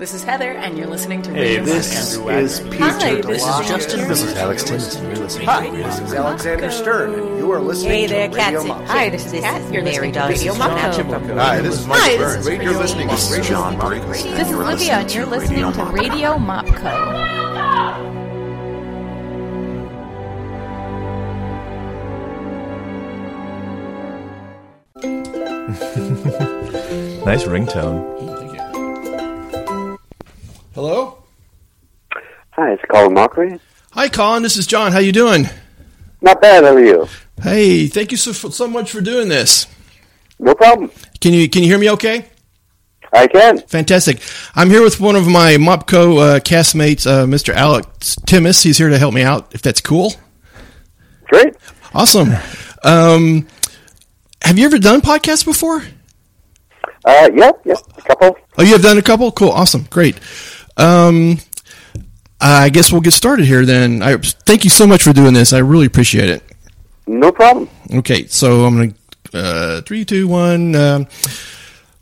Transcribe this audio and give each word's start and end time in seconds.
This 0.00 0.14
is 0.14 0.22
Heather, 0.22 0.52
and 0.52 0.78
you're 0.78 0.86
listening 0.86 1.20
to 1.20 1.30
Hey, 1.30 1.58
Radio 1.58 1.64
this 1.66 2.16
Monk. 2.16 2.30
is 2.38 2.60
Peter 2.60 2.78
Hi, 2.78 3.20
this 3.20 3.42
is 3.46 3.68
Justin. 3.68 4.08
This 4.08 4.22
is 4.22 4.34
Alex 4.34 4.64
Timmons, 4.64 4.94
and 4.94 5.06
you're 5.08 5.16
listening 5.26 5.46
Hi, 5.46 5.66
to 5.68 5.76
this 5.76 5.98
is 6.00 6.14
Alexander 6.14 6.70
Stern, 6.70 7.12
and 7.20 7.38
you 7.38 7.52
are 7.52 7.60
listening 7.60 7.90
Hey 7.92 8.06
to 8.06 8.14
there, 8.14 8.30
Radio 8.30 8.62
Catsy. 8.62 8.68
Monk. 8.68 8.86
Hi, 8.88 9.08
this 9.10 9.26
is 9.26 9.32
Kat. 9.42 9.70
You're 9.70 9.82
listening 9.82 10.12
to 10.14 10.20
Radio 10.20 10.54
Mako. 10.54 11.02
Hi, 11.34 11.60
this 11.60 11.80
is 11.80 11.86
Michael 11.86 12.02
Hi, 12.02 12.08
this 12.16 12.18
Burns. 12.18 12.40
is 12.40 12.48
Radio 12.48 12.70
You're 12.70 12.80
listening 12.80 13.08
to 13.08 13.14
This 13.14 13.24
is 13.24 13.30
Radio 13.36 13.50
John 13.50 13.76
Monk. 13.76 14.04
Briggs. 14.06 14.24
This 14.24 14.48
is 14.48 14.54
Olivia, 14.54 14.92
and 14.94 15.14
you're 15.14 15.26
listening 15.26 15.72
to 15.74 15.84
Radio 15.84 16.34
Mopco. 16.38 17.20
Nice 27.26 27.44
ringtone. 27.44 28.29
Hello. 30.74 31.18
Hi, 32.50 32.72
it's 32.72 32.82
Colin 32.90 33.14
Mochrie. 33.14 33.58
Hi, 33.92 34.08
Colin. 34.08 34.42
This 34.42 34.56
is 34.56 34.68
John. 34.68 34.92
How 34.92 35.00
you 35.00 35.10
doing? 35.10 35.48
Not 36.20 36.40
bad, 36.40 36.62
how 36.62 36.74
are 36.74 36.84
you? 36.84 37.08
Hey, 37.42 37.88
thank 37.88 38.12
you 38.12 38.16
so 38.16 38.32
so 38.32 38.68
much 38.68 38.92
for 38.92 39.00
doing 39.00 39.28
this. 39.28 39.66
No 40.38 40.54
problem. 40.54 40.90
Can 41.20 41.32
you 41.34 41.48
can 41.48 41.62
you 41.62 41.68
hear 41.68 41.78
me? 41.78 41.90
Okay. 41.90 42.26
I 43.12 43.26
can. 43.26 43.58
Fantastic. 43.62 44.20
I'm 44.54 44.70
here 44.70 44.82
with 44.82 45.00
one 45.00 45.16
of 45.16 45.26
my 45.26 45.54
Mopco 45.54 46.36
uh, 46.36 46.40
castmates, 46.40 47.04
uh, 47.04 47.26
Mr. 47.26 47.52
Alex 47.52 48.14
Timmis. 48.26 48.62
He's 48.62 48.78
here 48.78 48.88
to 48.90 48.98
help 48.98 49.12
me 49.12 49.22
out. 49.22 49.52
If 49.52 49.62
that's 49.62 49.80
cool. 49.80 50.12
Great. 51.24 51.56
Awesome. 51.92 52.30
Um, 52.84 53.48
have 54.42 54.56
you 54.58 54.66
ever 54.66 54.78
done 54.78 55.00
podcasts 55.00 55.44
before? 55.44 55.82
Uh, 57.04 57.30
yeah, 57.34 57.50
yeah, 57.64 57.74
a 57.96 58.02
couple. 58.02 58.36
Oh, 58.58 58.62
you 58.62 58.72
have 58.72 58.82
done 58.82 58.98
a 58.98 59.02
couple. 59.02 59.32
Cool. 59.32 59.50
Awesome. 59.50 59.88
Great. 59.90 60.20
Um, 60.80 61.38
I 62.40 62.70
guess 62.70 62.90
we'll 62.90 63.02
get 63.02 63.12
started 63.12 63.44
here 63.44 63.66
then. 63.66 64.02
I 64.02 64.16
thank 64.16 64.64
you 64.64 64.70
so 64.70 64.86
much 64.86 65.02
for 65.02 65.12
doing 65.12 65.34
this. 65.34 65.52
I 65.52 65.58
really 65.58 65.86
appreciate 65.86 66.30
it. 66.30 66.42
No 67.06 67.30
problem. 67.32 67.68
Okay, 67.92 68.26
so 68.28 68.64
I'm 68.64 68.76
gonna 68.76 68.94
uh, 69.34 69.80
three, 69.82 70.04
two, 70.04 70.26
one. 70.26 70.74
Um, 70.74 71.06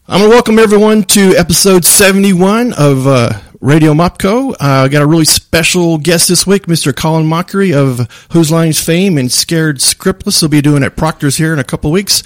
I'm 0.06 0.20
gonna 0.20 0.30
welcome 0.30 0.58
everyone 0.58 1.02
to 1.04 1.34
episode 1.36 1.84
71 1.84 2.72
of 2.74 3.06
uh, 3.06 3.30
Radio 3.60 3.94
Mopco. 3.94 4.52
Uh, 4.52 4.56
I 4.60 4.88
got 4.88 5.02
a 5.02 5.06
really 5.06 5.24
special 5.24 5.98
guest 5.98 6.28
this 6.28 6.46
week, 6.46 6.66
Mr. 6.66 6.94
Colin 6.94 7.26
Mochrie 7.26 7.74
of 7.74 8.08
Whose 8.32 8.52
Lines 8.52 8.82
fame 8.82 9.18
and 9.18 9.30
Scared 9.32 9.78
Scriptless. 9.78 10.40
He'll 10.40 10.48
be 10.48 10.60
doing 10.62 10.84
at 10.84 10.94
Proctor's 10.96 11.36
here 11.36 11.52
in 11.52 11.58
a 11.58 11.64
couple 11.64 11.90
weeks. 11.90 12.22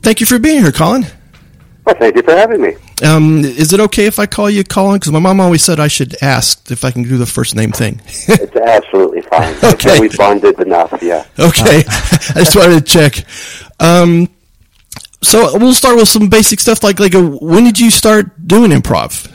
Thank 0.00 0.20
you 0.20 0.26
for 0.26 0.38
being 0.38 0.62
here, 0.62 0.72
Colin. 0.72 1.06
Well, 1.84 1.94
thank 1.96 2.16
you 2.16 2.22
for 2.22 2.30
having 2.30 2.62
me. 2.62 2.76
Um, 3.04 3.44
is 3.44 3.74
it 3.74 3.80
okay 3.80 4.06
if 4.06 4.18
I 4.18 4.24
call 4.24 4.48
you 4.48 4.64
Colin? 4.64 4.96
Because 4.96 5.12
my 5.12 5.18
mom 5.18 5.40
always 5.40 5.62
said 5.62 5.78
I 5.78 5.88
should 5.88 6.16
ask 6.22 6.70
if 6.70 6.82
I 6.84 6.90
can 6.90 7.02
do 7.02 7.18
the 7.18 7.26
first 7.26 7.54
name 7.54 7.72
thing. 7.72 8.00
It's 8.28 8.56
absolutely 8.56 9.20
fine. 9.22 9.54
Okay. 9.74 10.00
We 10.00 10.08
bonded 10.16 10.58
enough, 10.60 10.94
yeah. 11.02 11.26
Okay, 11.38 11.82
I 11.88 12.34
just 12.36 12.56
wanted 12.56 12.86
to 12.86 12.92
check. 12.92 13.24
Um, 13.80 14.28
so 15.22 15.58
we'll 15.58 15.74
start 15.74 15.96
with 15.96 16.08
some 16.08 16.28
basic 16.28 16.60
stuff 16.60 16.82
like 16.82 17.00
like 17.00 17.14
uh 17.14 17.22
when 17.22 17.64
did 17.64 17.80
you 17.80 17.90
start 17.90 18.46
doing 18.46 18.70
improv? 18.70 19.30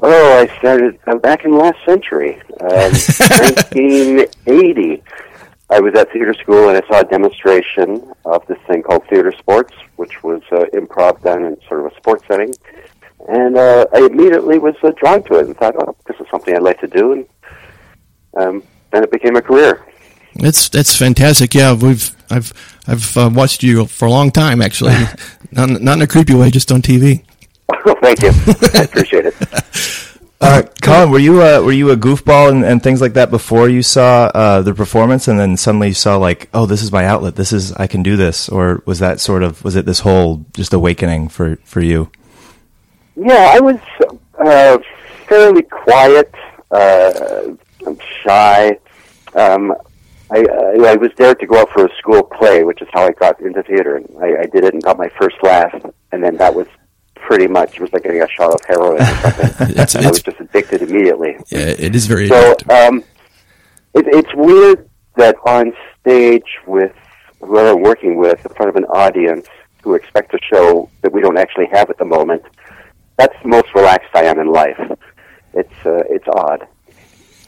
Oh, 0.00 0.38
I 0.38 0.46
started 0.58 0.98
uh, 1.06 1.16
back 1.16 1.44
in 1.44 1.56
last 1.56 1.78
century, 1.84 2.40
um, 2.60 2.92
1980. 2.92 5.02
I 5.70 5.80
was 5.80 5.94
at 5.94 6.12
theater 6.12 6.34
school 6.34 6.68
and 6.68 6.76
I 6.76 6.86
saw 6.88 7.00
a 7.00 7.04
demonstration 7.04 8.12
of 8.24 8.46
this 8.46 8.58
thing 8.66 8.82
called 8.82 9.06
theater 9.08 9.32
sports, 9.32 9.72
which 9.96 10.22
was 10.22 10.42
uh, 10.52 10.64
improv 10.74 11.22
done 11.22 11.44
in 11.44 11.56
sort 11.68 11.80
of 11.80 11.92
a 11.92 11.96
sports 11.96 12.24
setting. 12.28 12.54
And 13.28 13.56
uh, 13.56 13.86
I 13.94 14.06
immediately 14.06 14.58
was 14.58 14.74
uh, 14.82 14.92
drawn 14.96 15.22
to 15.24 15.38
it 15.38 15.46
and 15.46 15.56
thought, 15.56 15.74
oh, 15.78 15.96
this 16.06 16.20
is 16.20 16.26
something 16.30 16.54
I'd 16.54 16.62
like 16.62 16.80
to 16.80 16.86
do. 16.86 17.12
And 17.12 17.26
um, 18.36 18.62
then 18.92 19.02
it 19.02 19.10
became 19.10 19.36
a 19.36 19.42
career. 19.42 19.84
That's 20.36 20.68
that's 20.68 20.96
fantastic. 20.96 21.54
Yeah, 21.54 21.74
we've 21.74 22.10
I've 22.28 22.52
I've 22.88 23.16
uh, 23.16 23.30
watched 23.32 23.62
you 23.62 23.86
for 23.86 24.06
a 24.06 24.10
long 24.10 24.32
time 24.32 24.60
actually, 24.60 24.94
not 25.52 25.80
not 25.80 25.96
in 25.96 26.02
a 26.02 26.06
creepy 26.06 26.34
way, 26.34 26.50
just 26.50 26.72
on 26.72 26.82
TV. 26.82 27.24
Thank 28.00 28.22
you. 28.22 28.30
I 28.74 28.82
appreciate 28.82 29.26
it. 29.26 29.34
Uh, 30.44 30.62
Colin, 30.82 31.10
were 31.10 31.18
you 31.18 31.40
uh, 31.40 31.62
were 31.62 31.72
you 31.72 31.90
a 31.90 31.96
goofball 31.96 32.50
and, 32.50 32.66
and 32.66 32.82
things 32.82 33.00
like 33.00 33.14
that 33.14 33.30
before 33.30 33.66
you 33.66 33.82
saw 33.82 34.30
uh, 34.34 34.60
the 34.60 34.74
performance, 34.74 35.26
and 35.26 35.40
then 35.40 35.56
suddenly 35.56 35.88
you 35.88 35.94
saw 35.94 36.18
like, 36.18 36.50
oh, 36.52 36.66
this 36.66 36.82
is 36.82 36.92
my 36.92 37.06
outlet. 37.06 37.34
This 37.34 37.50
is 37.50 37.72
I 37.72 37.86
can 37.86 38.02
do 38.02 38.14
this, 38.14 38.50
or 38.50 38.82
was 38.84 38.98
that 38.98 39.20
sort 39.20 39.42
of 39.42 39.64
was 39.64 39.74
it 39.74 39.86
this 39.86 40.00
whole 40.00 40.44
just 40.52 40.74
awakening 40.74 41.30
for 41.30 41.56
for 41.64 41.80
you? 41.80 42.10
Yeah, 43.16 43.52
I 43.54 43.60
was 43.60 43.78
uh, 44.38 44.76
fairly 45.26 45.62
quiet, 45.62 46.34
uh, 46.70 47.54
I'm 47.86 47.98
shy. 48.22 48.78
Um, 49.34 49.74
I, 50.30 50.40
I, 50.40 50.92
I 50.92 50.96
was 50.96 51.10
there 51.16 51.34
to 51.34 51.46
go 51.46 51.60
out 51.60 51.70
for 51.70 51.86
a 51.86 51.96
school 51.96 52.22
play, 52.22 52.64
which 52.64 52.82
is 52.82 52.88
how 52.92 53.04
I 53.06 53.12
got 53.12 53.40
into 53.40 53.62
theater. 53.62 53.96
And 53.96 54.14
I, 54.20 54.42
I 54.42 54.46
did 54.46 54.64
it 54.64 54.74
and 54.74 54.82
got 54.82 54.98
my 54.98 55.08
first 55.18 55.36
laugh, 55.42 55.72
and 56.12 56.22
then 56.22 56.36
that 56.36 56.54
was 56.54 56.66
pretty 57.26 57.46
much 57.46 57.74
it 57.76 57.80
was 57.80 57.92
like 57.92 58.02
getting 58.02 58.22
a 58.22 58.28
shot 58.28 58.52
of 58.54 58.60
heroin 58.66 59.00
or 59.00 59.04
something. 59.04 59.68
It's- 59.70 59.96
I 59.96 60.08
was 60.08 60.22
just 60.22 60.40
addicted 60.40 60.82
immediately. 60.82 61.36
Yeah, 61.48 61.58
it 61.86 61.94
is 61.94 62.06
very. 62.06 62.28
So 62.28 62.54
addictive. 62.54 62.88
um, 62.88 63.04
it, 63.94 64.04
it's 64.08 64.34
weird 64.34 64.88
that 65.16 65.36
on 65.46 65.72
stage 66.00 66.58
with 66.66 66.92
whoever 67.40 67.70
I'm 67.70 67.82
working 67.82 68.16
with, 68.16 68.44
in 68.44 68.52
front 68.54 68.68
of 68.70 68.76
an 68.76 68.84
audience 68.86 69.46
who 69.82 69.94
expect 69.94 70.32
a 70.34 70.38
show 70.52 70.88
that 71.02 71.12
we 71.12 71.20
don't 71.20 71.36
actually 71.38 71.66
have 71.72 71.90
at 71.90 71.98
the 71.98 72.04
moment, 72.04 72.42
that's 73.16 73.34
the 73.42 73.48
most 73.48 73.68
relaxed 73.74 74.08
I 74.14 74.24
am 74.24 74.38
in 74.38 74.48
life. 74.48 74.78
It's 75.54 75.86
uh, 75.86 76.02
it's 76.10 76.26
odd. 76.28 76.66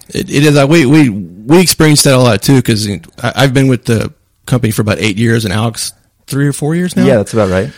It, 0.08 0.30
it 0.30 0.44
is. 0.44 0.56
Uh, 0.56 0.66
we 0.68 0.86
we 0.86 1.08
we 1.10 1.60
experienced 1.60 2.04
that 2.04 2.14
a 2.14 2.18
lot 2.18 2.40
too 2.42 2.56
because 2.56 2.88
I've 3.22 3.52
been 3.52 3.66
with 3.68 3.84
the 3.86 4.12
company 4.46 4.70
for 4.70 4.82
about 4.82 4.98
eight 5.00 5.16
years, 5.16 5.44
and 5.44 5.52
Alex 5.52 5.92
three 6.26 6.46
or 6.46 6.52
four 6.52 6.74
years 6.76 6.94
now. 6.94 7.04
Yeah, 7.04 7.16
that's 7.16 7.32
about 7.32 7.48
right. 7.50 7.70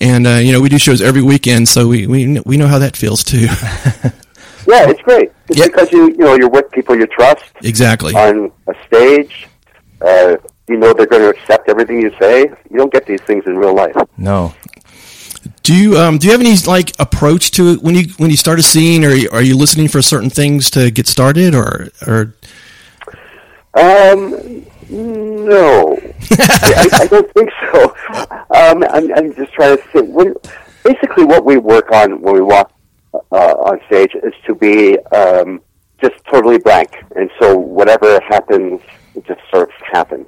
And 0.00 0.26
uh, 0.26 0.30
you 0.42 0.52
know 0.52 0.60
we 0.60 0.68
do 0.68 0.78
shows 0.78 1.00
every 1.02 1.22
weekend, 1.22 1.68
so 1.68 1.88
we 1.88 2.06
we 2.06 2.40
we 2.46 2.56
know 2.56 2.66
how 2.66 2.78
that 2.78 2.96
feels 2.96 3.22
too. 3.24 3.46
Yeah, 4.68 4.90
it's 4.90 5.00
great. 5.02 5.30
It's 5.48 5.60
Yeah. 5.60 5.66
because 5.66 5.92
you 5.92 6.08
you 6.08 6.16
know 6.18 6.34
you're 6.34 6.48
with 6.48 6.68
people 6.72 6.96
you 6.98 7.06
trust 7.06 7.44
exactly. 7.62 8.12
on 8.16 8.50
a 8.66 8.74
stage. 8.88 9.46
Uh, 10.00 10.38
you 10.66 10.76
know 10.76 10.92
they're 10.92 11.06
going 11.06 11.22
to 11.22 11.28
accept 11.28 11.68
everything 11.68 12.02
you 12.02 12.10
say. 12.18 12.50
You 12.68 12.76
don't 12.76 12.92
get 12.92 13.06
these 13.06 13.20
things 13.22 13.44
in 13.46 13.56
real 13.56 13.74
life. 13.76 13.94
No, 14.18 14.54
Do 15.62 15.72
you 15.72 15.96
um 15.96 16.18
do 16.18 16.26
you 16.26 16.32
have 16.32 16.40
any 16.40 16.56
like 16.66 16.98
approach 16.98 17.52
to 17.52 17.68
it 17.74 17.82
when 17.84 17.94
you 17.94 18.08
when 18.16 18.28
you 18.30 18.36
start 18.36 18.58
a 18.58 18.62
scene, 18.64 19.04
or 19.04 19.12
are 19.32 19.40
you 19.42 19.56
listening 19.56 19.86
for 19.86 20.02
certain 20.02 20.30
things 20.30 20.68
to 20.72 20.90
get 20.90 21.06
started, 21.06 21.54
or 21.54 21.88
or 22.04 22.34
Um, 23.74 24.66
no, 24.88 25.98
I, 26.38 26.88
I 26.92 27.06
don't 27.06 27.32
think 27.34 27.50
so. 27.72 27.94
Um, 28.54 28.84
I'm, 28.90 29.12
I'm 29.14 29.34
just 29.34 29.52
trying 29.52 29.76
to 29.76 29.82
think. 29.88 30.10
When, 30.10 30.34
basically, 30.84 31.24
what 31.24 31.44
we 31.44 31.56
work 31.56 31.90
on 31.92 32.20
when 32.20 32.34
we 32.34 32.40
walk 32.40 32.72
uh, 33.14 33.54
on 33.54 33.80
stage 33.86 34.14
is 34.14 34.32
to 34.46 34.54
be 34.54 34.98
um, 35.06 35.60
just 36.00 36.14
totally 36.30 36.58
blank, 36.58 36.90
and 37.16 37.30
so 37.40 37.56
whatever 37.56 38.20
happens, 38.28 38.80
it 39.14 39.26
just 39.26 39.40
sort 39.52 39.68
of 39.68 39.74
happens. 39.92 40.26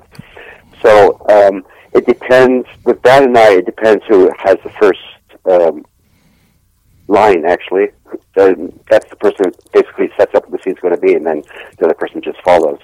So 0.83 1.21
um, 1.29 1.65
it 1.93 2.07
depends. 2.07 2.67
With 2.85 3.01
Brad 3.03 3.25
and 3.25 3.37
I, 3.37 3.55
it 3.55 3.67
depends 3.67 4.05
who 4.09 4.31
has 4.39 4.57
the 4.65 4.71
first 4.81 5.01
um, 5.45 5.85
line. 7.07 7.45
Actually, 7.45 7.89
the, 8.35 8.73
that's 8.91 9.09
the 9.11 9.17
person 9.17 9.47
who 9.47 9.53
basically 9.73 10.11
sets 10.17 10.35
up 10.35 10.49
what 10.49 10.53
the 10.53 10.63
scene's 10.65 10.81
going 10.81 10.95
to 10.95 11.01
be, 11.01 11.15
and 11.15 11.27
then 11.27 11.43
the 11.79 11.87
other 11.87 11.95
person 11.95 12.21
just 12.23 12.41
follows. 12.43 12.79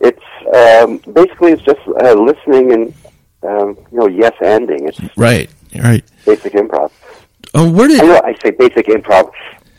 So 0.00 0.08
it's 0.08 0.22
um, 0.54 0.98
basically 1.12 1.52
it's 1.52 1.62
just 1.62 1.80
uh, 1.86 2.14
listening 2.14 2.72
and 2.72 2.94
um, 3.42 3.76
you 3.92 3.98
know 3.98 4.06
yes 4.06 4.32
ending. 4.42 4.88
It's 4.88 5.00
right 5.16 5.50
right. 5.74 6.04
basic 6.24 6.52
improv. 6.54 6.90
Oh, 7.54 7.70
where 7.70 7.86
I 7.86 7.88
did 7.88 8.02
know 8.02 8.20
I 8.24 8.34
say 8.42 8.50
basic 8.50 8.86
improv. 8.86 9.30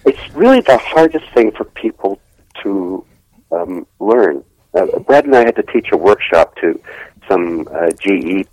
It's 0.05 0.33
really 0.33 0.61
the 0.61 0.77
hardest 0.77 1.25
thing 1.33 1.51
for 1.51 1.65
people 1.65 2.19
to 2.63 3.05
um, 3.51 3.85
learn. 3.99 4.43
Uh, 4.73 4.99
Brad 4.99 5.25
and 5.25 5.35
I 5.35 5.45
had 5.45 5.55
to 5.55 5.63
teach 5.63 5.91
a 5.91 5.97
workshop 5.97 6.55
to 6.57 6.79
some 7.27 7.67
uh, 7.71 7.89
GE 7.91 8.47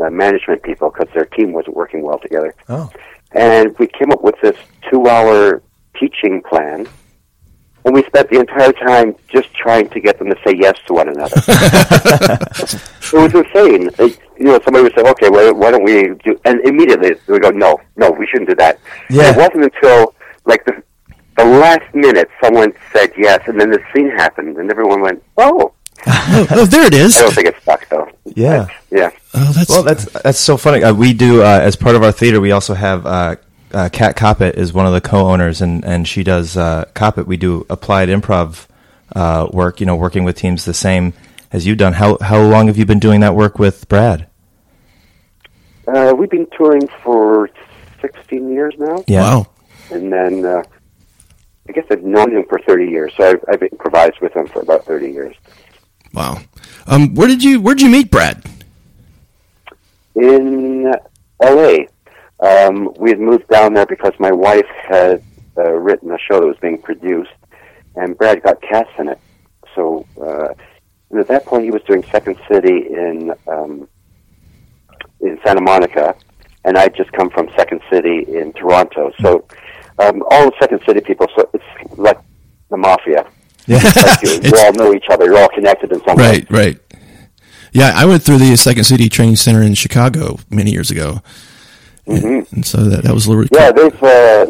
uh, 0.00 0.10
management 0.10 0.62
people 0.62 0.90
because 0.90 1.12
their 1.14 1.24
team 1.24 1.52
wasn't 1.52 1.76
working 1.76 2.02
well 2.02 2.18
together. 2.18 2.54
Oh. 2.68 2.90
And 3.32 3.76
we 3.78 3.86
came 3.86 4.12
up 4.12 4.22
with 4.22 4.36
this 4.40 4.56
two-hour 4.90 5.62
teaching 5.98 6.42
plan, 6.42 6.86
and 7.84 7.94
we 7.94 8.02
spent 8.04 8.30
the 8.30 8.40
entire 8.40 8.72
time 8.72 9.14
just 9.28 9.52
trying 9.54 9.88
to 9.90 10.00
get 10.00 10.18
them 10.18 10.28
to 10.28 10.36
say 10.44 10.54
yes 10.56 10.78
to 10.86 10.94
one 10.94 11.08
another. 11.08 11.36
it 11.46 13.12
was 13.12 13.34
insane. 13.34 13.90
It, 13.98 14.18
you 14.38 14.46
know, 14.46 14.58
somebody 14.64 14.84
would 14.84 14.94
say, 14.94 15.02
"Okay, 15.02 15.28
well, 15.28 15.54
why 15.54 15.70
don't 15.70 15.84
we 15.84 16.14
do?" 16.24 16.38
And 16.44 16.60
immediately 16.60 17.14
they 17.14 17.32
would 17.32 17.42
go, 17.42 17.50
"No, 17.50 17.80
no, 17.96 18.10
we 18.10 18.26
shouldn't 18.26 18.48
do 18.48 18.56
that." 18.56 18.78
Yeah. 19.10 19.28
And 19.28 19.36
it 19.36 19.38
wasn't 19.38 19.74
until 19.74 20.14
like 20.46 20.64
the 20.64 20.82
the 21.36 21.44
last 21.44 21.94
minute 21.94 22.28
someone 22.42 22.72
said 22.92 23.12
yes, 23.16 23.40
and 23.46 23.60
then 23.60 23.70
the 23.70 23.80
scene 23.94 24.10
happened, 24.10 24.56
and 24.56 24.70
everyone 24.70 25.00
went, 25.00 25.22
"Oh." 25.36 25.72
oh, 26.06 26.46
oh, 26.50 26.66
there 26.66 26.86
it 26.86 26.94
is. 26.94 27.16
I 27.16 27.22
don't 27.22 27.34
think 27.34 27.48
it 27.48 27.56
stuck 27.62 27.88
though. 27.88 28.08
Yeah. 28.24 28.66
Yeah. 28.90 29.10
Oh, 29.34 29.52
that's 29.52 29.70
Well, 29.70 29.82
that's 29.82 30.04
that's 30.22 30.40
so 30.40 30.56
funny. 30.56 30.82
Uh, 30.82 30.94
we 30.94 31.12
do 31.12 31.42
uh, 31.42 31.60
as 31.62 31.76
part 31.76 31.96
of 31.96 32.02
our 32.02 32.12
theater. 32.12 32.40
We 32.40 32.52
also 32.52 32.74
have 32.74 33.06
uh, 33.06 33.36
uh, 33.74 33.88
Kat 33.90 34.16
Koppett 34.16 34.54
is 34.54 34.72
one 34.72 34.86
of 34.86 34.92
the 34.92 35.00
co-owners, 35.00 35.60
and 35.60 35.84
and 35.84 36.06
she 36.08 36.22
does 36.22 36.56
uh, 36.56 36.84
Koppett. 36.94 37.26
We 37.26 37.36
do 37.36 37.66
applied 37.68 38.08
improv 38.08 38.66
uh, 39.14 39.48
work. 39.52 39.80
You 39.80 39.86
know, 39.86 39.96
working 39.96 40.24
with 40.24 40.36
teams 40.36 40.64
the 40.64 40.74
same 40.74 41.12
as 41.52 41.66
you've 41.66 41.78
done. 41.78 41.92
How 41.94 42.16
how 42.20 42.40
long 42.40 42.68
have 42.68 42.78
you 42.78 42.86
been 42.86 43.00
doing 43.00 43.20
that 43.20 43.34
work 43.34 43.58
with 43.58 43.88
Brad? 43.88 44.28
Uh, 45.86 46.14
we've 46.16 46.30
been 46.30 46.46
touring 46.56 46.88
for 47.02 47.50
16 48.00 48.50
years 48.50 48.74
now, 48.78 49.04
Yeah. 49.06 49.20
Wow. 49.22 49.46
and 49.90 50.10
then 50.10 50.44
uh, 50.44 50.62
I 51.68 51.72
guess 51.72 51.84
I've 51.90 52.02
known 52.02 52.32
him 52.32 52.44
for 52.48 52.58
30 52.66 52.86
years. 52.86 53.12
So 53.18 53.28
I've, 53.32 53.44
I've 53.52 53.62
improvised 53.62 54.18
with 54.22 54.34
him 54.34 54.46
for 54.46 54.62
about 54.62 54.86
30 54.86 55.10
years. 55.10 55.36
Wow. 56.14 56.38
Um, 56.86 57.14
where 57.14 57.28
did 57.28 57.42
you 57.44 57.60
Where 57.60 57.74
did 57.74 57.82
you 57.82 57.90
meet 57.90 58.10
Brad? 58.10 58.42
In 60.14 60.90
L.A., 61.42 61.88
um, 62.40 62.92
we 62.98 63.10
had 63.10 63.20
moved 63.20 63.48
down 63.48 63.74
there 63.74 63.86
because 63.86 64.12
my 64.18 64.32
wife 64.32 64.66
had 64.88 65.22
uh, 65.56 65.72
written 65.72 66.10
a 66.10 66.18
show 66.18 66.40
that 66.40 66.46
was 66.46 66.58
being 66.60 66.80
produced, 66.80 67.30
and 67.96 68.16
Brad 68.18 68.42
got 68.42 68.60
cast 68.62 68.90
in 68.98 69.08
it. 69.08 69.18
So 69.74 70.06
uh, 70.20 70.54
and 71.10 71.20
at 71.20 71.28
that 71.28 71.46
point, 71.46 71.62
he 71.62 71.70
was 71.70 71.82
doing 71.82 72.02
Second 72.10 72.36
City 72.50 72.88
in 72.88 73.32
um, 73.46 73.88
in 75.20 75.38
Santa 75.44 75.60
Monica, 75.60 76.16
and 76.64 76.76
I'd 76.76 76.96
just 76.96 77.12
come 77.12 77.30
from 77.30 77.48
Second 77.56 77.82
City 77.88 78.24
in 78.26 78.52
Toronto. 78.52 79.12
So 79.20 79.46
um, 80.00 80.24
all 80.30 80.46
the 80.46 80.56
Second 80.58 80.82
City 80.84 81.00
people, 81.00 81.28
so 81.36 81.48
it's 81.54 81.98
like 81.98 82.18
the 82.70 82.76
mafia. 82.76 83.26
Yeah. 83.66 83.78
Like 83.78 84.22
you, 84.22 84.40
you 84.42 84.52
all 84.58 84.74
know 84.74 84.92
each 84.92 85.06
other. 85.08 85.24
You're 85.24 85.38
all 85.38 85.48
connected 85.48 85.90
in 85.90 85.98
some 86.04 86.18
way. 86.18 86.44
Right, 86.50 86.50
right. 86.50 86.78
Yeah, 87.72 87.92
I 87.94 88.04
went 88.04 88.22
through 88.22 88.36
the 88.36 88.54
Second 88.56 88.84
City 88.84 89.08
Training 89.08 89.36
Center 89.36 89.62
in 89.62 89.72
Chicago 89.72 90.38
many 90.50 90.70
years 90.70 90.90
ago, 90.90 91.22
Mm-hmm. 92.06 92.54
and 92.54 92.66
so 92.66 92.84
that 92.84 93.04
that 93.04 93.14
was 93.14 93.26
a 93.26 93.30
little. 93.30 93.46
Yeah, 93.52 93.72
they've 93.72 94.02
uh, 94.02 94.46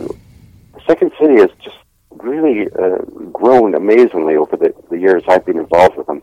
Second 0.86 1.12
City 1.20 1.36
has 1.36 1.50
just 1.62 1.76
really 2.10 2.68
uh, 2.72 2.98
grown 3.32 3.74
amazingly 3.74 4.36
over 4.36 4.56
the, 4.56 4.74
the 4.90 4.98
years 4.98 5.22
I've 5.28 5.44
been 5.44 5.58
involved 5.58 5.96
with 5.96 6.06
them. 6.06 6.22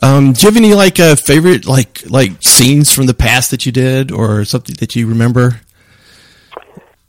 Um, 0.00 0.32
do 0.32 0.42
you 0.42 0.48
have 0.48 0.56
any 0.56 0.74
like 0.74 1.00
uh, 1.00 1.16
favorite 1.16 1.66
like 1.66 2.08
like 2.08 2.40
scenes 2.40 2.92
from 2.92 3.06
the 3.06 3.14
past 3.14 3.50
that 3.50 3.66
you 3.66 3.72
did, 3.72 4.12
or 4.12 4.44
something 4.44 4.76
that 4.76 4.94
you 4.94 5.08
remember? 5.08 5.60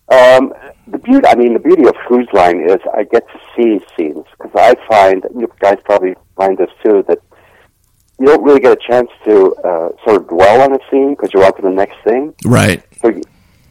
Um, 0.10 0.54
the 0.88 0.98
beauty, 0.98 1.28
I 1.28 1.36
mean, 1.36 1.54
the 1.54 1.60
beauty 1.60 1.88
of 1.88 1.96
Whose 2.08 2.28
Line 2.34 2.68
is 2.68 2.80
I 2.96 3.04
get 3.04 3.28
to 3.30 3.40
see 3.56 3.80
scenes 3.96 4.26
because 4.32 4.52
I 4.56 4.74
find 4.88 5.24
you 5.38 5.52
guys 5.60 5.78
probably 5.86 6.16
find 6.36 6.58
this 6.58 6.72
too 6.84 7.06
that 7.08 7.20
you 8.20 8.26
don't 8.26 8.44
really 8.44 8.60
get 8.60 8.72
a 8.72 8.88
chance 8.88 9.10
to 9.26 9.56
uh, 9.64 9.90
sort 10.04 10.18
of 10.18 10.28
dwell 10.28 10.62
on 10.62 10.74
a 10.74 10.80
scene 10.92 11.12
because 11.12 11.32
you're 11.34 11.46
on 11.46 11.56
to 11.56 11.62
the 11.62 11.70
next 11.70 11.96
thing. 12.04 12.34
Right. 12.46 12.84
So 13.02 13.10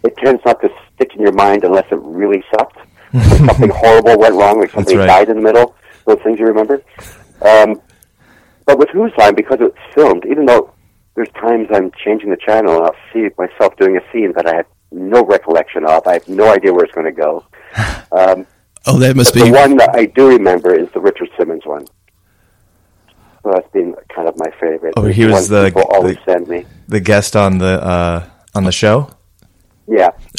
it 0.05 0.17
tends 0.17 0.43
not 0.45 0.61
to 0.62 0.71
stick 0.95 1.15
in 1.15 1.21
your 1.21 1.33
mind 1.33 1.65
unless 1.65 1.87
it 1.91 1.99
really 2.00 2.43
sucked. 2.50 2.79
Something 3.12 3.71
horrible 3.75 4.19
went 4.19 4.35
wrong, 4.35 4.61
like 4.61 4.71
somebody 4.71 4.97
right. 4.97 5.06
died 5.06 5.29
in 5.29 5.37
the 5.37 5.43
middle. 5.43 5.75
Those 6.06 6.19
things 6.23 6.39
you 6.39 6.47
remember. 6.47 6.83
Um, 7.43 7.81
but 8.65 8.79
with 8.79 8.89
Whose 8.91 9.12
Line, 9.19 9.35
because 9.35 9.59
it's 9.61 9.95
filmed, 9.95 10.25
even 10.27 10.47
though 10.47 10.73
there's 11.15 11.31
times 11.31 11.69
I'm 11.73 11.91
changing 12.05 12.31
the 12.31 12.37
channel 12.37 12.77
and 12.77 12.87
I'll 12.87 12.97
see 13.12 13.29
myself 13.37 13.77
doing 13.77 13.97
a 13.97 14.12
scene 14.12 14.33
that 14.33 14.47
I 14.47 14.56
have 14.56 14.67
no 14.91 15.25
recollection 15.25 15.85
of. 15.85 16.06
I 16.06 16.15
have 16.15 16.29
no 16.29 16.53
idea 16.53 16.73
where 16.73 16.85
it's 16.85 16.94
going 16.94 17.12
to 17.15 17.21
go. 17.21 17.44
Um, 18.11 18.47
Oh, 18.87 18.99
that 18.99 19.17
must 19.17 19.35
the 19.35 19.43
be. 19.43 19.51
The 19.51 19.56
one 19.56 19.77
that 19.77 19.94
I 19.94 20.06
do 20.06 20.29
remember 20.29 20.75
is 20.75 20.89
the 20.93 21.01
Richard 21.01 21.29
Simmons 21.37 21.67
one. 21.67 21.87
So 23.49 23.55
that's 23.55 23.73
been 23.73 23.95
kind 24.15 24.29
of 24.29 24.39
my 24.39 24.50
favorite. 24.61 24.93
Oh, 24.97 25.05
he 25.06 25.25
was 25.25 25.49
the- 25.49 25.71
the-. 25.71 26.65
The 26.89 27.00
guest 27.00 27.35
on 27.35 27.59
the 27.59 27.83
uh, 27.83 28.29
on 28.55 28.65
the 28.65 28.73
show. 28.73 29.11
Yeah. 29.87 30.11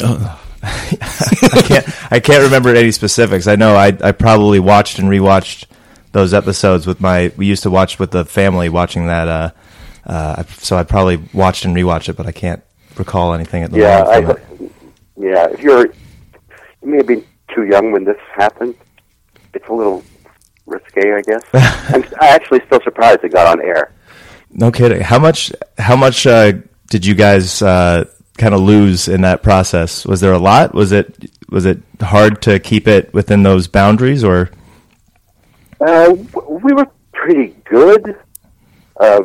I 0.62 1.62
can't 1.64 2.12
I 2.12 2.20
can't 2.20 2.44
remember 2.44 2.74
any 2.74 2.92
specifics. 2.92 3.46
I 3.48 3.56
know 3.56 3.74
I 3.74 3.96
I 4.00 4.12
probably 4.12 4.60
watched 4.60 4.98
and 5.00 5.08
rewatched 5.08 5.66
those 6.12 6.32
episodes 6.34 6.86
with 6.86 7.00
my 7.00 7.32
we 7.36 7.46
used 7.46 7.62
to 7.64 7.70
watch 7.70 7.98
with 7.98 8.10
the 8.12 8.24
family 8.24 8.68
watching 8.68 9.06
that 9.06 9.26
uh 9.28 9.50
uh 10.06 10.42
so 10.58 10.76
I 10.76 10.84
probably 10.84 11.16
watched 11.32 11.64
and 11.64 11.74
rewatched 11.74 12.08
it 12.10 12.16
but 12.16 12.26
I 12.26 12.32
can't 12.32 12.62
recall 12.96 13.32
anything 13.34 13.62
at 13.64 13.70
the 13.72 13.78
Yeah, 13.78 14.02
moment. 14.04 14.38
I, 14.60 14.68
yeah. 15.16 15.48
If 15.50 15.62
you're, 15.62 15.86
you 15.86 15.90
may 16.82 16.98
have 16.98 17.06
been 17.06 17.24
too 17.54 17.64
young 17.64 17.90
when 17.92 18.04
this 18.04 18.18
happened. 18.36 18.74
It's 19.54 19.66
a 19.68 19.72
little 19.72 20.04
risque, 20.70 21.12
I 21.12 21.20
guess. 21.22 21.42
I'm 21.94 22.04
actually 22.20 22.60
still 22.66 22.80
surprised 22.82 23.24
it 23.24 23.32
got 23.32 23.46
on 23.46 23.64
air. 23.64 23.92
No 24.52 24.70
kidding. 24.72 25.00
How 25.00 25.18
much 25.18 25.52
how 25.78 25.96
much 25.96 26.26
uh 26.26 26.52
did 26.88 27.04
you 27.06 27.14
guys 27.14 27.62
uh 27.62 28.04
kind 28.38 28.54
of 28.54 28.60
lose 28.60 29.06
in 29.08 29.20
that 29.22 29.42
process? 29.42 30.04
Was 30.06 30.20
there 30.20 30.32
a 30.32 30.38
lot? 30.38 30.74
Was 30.74 30.92
it 30.92 31.30
was 31.48 31.66
it 31.66 31.78
hard 32.00 32.42
to 32.42 32.58
keep 32.58 32.88
it 32.88 33.12
within 33.12 33.42
those 33.42 33.68
boundaries 33.68 34.24
or 34.24 34.50
Uh, 35.80 36.14
we 36.48 36.72
were 36.72 36.86
pretty 37.12 37.54
good 37.64 38.16
uh, 38.98 39.20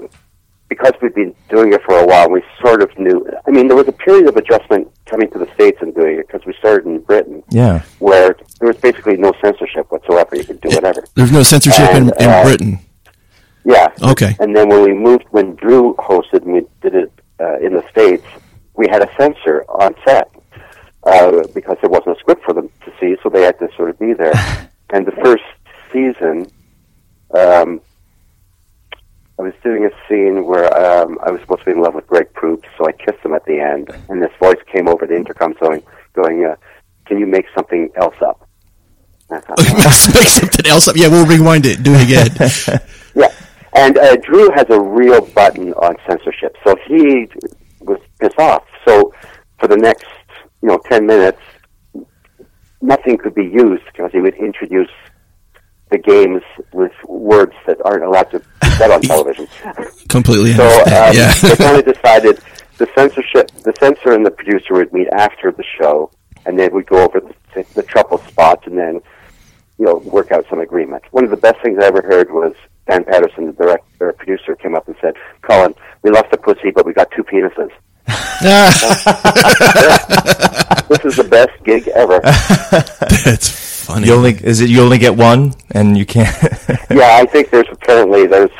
because 0.69 0.93
we'd 1.01 1.13
been 1.13 1.35
doing 1.49 1.73
it 1.73 1.81
for 1.83 1.97
a 1.97 2.05
while. 2.05 2.29
We 2.29 2.41
sort 2.61 2.81
of 2.81 2.97
knew. 2.97 3.27
I 3.47 3.51
mean, 3.51 3.67
there 3.67 3.77
was 3.77 3.87
a 3.87 3.91
period 3.93 4.27
of 4.27 4.35
adjustment 4.35 4.89
coming 5.05 5.29
to 5.31 5.39
the 5.39 5.51
states 5.53 5.77
and 5.81 5.93
doing 5.93 6.19
it 6.19 6.27
because 6.27 6.45
we 6.45 6.53
started 6.53 6.85
in 6.85 6.99
Britain, 6.99 7.43
yeah. 7.49 7.83
where 7.99 8.35
there 8.59 8.67
was 8.67 8.77
basically 8.77 9.17
no 9.17 9.33
censorship 9.41 9.91
whatsoever. 9.91 10.35
You 10.35 10.43
could 10.43 10.61
do 10.61 10.69
whatever. 10.69 11.05
There's 11.13 11.31
no 11.31 11.43
censorship 11.43 11.89
in, 11.91 12.03
in 12.19 12.29
uh, 12.29 12.43
Britain. 12.43 12.79
Yeah. 13.63 13.89
Okay. 14.01 14.35
And 14.39 14.55
then 14.55 14.69
when 14.69 14.83
we 14.83 14.93
moved, 14.93 15.25
when 15.31 15.55
Drew 15.55 15.95
hosted 15.95 16.43
and 16.43 16.53
we 16.53 16.61
did 16.81 16.95
it 16.95 17.11
uh, 17.39 17.57
in 17.59 17.73
the 17.73 17.87
States, 17.89 18.25
we 18.75 18.87
had 18.87 19.01
a 19.01 19.09
censor 19.17 19.63
on 19.69 19.95
set 20.05 20.29
uh, 21.03 21.47
because 21.53 21.77
there 21.81 21.89
wasn't 21.89 22.17
a 22.17 22.19
script 22.19 22.43
for 22.43 22.53
them 22.53 22.69
to 22.83 22.93
see, 22.99 23.15
so 23.21 23.29
they 23.29 23.41
had 23.41 23.57
to 23.59 23.69
sort 23.75 23.89
of 23.89 23.99
be 23.99 24.13
there. 24.13 24.33
and 24.91 25.05
the 25.05 25.11
first 25.23 25.43
season, 25.91 26.47
um, 27.33 27.81
I 29.37 29.41
was 29.41 29.53
doing 29.63 29.85
a 29.85 29.89
scene 30.07 30.45
where 30.45 30.65
um, 30.77 31.19
I 31.21 31.31
was 31.31 31.41
supposed 31.41 31.61
to 31.61 31.65
be 31.65 31.71
in 31.71 31.81
love 31.81 31.93
with 31.93 32.07
Greg 32.07 32.31
Proops, 32.33 32.67
so 32.77 32.87
I 32.87 32.93
kissed 32.93 33.23
him 33.23 33.33
at 33.33 33.43
the 33.45 33.59
end, 33.59 33.89
and 34.07 34.21
this 34.21 34.31
voice 34.39 34.59
came 34.73 34.87
over 34.87 35.05
the 35.05 35.15
intercom 35.15 35.53
going, 35.59 35.83
going 36.13 36.45
uh, 36.45 36.55
"Can 37.05 37.19
you 37.19 37.25
make 37.25 37.45
something 37.53 37.89
else 37.95 38.15
up?" 38.21 38.47
And 39.29 39.39
I 39.39 39.41
thought, 39.41 40.13
Make 40.15 40.27
something 40.29 40.67
else 40.67 40.87
up. 40.87 40.95
Yeah, 40.95 41.09
we'll 41.09 41.25
rewind 41.25 41.65
it. 41.65 41.83
Do 41.83 41.93
it 41.95 42.03
again. 42.03 42.79
Yeah, 43.17 43.33
and 43.71 43.97
uh, 43.97 44.17
Drew 44.17 44.51
has 44.51 44.65
a 44.69 44.77
real 44.77 45.21
button 45.27 45.71
on 45.75 45.95
censorship, 46.05 46.57
so 46.65 46.75
he 46.85 47.29
was 47.79 47.97
pissed 48.19 48.37
off. 48.37 48.65
So 48.85 49.13
for 49.57 49.69
the 49.69 49.77
next, 49.77 50.05
you 50.61 50.67
know, 50.67 50.79
ten 50.89 51.05
minutes, 51.05 51.39
nothing 52.81 53.17
could 53.17 53.33
be 53.33 53.45
used 53.45 53.85
because 53.85 54.11
he 54.11 54.19
would 54.19 54.35
introduce 54.35 54.89
the 55.91 55.97
games 55.97 56.41
with 56.73 56.91
words 57.07 57.53
that 57.67 57.77
aren't 57.85 58.03
allowed 58.03 58.31
to 58.31 58.39
be 58.39 58.69
said 58.77 58.91
on 58.91 59.01
television. 59.01 59.47
Completely 60.09 60.53
So 60.53 60.65
um, 60.65 61.13
yeah. 61.13 61.33
they 61.41 61.55
kind 61.57 61.77
of 61.77 61.85
decided 61.85 62.39
the 62.77 62.87
censorship, 62.95 63.51
the 63.63 63.73
censor 63.79 64.11
and 64.11 64.25
the 64.25 64.31
producer 64.31 64.73
would 64.73 64.91
meet 64.93 65.07
after 65.13 65.51
the 65.51 65.63
show, 65.79 66.11
and 66.45 66.59
they 66.59 66.67
would 66.67 66.85
go 66.87 67.03
over 67.03 67.21
the, 67.53 67.65
the 67.73 67.83
trouble 67.83 68.17
spots 68.19 68.67
and 68.67 68.77
then, 68.77 69.01
you 69.77 69.85
know, 69.85 69.95
work 70.05 70.31
out 70.31 70.45
some 70.49 70.59
agreement. 70.59 71.03
One 71.11 71.23
of 71.23 71.29
the 71.29 71.37
best 71.37 71.61
things 71.63 71.77
I 71.81 71.85
ever 71.85 72.01
heard 72.01 72.31
was 72.31 72.53
Dan 72.87 73.03
Patterson, 73.03 73.47
the 73.47 73.53
director, 73.53 74.13
producer, 74.13 74.55
came 74.55 74.75
up 74.75 74.87
and 74.87 74.95
said, 75.01 75.15
"Colin, 75.41 75.73
we 76.03 76.11
lost 76.11 76.29
the 76.31 76.37
pussy, 76.37 76.71
but 76.73 76.85
we 76.85 76.93
got 76.93 77.09
two 77.11 77.23
penises. 77.23 77.71
This 80.87 81.03
is 81.03 81.15
the 81.15 81.23
best 81.23 81.51
gig 81.63 81.87
ever." 81.89 82.19
That's 83.25 83.85
funny. 83.85 84.07
You 84.07 84.13
only 84.13 84.33
is 84.43 84.61
it 84.61 84.69
you 84.69 84.81
only 84.81 84.97
get 84.97 85.15
one 85.15 85.53
and 85.71 85.97
you 85.97 86.05
can't 86.05 86.35
yeah, 86.91 87.19
I 87.21 87.25
think 87.25 87.49
there's 87.49 87.67
apparently 87.71 88.27
there's. 88.27 88.51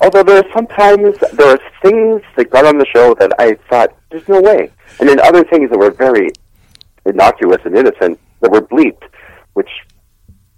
although 0.00 0.22
there 0.22 0.38
are 0.38 0.52
sometimes 0.52 1.18
there 1.32 1.48
are 1.48 1.58
things 1.82 2.22
that 2.36 2.50
got 2.50 2.64
on 2.64 2.78
the 2.78 2.86
show 2.86 3.14
that 3.14 3.32
I 3.38 3.54
thought 3.68 3.94
there's 4.10 4.28
no 4.28 4.40
way, 4.40 4.70
and 5.00 5.08
then 5.08 5.20
other 5.20 5.44
things 5.44 5.70
that 5.70 5.78
were 5.78 5.90
very 5.90 6.30
innocuous 7.06 7.60
and 7.64 7.76
innocent 7.76 8.18
that 8.40 8.50
were 8.50 8.62
bleeped, 8.62 9.02
which 9.54 9.70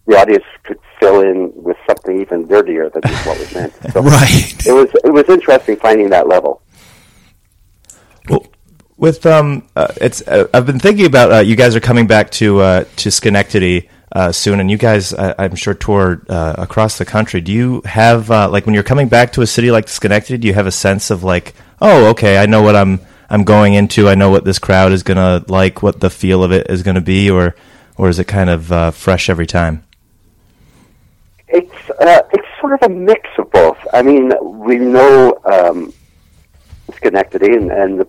the 0.06 0.18
audience 0.18 0.44
could 0.64 0.78
fill 1.00 1.20
in 1.20 1.52
with 1.54 1.76
something 1.86 2.20
even 2.20 2.46
dirtier 2.46 2.90
than 2.90 3.02
what 3.24 3.38
was 3.38 3.54
meant. 3.54 3.72
So 3.92 4.02
right. 4.02 4.66
it 4.66 4.72
was 4.72 4.88
it 5.04 5.12
was 5.12 5.24
interesting 5.28 5.76
finding 5.76 6.10
that 6.10 6.28
level. 6.28 6.62
Well, 8.28 8.46
with 8.96 9.26
um, 9.26 9.66
uh, 9.74 9.88
it's 10.00 10.22
uh, 10.22 10.46
I've 10.54 10.66
been 10.66 10.78
thinking 10.78 11.06
about 11.06 11.32
uh, 11.32 11.38
you 11.38 11.56
guys 11.56 11.74
are 11.74 11.80
coming 11.80 12.06
back 12.06 12.30
to 12.32 12.60
uh, 12.60 12.84
to 12.96 13.10
Schenectady 13.10 13.88
uh, 14.12 14.30
soon, 14.30 14.60
and 14.60 14.70
you 14.70 14.78
guys 14.78 15.12
uh, 15.12 15.34
I'm 15.38 15.56
sure 15.56 15.74
tour 15.74 16.22
uh, 16.28 16.54
across 16.58 16.98
the 16.98 17.04
country. 17.04 17.40
Do 17.40 17.52
you 17.52 17.82
have 17.84 18.28
like 18.28 18.64
when 18.64 18.74
you're 18.74 18.84
coming 18.84 19.08
back 19.08 19.32
to 19.32 19.42
a 19.42 19.46
city 19.46 19.70
like 19.70 19.88
Schenectady? 19.88 20.38
Do 20.38 20.46
you 20.46 20.54
have 20.54 20.66
a 20.66 20.72
sense 20.72 21.10
of 21.10 21.24
like, 21.24 21.54
oh, 21.80 22.10
okay, 22.10 22.38
I 22.38 22.46
know 22.46 22.62
what 22.62 22.76
I'm 22.76 23.00
I'm 23.28 23.42
going 23.44 23.74
into. 23.74 24.08
I 24.08 24.14
know 24.14 24.30
what 24.30 24.44
this 24.44 24.60
crowd 24.60 24.92
is 24.92 25.02
gonna 25.02 25.44
like, 25.48 25.82
what 25.82 26.00
the 26.00 26.10
feel 26.10 26.44
of 26.44 26.52
it 26.52 26.70
is 26.70 26.84
gonna 26.84 27.00
be, 27.00 27.28
or 27.28 27.56
or 27.96 28.08
is 28.08 28.20
it 28.20 28.28
kind 28.28 28.50
of 28.50 28.94
fresh 28.94 29.28
every 29.28 29.46
time? 29.46 29.84
It's 31.48 31.74
it's 31.98 32.48
sort 32.60 32.74
of 32.74 32.88
a 32.88 32.94
mix 32.94 33.28
of 33.36 33.50
both. 33.50 33.78
I 33.92 34.02
mean, 34.02 34.32
we 34.40 34.76
know 34.76 35.40
um, 35.44 35.92
Schenectady 36.96 37.54
and, 37.54 37.70
and 37.70 38.00
the, 38.00 38.08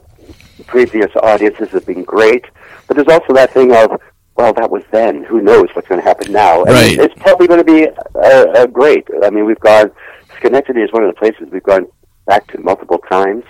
previous 0.67 1.11
audiences 1.21 1.69
have 1.69 1.85
been 1.85 2.03
great, 2.03 2.45
but 2.87 2.95
there's 2.95 3.07
also 3.09 3.33
that 3.33 3.51
thing 3.53 3.73
of, 3.75 3.99
well, 4.37 4.53
that 4.53 4.69
was 4.69 4.83
then. 4.91 5.23
Who 5.25 5.41
knows 5.41 5.67
what's 5.73 5.87
going 5.87 5.99
to 5.99 6.07
happen 6.07 6.31
now? 6.31 6.61
And 6.63 6.69
Right. 6.69 6.97
It's 6.97 7.13
probably 7.21 7.47
going 7.47 7.59
to 7.59 7.65
be 7.65 7.87
uh, 8.15 8.19
uh, 8.19 8.67
great. 8.67 9.05
I 9.23 9.29
mean, 9.29 9.45
we've 9.45 9.59
gone. 9.59 9.91
Schenectady 10.37 10.81
is 10.81 10.91
one 10.93 11.03
of 11.03 11.13
the 11.13 11.19
places 11.19 11.49
we've 11.51 11.63
gone 11.63 11.85
back 12.27 12.47
to 12.53 12.59
multiple 12.59 12.99
times. 13.09 13.43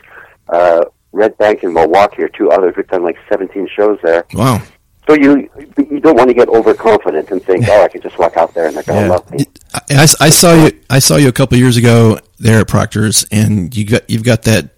Uh, 0.50 0.86
Red 1.12 1.38
Bank 1.38 1.64
and 1.64 1.74
Milwaukee 1.74 2.24
are 2.24 2.30
two 2.30 2.50
others. 2.50 2.74
We've 2.76 2.88
done 2.88 3.04
like 3.04 3.18
17 3.30 3.68
shows 3.76 4.00
there. 4.02 4.26
Wow. 4.34 4.62
So 5.08 5.14
you 5.16 5.50
you 5.78 6.00
don't 6.00 6.16
want 6.18 6.30
to 6.30 6.34
get 6.34 6.48
overconfident 6.48 7.30
and 7.32 7.44
think, 7.44 7.66
oh, 7.68 7.84
I 7.84 7.90
can 7.90 8.02
just 8.02 8.18
walk 8.18 8.38
out 8.38 8.54
there 8.54 8.68
and 8.68 8.76
they're 8.76 8.84
going 8.84 9.02
to 9.02 9.08
Yeah. 9.08 9.12
love 9.14 9.30
me. 9.32 9.46
I, 9.74 9.80
I- 9.92 10.26
I 10.26 10.30
saw 10.30 10.54
you. 10.66 10.72
I 10.90 11.00
saw 11.00 11.18
you 11.18 11.28
a 11.28 11.32
couple 11.34 11.58
years 11.58 11.76
ago 11.78 12.20
there 12.40 12.60
at 12.62 12.68
Proctor's, 12.70 13.26
and 13.32 13.76
you 13.76 13.86
got 13.86 14.10
you've 14.10 14.24
got 14.24 14.44
that 14.44 14.70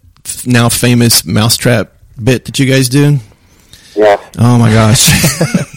now 0.46 0.70
famous 0.70 1.26
mousetrap 1.26 1.92
bit 2.22 2.46
that 2.46 2.60
you 2.60 2.66
guys 2.66 2.90
do. 2.90 3.18
Yeah. 3.96 4.18
Oh 4.38 4.58
my 4.58 4.72
gosh! 4.72 5.10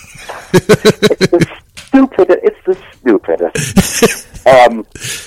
It's 0.55 1.31
the 1.31 1.47
stupid. 1.77 2.41
It's 2.43 2.65
the 2.67 2.79
stupidest. 2.97 4.47
um, 4.47 4.87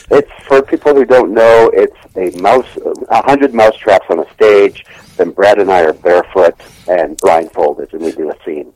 it's 0.09 0.31
for 0.47 0.61
people 0.61 0.95
who 0.95 1.05
don't 1.05 1.33
know. 1.33 1.69
It's 1.73 1.95
a 2.15 2.37
mouse, 2.41 2.67
a 3.09 3.21
hundred 3.23 3.53
mouse 3.53 3.75
traps 3.77 4.05
on 4.09 4.19
a 4.19 4.33
stage. 4.33 4.85
Then 5.17 5.31
Brad 5.31 5.59
and 5.59 5.71
I 5.71 5.81
are 5.83 5.93
barefoot 5.93 6.55
and 6.87 7.17
blindfolded, 7.17 7.93
and 7.93 8.01
we 8.01 8.11
do 8.11 8.31
a 8.31 8.43
scene. 8.43 8.73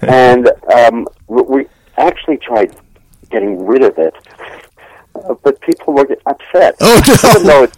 and 0.02 0.50
um, 0.74 1.06
we 1.28 1.42
we 1.42 1.66
actually 1.98 2.38
tried 2.38 2.74
getting 3.30 3.64
rid 3.64 3.82
of 3.82 3.98
it, 3.98 4.14
uh, 5.14 5.34
but 5.42 5.60
people 5.60 5.94
were 5.94 6.08
upset. 6.26 6.76
Oh, 6.80 7.42
no. 7.44 7.68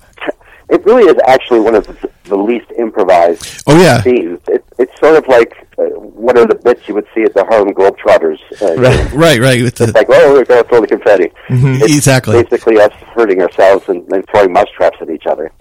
It's, 0.68 0.84
it 0.84 0.84
really 0.84 1.04
is 1.10 1.16
actually 1.26 1.60
one 1.60 1.74
of 1.74 1.86
the, 2.24 2.36
least 2.36 2.70
improvised 2.78 3.62
Oh 3.66 3.80
yeah. 3.80 4.02
scenes. 4.02 4.40
It, 4.48 4.64
it's 4.78 4.98
sort 4.98 5.16
of 5.16 5.26
like 5.28 5.54
uh, 5.78 5.82
one 6.00 6.36
of 6.36 6.48
the 6.48 6.54
bits 6.56 6.86
you 6.88 6.94
would 6.94 7.06
see 7.14 7.22
at 7.22 7.32
the 7.34 7.44
Harlem 7.44 7.72
Globetrotters. 7.74 8.38
Uh, 8.60 8.74
Right. 8.80 9.12
Right. 9.12 9.40
Right. 9.40 9.62
With 9.62 9.80
It's 9.80 9.92
the 9.92 9.98
like, 9.98 10.06
oh, 10.10 10.32
we're 10.32 10.44
going 10.44 10.62
to 10.62 10.68
throw 10.68 10.80
the 10.80 10.86
confetti. 10.86 11.30
It's 11.48 11.94
exactly. 11.96 12.42
Basically, 12.42 12.78
us 12.80 12.92
hurting 13.14 13.40
ourselves 13.42 13.88
and, 13.88 14.10
and 14.12 14.26
throwing 14.28 14.52
mousetraps 14.52 14.96
at 15.00 15.10
each 15.10 15.26
other. 15.26 15.52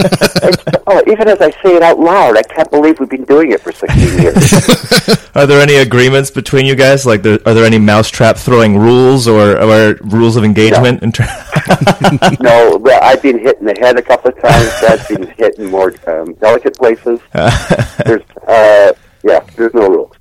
It's- 0.00 0.80
oh, 0.86 1.02
even 1.06 1.28
as 1.28 1.40
I 1.40 1.50
say 1.62 1.76
it 1.76 1.82
out 1.82 1.98
loud, 1.98 2.36
I 2.36 2.42
can't 2.42 2.70
believe 2.70 2.98
we've 3.00 3.08
been 3.08 3.24
doing 3.24 3.52
it 3.52 3.60
for 3.60 3.72
16 3.72 4.18
years. 4.20 5.28
Are 5.34 5.46
there 5.46 5.60
any 5.60 5.76
agreements 5.76 6.30
between 6.30 6.66
you 6.66 6.74
guys? 6.74 7.04
Like, 7.04 7.22
there, 7.22 7.38
are 7.44 7.54
there 7.54 7.64
any 7.64 7.78
mousetrap 7.78 8.36
throwing 8.36 8.78
rules 8.78 9.26
or, 9.26 9.60
or 9.60 9.94
rules 10.02 10.36
of 10.36 10.44
engagement? 10.44 11.02
In 11.02 11.10
ter- 11.10 11.24
no, 12.40 12.76
well, 12.80 13.00
I've 13.02 13.20
been 13.20 13.38
hit 13.40 13.58
in 13.58 13.66
the 13.66 13.74
head 13.80 13.98
a 13.98 14.02
couple 14.02 14.30
of 14.30 14.40
times. 14.40 14.80
That's 14.80 15.08
been 15.08 15.26
hit 15.26 15.58
in 15.58 15.66
more 15.70 15.92
um, 16.06 16.34
delicate 16.34 16.76
places. 16.76 17.18
There's, 17.32 18.22
uh, 18.46 18.92
yeah, 19.24 19.40
there's 19.56 19.74
no 19.74 19.88
rules. 19.88 20.12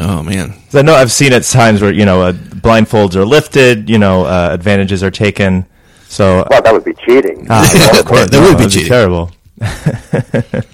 Oh 0.00 0.22
man! 0.24 0.54
I 0.72 0.82
know 0.82 0.94
I've 0.94 1.12
seen 1.12 1.32
at 1.32 1.44
times 1.44 1.80
where 1.80 1.92
you 1.92 2.04
know 2.04 2.22
uh, 2.22 2.32
blindfolds 2.32 3.14
are 3.14 3.24
lifted, 3.24 3.88
you 3.88 3.98
know 3.98 4.24
uh, 4.24 4.48
advantages 4.52 5.04
are 5.04 5.10
taken. 5.10 5.66
So 6.14 6.46
Well, 6.48 6.62
that 6.62 6.72
would 6.72 6.84
be 6.84 6.94
cheating. 6.94 7.44
Ah, 7.50 7.68
yeah, 7.74 7.98
of 8.00 8.06
course, 8.06 8.30
That 8.30 8.40
would 8.40 8.56
be 8.56 8.64
that'd 8.64 8.70
cheating. 8.72 8.88
terrible. 8.88 9.30
Uh, 9.60 10.62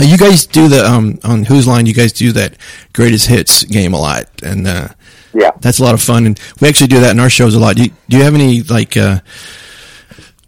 You 0.00 0.16
guys 0.16 0.46
do 0.46 0.68
the 0.68 0.84
um 0.86 1.18
on 1.24 1.44
Whose 1.44 1.66
Line? 1.66 1.84
You 1.86 1.92
guys 1.92 2.12
do 2.12 2.30
that 2.32 2.54
greatest 2.92 3.26
hits 3.26 3.64
game 3.64 3.94
a 3.94 4.00
lot, 4.00 4.26
and 4.44 4.64
uh, 4.68 4.88
Yeah. 5.34 5.50
that's 5.60 5.80
a 5.80 5.84
lot 5.84 5.92
of 5.94 6.00
fun. 6.00 6.24
And 6.24 6.40
we 6.60 6.68
actually 6.68 6.86
do 6.86 7.00
that 7.00 7.10
in 7.10 7.18
our 7.18 7.28
shows 7.28 7.56
a 7.56 7.58
lot. 7.58 7.74
Do 7.76 7.82
you, 7.82 7.90
do 8.08 8.16
you 8.16 8.22
have 8.22 8.34
any 8.34 8.62
like 8.62 8.96
uh, 8.96 9.18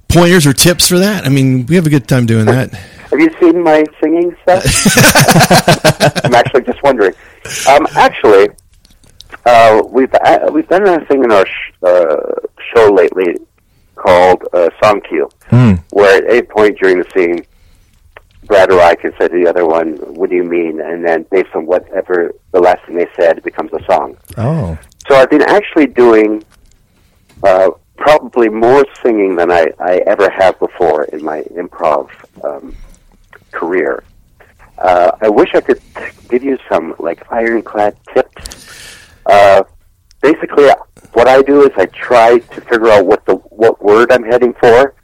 pointers 0.09 0.47
or 0.47 0.53
tips 0.53 0.87
for 0.87 0.99
that? 1.01 1.27
I 1.27 1.31
mean, 1.31 1.67
we 1.67 1.75
have 1.75 1.85
a 1.85 1.91
good 1.91 2.07
time 2.07 2.27
doing 2.27 2.47
that. 2.47 2.71
Have 3.11 3.19
you 3.19 3.29
seen 3.41 3.61
my 3.65 3.83
singing 4.01 4.37
set? 4.47 4.65
I'm 6.25 6.35
actually 6.35 6.63
just 6.63 6.81
wondering. 6.85 7.15
Um, 7.69 7.89
actually, 7.97 8.51
uh, 9.47 9.83
we've 9.89 10.15
uh, 10.15 10.49
we've 10.53 10.69
done 10.69 10.87
a 10.87 11.05
thing 11.07 11.25
in 11.25 11.33
our 11.33 11.45
sh- 11.45 11.73
uh, 11.83 12.17
show 12.73 12.93
lately 12.93 13.35
called 14.05 14.43
uh, 14.53 14.71
Song 14.83 15.01
Cue, 15.09 15.29
where 15.91 16.17
at 16.25 16.31
a 16.33 16.43
point 16.43 16.79
during 16.79 16.99
the 16.99 17.09
scene, 17.15 17.45
Brad 18.47 18.73
or 18.73 18.81
I 18.81 18.95
can 18.95 19.13
say 19.19 19.29
to 19.29 19.37
the 19.43 19.49
other 19.49 19.67
one, 19.67 19.97
"What 20.19 20.31
do 20.31 20.37
you 20.37 20.45
mean?" 20.45 20.81
And 20.81 21.05
then 21.07 21.27
based 21.31 21.51
on 21.55 21.67
whatever 21.67 22.33
the 22.53 22.61
last 22.61 22.81
thing 22.87 22.97
they 22.97 23.09
said, 23.19 23.39
it 23.39 23.45
becomes 23.45 23.71
a 23.73 23.83
song. 23.85 24.17
Oh, 24.39 24.79
So 25.09 25.17
I've 25.17 25.31
been 25.31 25.43
actually 25.59 25.87
doing 25.87 26.43
uh, 27.43 27.71
probably 27.97 28.49
more 28.49 28.85
singing 29.03 29.37
than 29.37 29.51
I, 29.53 29.67
I 29.79 29.95
ever 30.07 30.29
have 30.31 30.59
before 30.59 31.05
in 31.05 31.23
my 31.23 31.43
improv 31.61 32.09
um, 32.43 32.75
career. 33.53 34.03
Uh, 34.79 35.11
I 35.21 35.29
wish 35.29 35.51
I 35.55 35.61
could 35.61 35.81
give 36.31 36.43
you 36.43 36.57
some 36.71 36.95
like 36.99 37.31
ironclad 37.31 37.97
tips. 38.15 38.67
Uh, 39.27 39.63
basically, 40.23 40.71
what 41.13 41.29
I 41.29 41.43
do 41.43 41.63
is 41.63 41.71
I 41.77 41.87
try 41.87 42.39
to 42.39 42.61
figure 42.63 42.89
out 42.91 43.07
what 43.07 43.25
the 43.27 43.35
what 43.35 43.83
word 43.83 44.13
I'm 44.13 44.25
heading 44.25 44.55
for, 44.55 44.95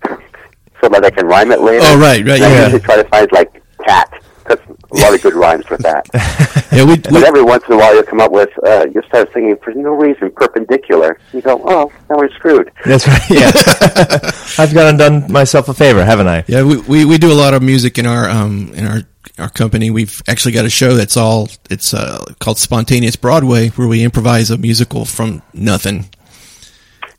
so 0.81 0.89
that 0.89 1.05
I 1.05 1.11
can 1.11 1.27
rhyme 1.27 1.53
it 1.53 1.61
later. 1.61 1.81
Oh, 1.85 1.99
right, 1.99 2.25
right, 2.25 2.41
And 2.41 2.45
I 2.45 2.51
yeah. 2.51 2.63
usually 2.65 2.81
try 2.83 2.97
to 3.03 3.09
find 3.09 3.29
like 3.33 3.63
cat. 3.87 4.23
That's 4.49 4.63
a 4.69 4.97
lot 4.99 5.13
of 5.13 5.21
good 5.23 5.35
rhymes 5.35 5.69
with 5.71 5.81
that. 5.83 6.07
Yeah, 6.73 6.85
we, 6.85 6.99
But 6.99 7.13
we 7.13 7.25
every 7.25 7.43
once 7.43 7.65
in 7.69 7.75
a 7.75 7.77
while, 7.79 7.95
you'll 7.95 8.03
come 8.03 8.21
up 8.21 8.33
with, 8.33 8.51
uh, 8.67 8.87
you 8.93 9.01
start 9.09 9.33
singing 9.33 9.57
for 9.65 9.73
no 9.73 9.93
reason, 9.95 10.31
perpendicular. 10.33 11.19
You 11.33 11.41
go, 11.41 11.63
oh, 11.65 11.91
now 12.11 12.17
we're 12.19 12.29
screwed. 12.33 12.71
that's 12.85 13.07
right. 13.09 13.23
Yeah, 13.31 13.51
I've 14.59 14.75
gone 14.75 14.89
and 14.89 14.99
done 14.99 15.33
myself 15.33 15.69
a 15.71 15.75
favor, 15.75 16.05
haven't 16.05 16.27
I? 16.29 16.45
yeah 16.49 16.63
we, 16.65 16.77
we 16.83 17.05
we 17.07 17.19
do 17.19 17.33
a 17.33 17.39
lot 17.39 17.55
of 17.55 17.63
music 17.63 17.99
in 17.99 18.05
our 18.05 18.29
um 18.29 18.73
in 18.75 18.85
our 18.87 19.01
our 19.39 19.49
company. 19.49 19.91
We've 19.91 20.23
actually 20.29 20.53
got 20.53 20.65
a 20.65 20.71
show 20.71 20.95
that's 20.95 21.17
all 21.17 21.49
it's 21.71 21.93
uh, 21.95 22.25
called 22.41 22.59
Spontaneous 22.59 23.17
Broadway, 23.17 23.69
where 23.71 23.89
we 23.89 24.03
improvise 24.03 24.51
a 24.51 24.57
musical 24.59 25.05
from 25.05 25.43
nothing. 25.53 26.09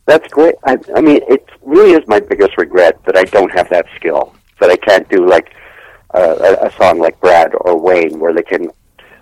That's 0.06 0.28
great. 0.30 0.56
I, 0.66 0.78
I 0.96 1.02
mean, 1.02 1.22
it 1.28 1.48
really 1.62 1.92
is 1.92 2.08
my 2.08 2.20
biggest 2.20 2.58
regret 2.58 3.04
that 3.06 3.18
I 3.18 3.26
don't 3.26 3.52
have 3.52 3.70
that 3.70 3.86
skill. 3.96 4.34
That 4.60 4.70
I 4.70 4.78
can't 4.78 5.08
do 5.10 5.28
like 5.28 5.54
uh, 6.14 6.56
a, 6.62 6.68
a 6.68 6.72
song 6.78 7.00
like 7.00 7.20
Brad 7.20 7.54
or 7.62 7.78
Wayne, 7.80 8.20
where 8.20 8.34
they 8.34 8.42
can 8.44 8.70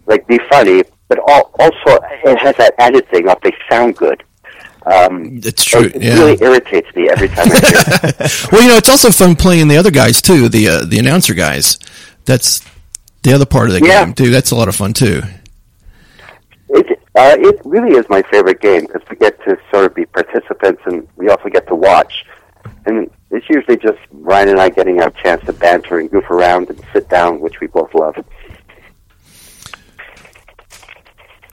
like 0.06 0.26
be 0.28 0.40
funny, 0.50 0.84
but 1.08 1.18
al- 1.28 1.52
also 1.60 2.00
it 2.24 2.38
has 2.40 2.56
that 2.58 2.76
added 2.78 3.08
thing 3.10 3.28
of 3.28 3.42
they 3.42 3.54
sound 3.70 3.98
good. 3.98 4.24
Um, 4.86 5.40
It's 5.44 5.66
true. 5.66 5.86
it 5.86 6.02
yeah. 6.02 6.14
really 6.14 6.38
irritates 6.42 6.96
me 6.96 7.10
every 7.10 7.28
time 7.28 7.48
I 7.52 7.60
hear 7.60 7.60
it. 8.20 8.52
Well, 8.52 8.62
you 8.62 8.68
know, 8.70 8.78
it's 8.78 8.88
also 8.88 9.10
fun 9.10 9.36
playing 9.36 9.68
the 9.68 9.78
other 9.78 9.90
guys 9.90 10.22
too, 10.22 10.48
the 10.48 10.68
uh, 10.68 10.86
the 10.86 11.00
announcer 11.00 11.34
guys. 11.34 11.80
That's 12.26 12.62
the 13.26 13.34
other 13.34 13.46
part 13.46 13.68
of 13.70 13.74
the 13.74 13.86
Yeah. 13.86 14.06
game 14.06 14.14
too. 14.14 14.30
That's 14.30 14.52
a 14.52 14.56
lot 14.56 14.68
of 14.68 14.76
fun 14.76 14.94
too. 14.94 15.22
It, 16.70 17.00
uh, 17.16 17.36
it 17.40 17.60
really 17.66 17.98
is 17.98 18.06
my 18.08 18.22
favorite 18.24 18.62
game 18.62 18.82
because 18.86 19.02
we 19.10 19.16
get 19.18 19.38
to 19.46 19.58
sort 19.72 19.86
of 19.86 19.96
be 19.96 20.06
participants 20.06 20.82
and 20.86 21.08
we 21.16 21.28
also 21.30 21.50
get 21.50 21.68
to 21.68 21.76
watch. 21.76 22.26
And 22.86 23.10
it's 23.32 23.50
usually 23.50 23.78
just 23.78 23.98
Ryan 24.12 24.50
and 24.50 24.62
I 24.62 24.70
getting 24.70 25.02
our 25.02 25.10
chance 25.10 25.44
to 25.46 25.54
banter 25.54 26.00
and 26.00 26.10
goof 26.10 26.30
around 26.30 26.70
and 26.70 26.80
sit 26.94 27.10
down, 27.10 27.40
which 27.40 27.60
we 27.60 27.68
both 27.68 27.94
love. 27.96 28.16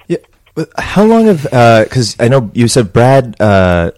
Yeah. 0.08 0.18
but 0.54 0.68
How 0.78 1.04
long 1.04 1.26
have? 1.26 1.42
Because 1.88 2.16
I 2.20 2.28
know 2.28 2.50
you 2.52 2.68
said 2.68 2.92
Brad. 2.92 3.40
Uh, 3.40 3.92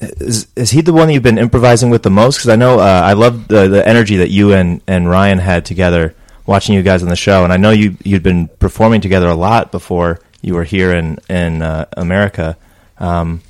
is 0.00 0.46
is 0.56 0.70
he 0.70 0.80
the 0.80 0.92
one 0.92 1.08
that 1.08 1.14
you've 1.14 1.22
been 1.22 1.36
improvising 1.38 1.90
with 1.90 2.02
the 2.04 2.10
most? 2.10 2.38
Because 2.38 2.48
I 2.50 2.56
know 2.56 2.78
uh, 2.78 3.02
I 3.04 3.12
love 3.14 3.48
the 3.48 3.68
the 3.68 3.86
energy 3.86 4.16
that 4.18 4.30
you 4.30 4.52
and 4.52 4.80
and 4.86 5.10
Ryan 5.10 5.38
had 5.38 5.64
together 5.64 6.14
watching 6.46 6.74
you 6.74 6.82
guys 6.82 7.02
on 7.02 7.08
the 7.08 7.16
show, 7.16 7.44
and 7.44 7.52
I 7.52 7.56
know 7.56 7.70
you 7.70 7.96
you'd 8.04 8.22
been 8.22 8.48
performing 8.58 9.00
together 9.00 9.28
a 9.28 9.34
lot 9.34 9.70
before 9.72 10.20
you 10.42 10.54
were 10.54 10.64
here 10.64 10.92
in 10.92 11.18
in 11.28 11.62
uh, 11.62 11.86
America. 11.96 12.56
Um, 12.98 13.40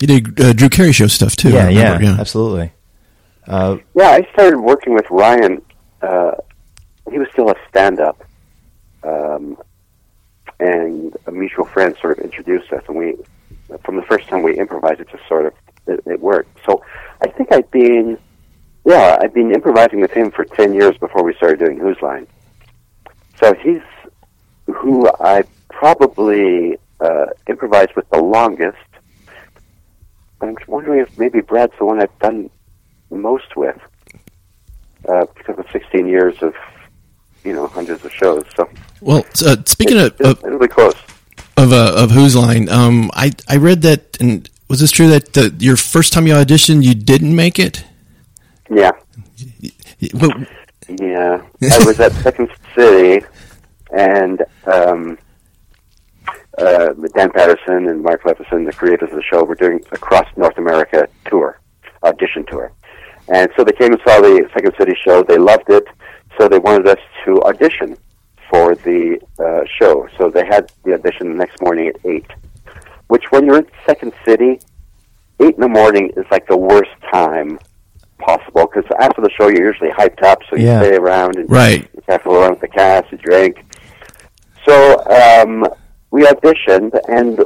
You 0.00 0.06
did 0.06 0.40
uh, 0.40 0.52
Drew 0.52 0.68
Carey 0.68 0.92
show 0.92 1.06
stuff 1.08 1.36
too. 1.36 1.56
I 1.56 1.68
yeah, 1.70 2.00
yeah, 2.00 2.16
absolutely. 2.18 2.72
Uh, 3.46 3.76
Yeah, 3.94 4.10
I 4.10 4.26
started 4.32 4.58
working 4.60 4.94
with 4.94 5.06
Ryan. 5.10 5.62
Uh, 6.00 6.32
he 7.10 7.18
was 7.18 7.28
still 7.32 7.50
a 7.50 7.54
stand-up, 7.68 8.24
um, 9.04 9.56
and 10.60 11.16
a 11.26 11.32
mutual 11.32 11.66
friend 11.66 11.94
sort 12.00 12.18
of 12.18 12.24
introduced 12.24 12.72
us, 12.72 12.82
and 12.88 12.96
we, 12.96 13.16
from 13.84 13.96
the 13.96 14.02
first 14.02 14.28
time 14.28 14.42
we 14.42 14.58
improvised, 14.58 15.00
it 15.00 15.08
just 15.10 15.26
sort 15.28 15.46
of 15.46 15.52
it, 15.86 16.00
it 16.06 16.20
worked. 16.20 16.58
So 16.66 16.82
I 17.20 17.28
think 17.28 17.52
I've 17.52 17.70
been, 17.70 18.18
yeah, 18.84 19.18
I've 19.20 19.34
been 19.34 19.52
improvising 19.52 20.00
with 20.00 20.10
him 20.12 20.30
for 20.30 20.44
ten 20.44 20.74
years 20.74 20.96
before 20.98 21.22
we 21.22 21.34
started 21.34 21.58
doing 21.58 21.78
Whose 21.78 22.00
Line. 22.02 22.26
So 23.40 23.54
he's 23.54 23.82
who 24.66 25.08
I 25.20 25.44
probably 25.68 26.78
uh, 27.00 27.26
improvised 27.48 27.94
with 27.96 28.08
the 28.10 28.20
longest. 28.22 28.78
I'm 30.40 30.56
wondering 30.66 31.00
if 31.00 31.18
maybe 31.18 31.40
Brad's 31.40 31.72
the 31.78 31.84
one 31.84 32.00
I've 32.00 32.18
done 32.18 32.50
most 33.10 33.56
with 33.56 33.78
uh, 35.08 35.26
because 35.36 35.58
of 35.58 35.66
16 35.70 36.06
years 36.06 36.42
of 36.42 36.54
you 37.44 37.52
know 37.52 37.66
hundreds 37.66 38.04
of 38.04 38.12
shows. 38.12 38.44
So 38.56 38.68
Well, 39.00 39.24
uh, 39.44 39.56
speaking 39.66 39.98
of 39.98 40.06
it's, 40.06 40.20
of 40.20 40.30
it's 40.38 40.42
really 40.42 40.68
close. 40.68 40.94
of, 41.56 41.72
uh, 41.72 41.94
of 41.96 42.10
Whose 42.10 42.36
Line, 42.36 42.68
um, 42.68 43.10
I 43.14 43.32
I 43.48 43.56
read 43.56 43.82
that, 43.82 44.20
and 44.20 44.48
was 44.68 44.80
this 44.80 44.90
true 44.90 45.08
that 45.08 45.34
the, 45.34 45.54
your 45.58 45.76
first 45.76 46.12
time 46.12 46.26
you 46.26 46.34
auditioned, 46.34 46.82
you 46.82 46.94
didn't 46.94 47.34
make 47.34 47.58
it? 47.58 47.84
Yeah, 48.72 48.92
But 50.14 50.48
Yeah, 50.88 51.42
I 51.62 51.84
was 51.84 52.00
at 52.00 52.12
Second 52.12 52.48
City, 52.74 53.24
and 53.94 54.42
um, 54.66 55.18
uh, 56.56 56.94
Dan 57.14 57.30
Patterson 57.32 57.88
and 57.88 58.02
Mark 58.02 58.22
Levinson, 58.22 58.64
the 58.64 58.72
creators 58.72 59.10
of 59.10 59.16
the 59.16 59.22
show, 59.22 59.44
were 59.44 59.54
doing 59.54 59.80
a 59.92 59.98
cross 59.98 60.26
North 60.36 60.56
America 60.56 61.06
tour, 61.26 61.60
audition 62.02 62.46
tour. 62.46 62.72
And 63.28 63.50
so 63.56 63.62
they 63.62 63.72
came 63.72 63.92
and 63.92 64.00
saw 64.06 64.20
the 64.22 64.48
Second 64.54 64.72
City 64.78 64.94
show. 65.04 65.22
They 65.22 65.38
loved 65.38 65.68
it, 65.68 65.84
so 66.38 66.48
they 66.48 66.58
wanted 66.58 66.88
us 66.88 66.98
to 67.26 67.42
audition 67.42 67.96
for 68.50 68.74
the 68.74 69.20
uh, 69.38 69.64
show. 69.78 70.08
So 70.16 70.30
they 70.30 70.46
had 70.46 70.72
the 70.84 70.94
audition 70.94 71.28
the 71.28 71.34
next 71.34 71.60
morning 71.60 71.88
at 71.88 71.96
8, 72.04 72.24
which 73.08 73.24
when 73.30 73.44
you're 73.44 73.58
in 73.58 73.66
Second 73.86 74.12
City, 74.24 74.60
8 75.40 75.54
in 75.54 75.60
the 75.60 75.68
morning 75.68 76.10
is 76.16 76.24
like 76.30 76.46
the 76.48 76.56
worst 76.56 76.90
time 77.12 77.58
possible 78.22 78.66
because 78.72 78.84
after 79.00 79.20
the 79.20 79.30
show 79.30 79.48
you're 79.48 79.66
usually 79.66 79.90
hyped 79.90 80.22
up, 80.22 80.40
so 80.48 80.56
you 80.56 80.66
Yeah. 80.66 80.80
stay 80.80 80.96
around 80.96 81.36
and 81.36 81.50
Right. 81.50 81.86
you 81.94 82.02
have 82.08 82.22
to 82.24 82.30
around 82.30 82.50
with 82.52 82.60
the 82.60 82.68
cast, 82.68 83.10
you 83.12 83.18
drink. 83.18 83.64
So 84.66 85.04
um, 85.06 85.66
we 86.10 86.22
auditioned, 86.24 86.98
and 87.08 87.42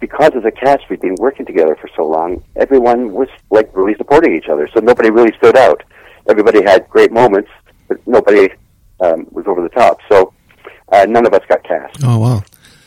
because 0.00 0.32
as 0.36 0.44
a 0.44 0.50
cast 0.50 0.88
we'd 0.90 1.00
been 1.00 1.14
working 1.18 1.46
together 1.46 1.76
for 1.80 1.88
so 1.96 2.04
long, 2.06 2.42
everyone 2.56 3.12
was 3.12 3.28
like 3.50 3.70
really 3.74 3.94
supporting 3.96 4.34
each 4.36 4.48
other. 4.48 4.68
So 4.74 4.80
nobody 4.80 5.10
really 5.10 5.32
stood 5.38 5.56
out. 5.56 5.82
Everybody 6.28 6.62
had 6.62 6.88
great 6.88 7.12
moments, 7.12 7.50
but 7.88 7.98
nobody 8.06 8.48
um, 9.00 9.26
was 9.30 9.46
over 9.46 9.62
the 9.62 9.68
top. 9.70 9.98
So 10.10 10.32
uh, 10.90 11.06
none 11.08 11.26
of 11.26 11.32
us 11.34 11.42
got 11.48 11.64
cast. 11.64 11.98
Oh 12.04 12.18
wow. 12.18 12.42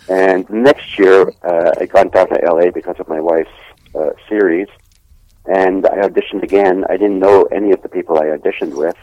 And 0.07 0.47
next 0.49 0.99
year, 0.99 1.33
uh, 1.43 1.71
I 1.79 1.85
got 1.87 2.11
down 2.13 2.27
to 2.29 2.35
LA 2.45 2.69
because 2.69 2.95
of 2.99 3.07
my 3.07 3.19
wife's 3.19 3.49
uh, 3.95 4.11
series, 4.29 4.67
and 5.47 5.85
I 5.87 6.07
auditioned 6.07 6.43
again. 6.43 6.83
I 6.89 6.97
didn't 6.97 7.19
know 7.19 7.43
any 7.51 7.71
of 7.71 7.81
the 7.81 7.89
people 7.89 8.17
I 8.19 8.25
auditioned 8.25 8.75
with, 8.75 8.95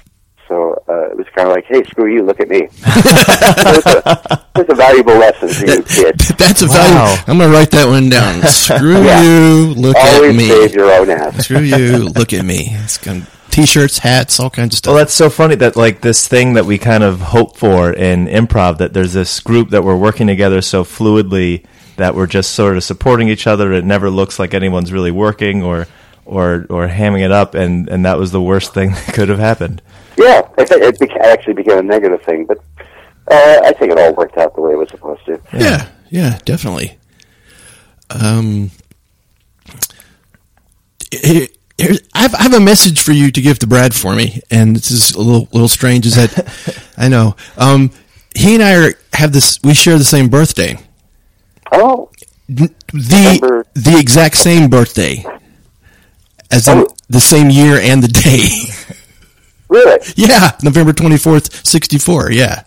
so 0.48 0.82
uh, 0.88 1.10
it 1.10 1.16
was 1.16 1.26
kind 1.34 1.48
of 1.48 1.54
like, 1.54 1.64
"Hey, 1.66 1.82
screw 1.84 2.12
you, 2.12 2.22
look 2.22 2.40
at 2.40 2.48
me." 2.48 2.68
it's, 2.70 3.86
a, 3.86 4.46
it's 4.56 4.70
a 4.70 4.74
valuable 4.74 5.14
lesson 5.16 5.48
for 5.48 5.66
you 5.66 5.82
kids. 5.82 6.28
That's 6.36 6.62
a 6.62 6.66
Wow. 6.66 6.72
value. 6.72 7.22
I'm 7.28 7.38
gonna 7.38 7.52
write 7.52 7.70
that 7.72 7.86
one 7.88 8.08
down. 8.08 8.42
Screw 8.46 9.02
Yeah. 9.04 9.22
you. 9.22 9.74
Look 9.74 9.96
at 9.96 10.14
Always 10.16 10.36
me. 10.36 10.48
save 10.48 10.74
your 10.74 10.90
own 10.92 11.10
ass. 11.10 11.44
Screw 11.44 11.60
you. 11.60 11.96
Look 12.16 12.32
at 12.32 12.44
me. 12.44 12.68
It's 12.82 12.98
gonna, 12.98 13.26
t-shirts, 13.50 13.98
hats, 13.98 14.40
all 14.40 14.50
kinds 14.50 14.74
of 14.74 14.78
stuff. 14.78 14.90
Well, 14.92 14.98
that's 14.98 15.14
so 15.14 15.30
funny 15.30 15.54
that 15.56 15.76
like 15.76 16.00
this 16.00 16.26
thing 16.28 16.54
that 16.54 16.64
we 16.64 16.78
kind 16.78 17.02
of 17.04 17.20
hope 17.20 17.56
for 17.56 17.92
in 17.92 18.26
improv 18.26 18.78
that 18.78 18.92
there's 18.92 19.12
this 19.12 19.40
group 19.40 19.70
that 19.70 19.84
we're 19.84 19.96
working 19.96 20.26
together 20.26 20.60
so 20.62 20.84
fluidly 20.84 21.64
that 21.96 22.14
we're 22.14 22.26
just 22.26 22.52
sort 22.52 22.76
of 22.76 22.84
supporting 22.84 23.28
each 23.28 23.46
other. 23.46 23.72
It 23.72 23.84
never 23.84 24.08
looks 24.10 24.38
like 24.38 24.54
anyone's 24.54 24.92
really 24.92 25.10
working 25.10 25.62
or 25.62 25.86
or 26.24 26.66
or 26.70 26.88
hamming 26.88 27.24
it 27.24 27.32
up, 27.32 27.54
and 27.54 27.88
and 27.88 28.04
that 28.04 28.18
was 28.18 28.30
the 28.32 28.40
worst 28.42 28.74
thing 28.74 28.90
that 29.06 29.14
could 29.14 29.28
have 29.28 29.38
happened. 29.38 29.82
Yeah, 30.16 30.40
it, 30.58 30.70
it 30.70 30.98
beca- 30.98 31.20
actually 31.20 31.54
became 31.54 31.78
a 31.78 31.82
negative 31.82 32.22
thing, 32.22 32.44
but 32.46 32.58
uh, 33.30 33.60
I 33.64 33.72
think 33.72 33.92
it 33.92 33.98
all 33.98 34.12
worked 34.14 34.36
out 34.38 34.54
the 34.54 34.60
way 34.60 34.72
it 34.72 34.76
was 34.76 34.88
supposed 34.90 35.24
to. 35.26 35.40
yeah, 35.52 35.88
yeah, 36.10 36.38
definitely. 36.44 36.98
Um, 38.10 38.70
here- 41.10 41.46
here- 41.78 41.96
I 42.14 42.20
have, 42.22 42.34
I 42.34 42.42
have 42.42 42.54
a 42.54 42.60
message 42.60 43.00
for 43.02 43.12
you 43.12 43.30
to 43.30 43.40
give 43.40 43.58
to 43.60 43.66
Brad 43.66 43.94
for 43.94 44.14
me, 44.14 44.42
and 44.50 44.76
this 44.76 44.90
is 44.90 45.12
a 45.14 45.18
little 45.20 45.48
little 45.52 45.68
strange. 45.68 46.06
Is 46.06 46.16
that 46.16 46.84
I 46.98 47.08
know 47.08 47.34
um, 47.56 47.90
he 48.36 48.54
and 48.54 48.62
I 48.62 48.74
are, 48.88 48.92
have 49.14 49.32
this. 49.32 49.58
We 49.64 49.74
share 49.74 49.98
the 49.98 50.04
same 50.04 50.28
birthday. 50.28 50.78
Oh, 51.72 52.10
the 52.48 52.70
November- 52.92 53.66
the 53.74 53.96
exact 53.98 54.36
same 54.36 54.68
birthday 54.68 55.24
as 56.52 56.68
in 56.68 56.78
Oh. 56.78 56.86
the 57.08 57.20
same 57.20 57.50
year 57.50 57.78
and 57.80 58.02
the 58.02 58.08
day. 58.08 58.72
really? 59.68 59.98
yeah, 60.16 60.52
November 60.62 60.92
twenty 60.92 61.16
fourth, 61.18 61.66
sixty 61.66 61.98
four. 61.98 62.30
Yeah, 62.30 62.62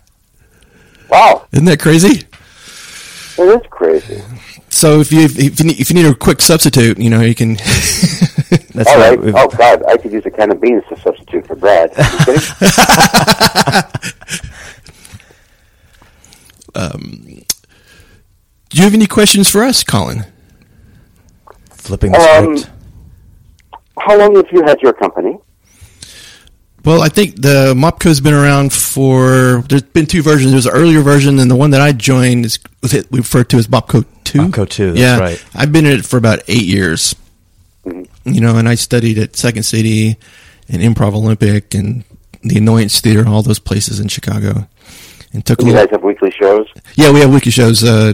Wow, 1.09 1.45
isn't 1.51 1.65
that 1.65 1.79
crazy? 1.79 2.23
it 3.37 3.41
is 3.41 3.61
crazy. 3.69 4.21
So 4.69 4.99
if 4.99 5.11
you 5.11 5.21
if 5.25 5.59
you 5.59 5.65
need, 5.67 5.79
if 5.79 5.89
you 5.89 5.95
need 5.95 6.05
a 6.05 6.15
quick 6.15 6.41
substitute, 6.41 6.97
you 6.99 7.09
know 7.09 7.21
you 7.21 7.35
can. 7.35 7.55
That's 8.75 8.89
All 8.89 8.97
right. 8.97 9.17
right. 9.19 9.33
Oh 9.37 9.47
God, 9.47 9.83
I 9.87 9.95
could 9.97 10.11
use 10.11 10.25
a 10.25 10.31
can 10.31 10.51
of 10.51 10.59
beans 10.59 10.83
to 10.89 10.99
substitute 10.99 11.47
for 11.47 11.55
Brad. 11.55 11.91
Are 11.97 12.03
you 12.33 12.39
kidding? 12.39 12.41
Do 18.69 18.77
you 18.77 18.83
have 18.83 18.93
any 18.93 19.07
questions 19.07 19.49
for 19.49 19.63
us, 19.63 19.83
Colin? 19.83 20.25
Flipping 21.71 22.11
the 22.11 22.19
Um, 22.19 22.57
script. 22.57 22.74
How 23.99 24.17
long 24.17 24.35
have 24.35 24.45
you 24.51 24.63
had 24.63 24.81
your 24.81 24.93
company? 24.93 25.37
Well, 26.83 27.01
I 27.01 27.09
think 27.09 27.41
the 27.41 27.73
Mopco's 27.75 28.21
been 28.21 28.33
around 28.35 28.71
for. 28.71 29.63
There's 29.67 29.81
been 29.81 30.05
two 30.05 30.21
versions. 30.21 30.51
There's 30.51 30.67
an 30.67 30.73
earlier 30.73 31.01
version, 31.01 31.39
and 31.39 31.49
the 31.49 31.55
one 31.55 31.71
that 31.71 31.81
I 31.81 31.91
joined 31.93 32.45
is 32.45 32.59
was 32.83 32.93
it 32.93 33.09
we 33.11 33.19
refer 33.19 33.43
to 33.45 33.57
as 33.57 33.67
Mopco 33.67 34.05
Two. 34.23 34.39
Mopco 34.39 34.69
2, 34.69 34.87
that's 34.91 34.99
yeah, 34.99 35.17
right. 35.19 35.43
I've 35.55 35.71
been 35.71 35.85
in 35.85 35.99
it 35.99 36.05
for 36.05 36.17
about 36.17 36.41
eight 36.47 36.63
years. 36.65 37.15
Mm-hmm. 37.85 38.31
You 38.31 38.41
know, 38.41 38.57
and 38.57 38.67
I 38.69 38.75
studied 38.75 39.17
at 39.17 39.35
Second 39.35 39.63
City 39.63 40.17
and 40.69 40.81
Improv 40.81 41.13
Olympic 41.15 41.73
and 41.73 42.03
the 42.43 42.57
Annoyance 42.57 42.99
Theater, 43.01 43.19
and 43.21 43.29
all 43.29 43.41
those 43.41 43.59
places 43.59 43.99
in 43.99 44.07
Chicago, 44.07 44.67
and 45.33 45.43
took 45.45 45.59
a 45.61 45.65
You 45.65 45.71
little. 45.71 45.85
guys 45.85 45.91
have 45.91 46.03
weekly 46.03 46.31
shows. 46.31 46.67
Yeah, 46.95 47.11
we 47.11 47.19
have 47.21 47.33
weekly 47.33 47.51
shows. 47.51 47.83
Uh, 47.83 48.13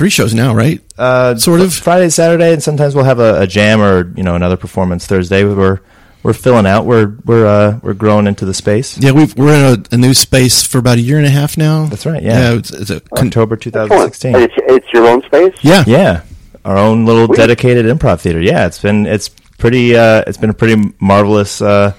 three 0.00 0.08
shows 0.08 0.32
now, 0.32 0.54
right? 0.54 0.80
Uh, 0.96 1.36
sort 1.36 1.60
of. 1.60 1.74
Friday, 1.74 2.08
Saturday, 2.08 2.54
and 2.54 2.62
sometimes 2.62 2.94
we'll 2.94 3.04
have 3.04 3.18
a, 3.18 3.42
a 3.42 3.46
jam 3.46 3.82
or 3.82 4.10
you 4.16 4.22
know 4.22 4.34
another 4.34 4.56
performance 4.56 5.06
Thursday. 5.06 5.44
We're 5.44 5.78
we're 6.22 6.32
filling 6.32 6.64
out. 6.64 6.86
We're 6.86 7.18
we're 7.26 7.46
uh, 7.46 7.80
we're 7.82 7.92
growing 7.92 8.26
into 8.26 8.46
the 8.46 8.54
space. 8.54 8.96
Yeah, 8.96 9.10
we've, 9.10 9.36
we're 9.36 9.54
in 9.74 9.84
a, 9.92 9.94
a 9.96 9.98
new 9.98 10.14
space 10.14 10.66
for 10.66 10.78
about 10.78 10.96
a 10.96 11.02
year 11.02 11.18
and 11.18 11.26
a 11.26 11.30
half 11.30 11.58
now. 11.58 11.84
That's 11.84 12.06
right, 12.06 12.22
yeah. 12.22 12.52
yeah. 12.52 12.58
It's, 12.58 12.70
it's 12.70 12.88
a, 12.88 13.02
October 13.12 13.56
2016. 13.56 14.36
It's, 14.36 14.54
it's 14.56 14.86
your 14.94 15.06
own 15.06 15.20
space. 15.24 15.52
yeah, 15.60 15.84
Yeah, 15.86 16.22
our 16.64 16.78
own 16.78 17.04
little 17.04 17.26
Sweet. 17.26 17.36
dedicated 17.36 17.84
improv 17.84 18.22
theater. 18.22 18.40
Yeah, 18.40 18.66
it's 18.66 18.80
been 18.80 19.04
it's 19.04 19.28
pretty 19.28 19.94
uh, 19.94 20.24
it's 20.26 20.38
been 20.38 20.48
a 20.48 20.54
pretty 20.54 20.94
marvelous 20.98 21.60
uh, 21.60 21.92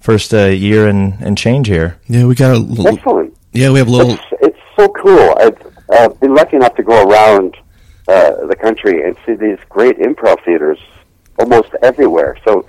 first 0.00 0.34
uh, 0.34 0.48
year 0.48 0.86
and, 0.86 1.14
and 1.22 1.38
change 1.38 1.66
here. 1.68 1.98
yeah. 2.08 2.26
We 2.26 2.34
got 2.34 2.54
a 2.54 2.58
little. 2.58 2.88
Excellent. 2.88 3.34
Yeah, 3.54 3.70
we 3.70 3.78
have 3.78 3.88
a 3.88 3.90
little. 3.90 4.12
It's, 4.12 4.22
it's 4.42 4.58
so 4.76 4.88
cool. 4.88 5.34
I've 5.38 5.71
uh, 5.92 6.08
been 6.08 6.34
lucky 6.34 6.56
enough 6.56 6.74
to 6.76 6.82
go 6.82 7.08
around 7.08 7.56
uh, 8.08 8.46
the 8.46 8.56
country 8.56 9.06
and 9.06 9.16
see 9.24 9.34
these 9.34 9.58
great 9.68 9.98
improv 9.98 10.42
theaters 10.44 10.78
almost 11.38 11.70
everywhere. 11.82 12.36
So 12.44 12.66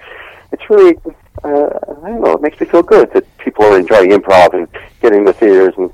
it's 0.52 0.70
really, 0.70 0.96
uh, 1.44 1.70
I 2.04 2.10
don't 2.10 2.22
know, 2.22 2.34
it 2.34 2.42
makes 2.42 2.60
me 2.60 2.68
feel 2.68 2.84
good 2.84 3.12
that 3.14 3.26
people 3.38 3.66
are 3.66 3.80
enjoying 3.80 4.12
improv 4.12 4.54
and 4.54 4.68
getting 5.02 5.26
the 5.26 5.34
theaters 5.34 5.74
and 5.78 5.92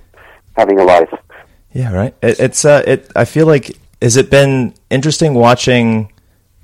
having 0.56 0.80
a 0.80 0.84
life. 0.84 1.14
Yeah, 1.72 1.94
right. 1.94 2.16
It, 2.22 2.40
it's 2.40 2.66
uh, 2.66 2.84
it. 2.86 3.12
I 3.16 3.26
feel 3.26 3.46
like 3.46 3.78
has 4.02 4.18
it 4.18 4.30
been 4.30 4.74
interesting 4.90 5.34
watching 5.36 6.12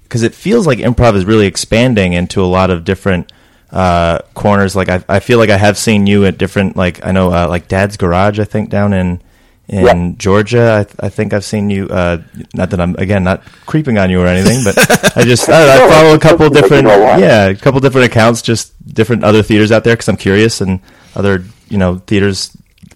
because 0.04 0.23
it 0.23 0.34
feels 0.34 0.65
like 0.65 0.80
improv 0.80 1.15
is 1.15 1.25
really 1.25 1.45
expanding 1.45 2.13
into 2.13 2.43
a 2.43 2.45
lot 2.45 2.69
of 2.71 2.84
different 2.84 3.32
uh, 3.71 4.19
corners. 4.34 4.75
Like 4.75 4.89
I, 4.89 5.04
I 5.08 5.19
feel 5.19 5.38
like 5.38 5.49
I 5.49 5.58
have 5.58 5.78
seen 5.78 6.08
you 6.08 6.25
at 6.25 6.38
different 6.38 6.75
like 6.75 7.06
I 7.06 7.12
know 7.12 7.32
uh, 7.32 7.47
like 7.47 7.67
Dad's 7.67 7.97
Garage. 7.97 8.39
I 8.39 8.45
think 8.45 8.69
down 8.69 8.93
in 8.93 9.21
in 9.67 9.84
Yeah. 9.86 10.12
Georgia. 10.17 10.86
I, 11.01 11.06
I 11.08 11.10
think 11.10 11.34
I've 11.34 11.43
seen 11.45 11.69
you. 11.69 11.88
Uh, 11.88 12.21
not 12.54 12.69
that 12.69 12.80
I'm 12.80 12.95
again 12.95 13.23
not 13.23 13.43
creeping 13.65 13.97
on 13.97 14.10
you 14.10 14.21
or 14.21 14.28
anything, 14.28 14.63
but 14.63 14.78
I 15.17 15.23
just 15.23 15.49
I, 15.49 15.75
I 15.86 15.89
follow 15.89 16.13
a 16.15 16.19
couple 16.19 16.45
something 16.54 16.54
that 16.54 16.69
you 16.71 16.80
different 16.82 17.19
yeah 17.19 17.45
a 17.47 17.56
couple 17.56 17.80
different 17.80 18.06
accounts, 18.08 18.41
just 18.41 18.73
different 18.93 19.23
other 19.23 19.41
theaters 19.43 19.71
out 19.71 19.84
there 19.84 19.93
because 19.95 20.08
I'm 20.10 20.17
curious 20.17 20.62
and 20.62 20.80
other 21.15 21.43
you 21.69 21.78
know 21.78 21.97
theaters 22.08 22.56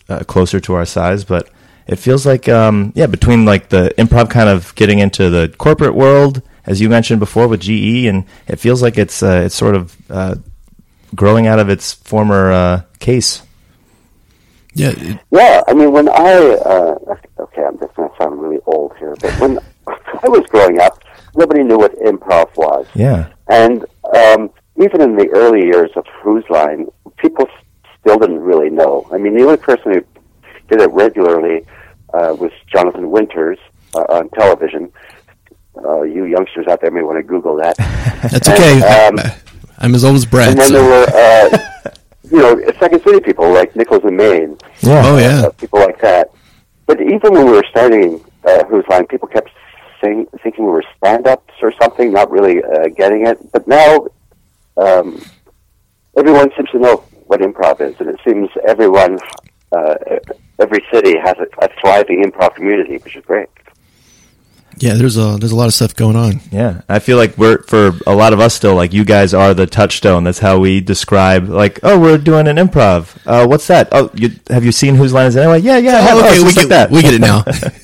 uh, 0.09 0.19
closer 0.25 0.59
to 0.59 0.73
our 0.75 0.85
size, 0.85 1.23
but 1.23 1.49
it 1.87 1.95
feels 1.97 2.25
like 2.25 2.47
um, 2.47 2.93
yeah 2.95 3.07
between 3.07 3.45
like 3.45 3.69
the 3.69 3.93
improv 3.97 4.29
kind 4.29 4.49
of 4.49 4.73
getting 4.75 4.99
into 4.99 5.29
the 5.29 5.53
corporate 5.57 5.95
world 5.95 6.41
as 6.65 6.79
you 6.79 6.87
mentioned 6.89 7.19
before 7.19 7.47
with 7.47 7.61
GE 7.61 8.05
and 8.05 8.25
it 8.47 8.57
feels 8.57 8.83
like 8.83 8.97
it's 8.99 9.23
uh, 9.23 9.41
it's 9.45 9.55
sort 9.55 9.73
of 9.73 9.97
uh, 10.11 10.35
growing 11.15 11.47
out 11.47 11.57
of 11.57 11.67
its 11.69 11.93
former 11.93 12.51
uh, 12.51 12.81
case. 12.99 13.41
Yeah, 14.79 14.91
it- 14.95 15.19
Yeah, 15.31 15.61
I 15.67 15.73
mean, 15.73 15.91
when 15.91 16.07
I, 16.09 16.33
uh, 16.73 16.95
okay, 17.45 17.63
I'm 17.67 17.77
just 17.79 17.93
going 17.95 18.09
to 18.09 18.15
sound 18.21 18.41
really 18.41 18.59
old 18.65 18.91
here, 18.97 19.15
but 19.21 19.31
when 19.41 19.59
I 19.87 20.27
was 20.27 20.43
growing 20.49 20.79
up, 20.79 21.03
nobody 21.35 21.63
knew 21.63 21.77
what 21.77 21.93
improv 21.99 22.47
was. 22.55 22.85
Yeah, 22.95 23.27
And 23.49 23.85
um, 24.15 24.49
even 24.77 25.01
in 25.01 25.15
the 25.17 25.27
early 25.41 25.63
years 25.65 25.91
of 25.95 26.05
Whose 26.23 26.45
Line, 26.49 26.87
people 27.17 27.45
still 27.99 28.17
didn't 28.17 28.39
really 28.41 28.69
know. 28.69 29.07
I 29.13 29.17
mean, 29.17 29.35
the 29.37 29.43
only 29.43 29.57
person 29.57 29.93
who 29.93 30.01
did 30.69 30.81
it 30.81 30.89
regularly 30.91 31.65
uh, 32.13 32.33
was 32.39 32.51
Jonathan 32.73 33.11
Winters 33.11 33.59
uh, 33.95 34.05
on 34.09 34.29
television. 34.29 34.91
Uh, 35.83 36.01
you 36.03 36.25
youngsters 36.25 36.67
out 36.67 36.79
there 36.81 36.91
may 36.91 37.03
want 37.03 37.17
to 37.17 37.23
Google 37.23 37.55
that. 37.57 37.75
that's 38.31 38.47
okay. 38.49 38.81
Um, 38.81 39.17
I'm 39.79 39.95
as 39.95 40.03
old 40.03 40.15
as 40.15 40.25
Brad. 40.25 40.49
and 40.51 40.59
then 40.59 40.67
so- 40.69 40.73
there 40.73 40.89
were, 40.89 41.07
uh, 41.87 41.91
you 42.31 42.39
know, 42.39 42.59
Second 42.79 43.01
City 43.03 43.19
people 43.19 43.51
like 43.51 43.75
Nichols 43.75 44.03
and 44.03 44.17
May, 44.17 44.47
yeah, 44.81 45.01
oh 45.05 45.17
yeah, 45.17 45.47
uh, 45.47 45.49
people 45.51 45.79
like 45.79 45.99
that. 46.01 46.31
But 46.85 47.01
even 47.01 47.33
when 47.33 47.45
we 47.45 47.51
were 47.51 47.65
starting 47.69 48.23
uh, 48.45 48.63
Whose 48.65 48.85
Line, 48.89 49.05
people 49.07 49.27
kept 49.27 49.51
saying, 50.01 50.27
thinking 50.41 50.65
we 50.65 50.71
were 50.71 50.83
stand-ups 50.97 51.53
or 51.61 51.73
something, 51.81 52.11
not 52.11 52.31
really 52.31 52.63
uh, 52.63 52.87
getting 52.95 53.27
it. 53.27 53.37
But 53.51 53.67
now, 53.67 54.07
um, 54.77 55.21
everyone 56.17 56.49
seems 56.55 56.69
to 56.71 56.79
know 56.79 57.03
what 57.27 57.41
improv 57.41 57.81
is, 57.81 57.95
and 57.99 58.09
it 58.09 58.19
seems 58.25 58.49
everyone, 58.67 59.19
uh, 59.71 59.95
every 60.57 60.83
city 60.91 61.17
has 61.17 61.35
a, 61.37 61.65
a 61.65 61.69
thriving 61.79 62.23
improv 62.23 62.55
community, 62.55 62.97
which 62.97 63.15
is 63.15 63.25
great. 63.25 63.49
Yeah, 64.79 64.93
there's 64.93 65.17
a 65.17 65.35
there's 65.39 65.51
a 65.51 65.55
lot 65.55 65.67
of 65.67 65.73
stuff 65.73 65.93
going 65.95 66.15
on. 66.15 66.39
Yeah, 66.51 66.81
I 66.87 66.99
feel 66.99 67.17
like 67.17 67.37
we're 67.37 67.61
for 67.63 67.91
a 68.07 68.15
lot 68.15 68.31
of 68.33 68.39
us 68.39 68.53
still 68.55 68.75
like 68.75 68.93
you 68.93 69.03
guys 69.03 69.33
are 69.33 69.53
the 69.53 69.67
touchstone. 69.67 70.23
That's 70.23 70.39
how 70.39 70.57
we 70.59 70.79
describe 70.81 71.49
like, 71.49 71.79
oh, 71.83 71.99
we're 71.99 72.17
doing 72.17 72.47
an 72.47 72.55
improv. 72.55 73.17
Uh, 73.25 73.45
what's 73.45 73.67
that? 73.67 73.89
Oh, 73.91 74.09
you, 74.13 74.29
have 74.49 74.63
you 74.63 74.71
seen 74.71 74.95
whose 74.95 75.11
line 75.13 75.27
is 75.27 75.35
it 75.35 75.41
anyway? 75.41 75.59
Yeah, 75.59 75.77
yeah. 75.77 76.07
Oh, 76.11 76.19
Oh, 76.19 76.25
okay, 76.25 76.35
it's 76.35 76.43
we 76.45 76.51
just 76.53 76.55
get 76.55 76.61
like 76.63 76.69
that. 76.69 76.91
we 76.91 77.01
get 77.01 77.13
it 77.13 77.21
now. 77.21 77.43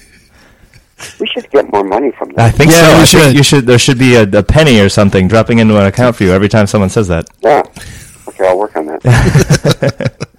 We 1.20 1.28
should 1.28 1.50
get 1.52 1.70
more 1.74 1.84
money 1.84 2.10
from 2.18 2.30
I 2.38 2.50
that. 2.50 2.56
think 2.56 2.72
Yeah, 2.72 2.82
so. 2.82 2.88
we 2.88 2.94
I 2.94 3.06
think 3.06 3.08
should. 3.24 3.36
You 3.36 3.44
should. 3.44 3.66
There 3.66 3.78
should 3.78 4.00
be 4.00 4.16
a, 4.16 4.24
a 4.24 4.42
penny 4.44 4.80
or 4.80 4.88
something 4.88 5.28
dropping 5.28 5.60
into 5.60 5.78
an 5.78 5.86
account 5.86 6.16
for 6.16 6.24
you 6.24 6.32
every 6.32 6.48
time 6.48 6.68
someone 6.68 6.90
says 6.90 7.10
that. 7.10 7.28
Yeah. 7.42 7.64
Okay, 8.30 8.48
I'll 8.48 8.58
work 8.58 8.76
on 8.78 8.86
that. 8.86 10.28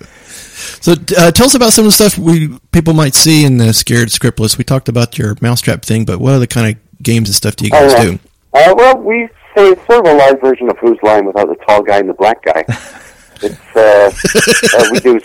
So 0.86 0.92
uh, 1.18 1.32
tell 1.32 1.46
us 1.46 1.56
about 1.56 1.72
some 1.72 1.84
of 1.84 1.90
the 1.90 2.08
stuff 2.08 2.16
we 2.16 2.60
people 2.70 2.94
might 2.94 3.16
see 3.16 3.44
in 3.44 3.56
the 3.56 3.72
Scared 3.74 4.06
Scriptless. 4.06 4.56
We 4.56 4.62
talked 4.62 4.88
about 4.88 5.18
your 5.18 5.34
mousetrap 5.40 5.84
thing, 5.84 6.04
but 6.04 6.20
what 6.20 6.32
other 6.32 6.46
kind 6.46 6.76
of 6.76 7.02
games 7.02 7.28
and 7.28 7.34
stuff 7.34 7.56
do 7.56 7.64
you 7.64 7.72
guys 7.72 7.92
Oh, 7.96 8.04
do? 8.04 8.18
Uh, 8.54 8.72
well, 8.76 8.96
we 8.98 9.26
say 9.56 9.70
it's 9.70 9.84
sort 9.86 10.06
of 10.06 10.12
a 10.12 10.16
live 10.16 10.40
version 10.40 10.70
of 10.70 10.78
Whose 10.78 10.96
Line 11.02 11.26
without 11.26 11.48
the 11.48 11.56
tall 11.66 11.82
guy 11.82 11.98
and 11.98 12.08
the 12.08 12.14
black 12.14 12.40
guy. 12.44 12.64
it's 13.42 13.74
uh, 13.74 14.12
uh, 14.78 14.84
we 14.92 15.00
do. 15.00 15.18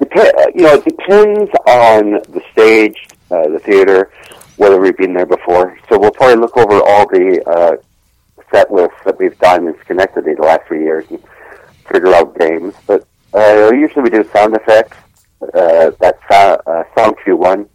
Uh, 0.00 0.46
you 0.56 0.62
know, 0.62 0.74
it 0.74 0.84
depends 0.84 1.52
on 1.68 2.10
the 2.32 2.42
stage, 2.50 3.06
uh, 3.30 3.46
the 3.50 3.60
theater, 3.60 4.10
whether 4.56 4.80
we've 4.80 4.96
been 4.96 5.14
there 5.14 5.24
before. 5.24 5.78
So 5.88 6.00
we'll 6.00 6.10
probably 6.10 6.40
look 6.40 6.56
over 6.56 6.80
all 6.84 7.06
the 7.06 7.40
uh, 7.46 7.76
set 8.50 8.72
lists 8.72 8.98
that 9.04 9.20
we've 9.20 9.38
done 9.38 9.68
in 9.68 9.76
Schenectady 9.84 10.34
the 10.34 10.42
last 10.42 10.66
three 10.66 10.82
years 10.82 11.08
and 11.10 11.22
figure 11.88 12.12
out 12.12 12.36
games. 12.36 12.74
But 12.88 13.06
uh, 13.34 13.72
usually 13.74 14.02
we 14.02 14.10
do 14.10 14.24
sound 14.32 14.54
effects. 14.56 14.96
Uh, 15.42 15.90
that 16.00 16.18
sound, 16.30 16.60
uh, 16.66 16.82
song 16.96 17.14
cue 17.22 17.36
one. 17.36 17.68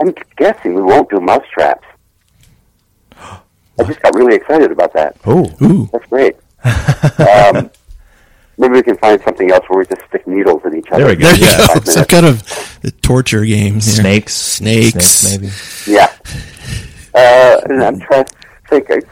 I'm 0.00 0.14
guessing 0.36 0.74
we 0.74 0.82
won't 0.82 1.08
do 1.08 1.20
mousetraps. 1.20 1.86
I 3.78 3.84
just 3.84 4.00
got 4.02 4.14
really 4.14 4.34
excited 4.36 4.70
about 4.72 4.92
that. 4.94 5.16
Oh, 5.26 5.46
Ooh, 5.62 5.88
That's 5.92 6.06
great. 6.06 6.36
um, 6.64 7.70
maybe 8.58 8.74
we 8.74 8.82
can 8.82 8.96
find 8.98 9.20
something 9.22 9.50
else 9.50 9.64
where 9.68 9.78
we 9.80 9.86
just 9.86 10.02
stick 10.08 10.26
needles 10.26 10.62
in 10.64 10.76
each 10.76 10.88
other. 10.90 11.04
There 11.04 11.08
we 11.14 11.16
go. 11.16 11.26
there 11.28 11.36
you 11.36 11.44
Yeah. 11.46 11.66
go. 11.74 11.80
Some 11.84 12.04
kind 12.06 12.26
of 12.26 12.42
torture 13.02 13.44
game. 13.44 13.74
here. 13.74 13.80
snakes, 13.82 14.34
Snakes. 14.34 15.30
maybe. 15.30 15.52
Yeah. 15.86 16.12
Uh, 17.14 17.60
and 17.66 17.82
I'm 17.82 18.00
trying 18.00 18.24
to 18.24 18.34
think. 18.68 18.86
It's, 18.90 19.06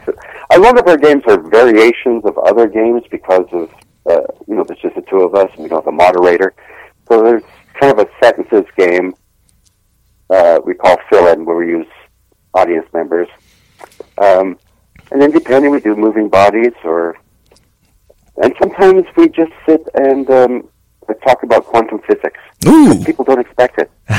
a 0.51 0.59
lot 0.59 0.77
of 0.79 0.87
our 0.87 0.97
games 0.97 1.23
are 1.27 1.37
variations 1.39 2.23
of 2.25 2.37
other 2.39 2.67
games 2.67 3.03
because 3.09 3.45
of, 3.51 3.69
uh, 4.09 4.21
you 4.47 4.55
know, 4.55 4.63
there's 4.63 4.79
just 4.79 4.95
the 4.95 5.01
two 5.01 5.21
of 5.21 5.35
us 5.35 5.49
and 5.53 5.63
we 5.63 5.69
don't 5.69 5.83
have 5.83 5.93
a 5.93 5.95
moderator. 5.95 6.53
So 7.07 7.21
there's 7.23 7.43
kind 7.79 7.97
of 7.97 8.07
a 8.07 8.09
sentences 8.23 8.65
game 8.77 9.13
uh, 10.29 10.59
we 10.65 10.73
call 10.73 10.97
fill-in 11.09 11.45
where 11.45 11.55
we 11.55 11.67
use 11.67 11.87
audience 12.53 12.87
members. 12.93 13.27
Um, 14.17 14.57
and 15.11 15.21
then 15.21 15.31
depending, 15.31 15.71
we 15.71 15.79
do 15.79 15.95
moving 15.95 16.29
bodies 16.29 16.73
or, 16.83 17.17
and 18.37 18.53
sometimes 18.59 19.05
we 19.15 19.29
just 19.29 19.51
sit 19.67 19.87
and 19.93 20.29
um, 20.31 20.69
talk 21.25 21.43
about 21.43 21.65
quantum 21.65 21.99
physics. 21.99 22.39
Ooh, 22.67 23.03
People 23.03 23.25
don't 23.25 23.39
expect 23.39 23.79
it. 23.79 23.91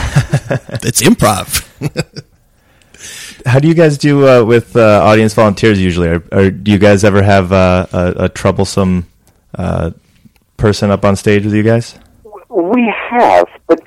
it's 0.85 1.03
improv. 1.03 1.67
How 3.47 3.59
do 3.59 3.69
you 3.69 3.75
guys 3.75 3.99
do 3.99 4.27
uh, 4.27 4.45
with 4.45 4.77
uh, 4.77 5.03
audience 5.05 5.35
volunteers 5.35 5.81
usually? 5.81 6.09
Or, 6.09 6.23
or 6.33 6.51
do 6.51 6.71
you 6.71 6.79
guys 6.79 7.05
ever 7.05 7.23
have 7.23 7.53
uh, 7.53 7.87
a, 7.93 8.25
a 8.25 8.29
troublesome 8.29 9.07
uh, 9.57 9.91
person 10.57 10.91
up 10.91 11.05
on 11.05 11.17
stage 11.17 11.45
with 11.45 11.55
you 11.55 11.63
guys? 11.63 11.99
We 12.49 12.93
have, 13.11 13.47
but 13.67 13.81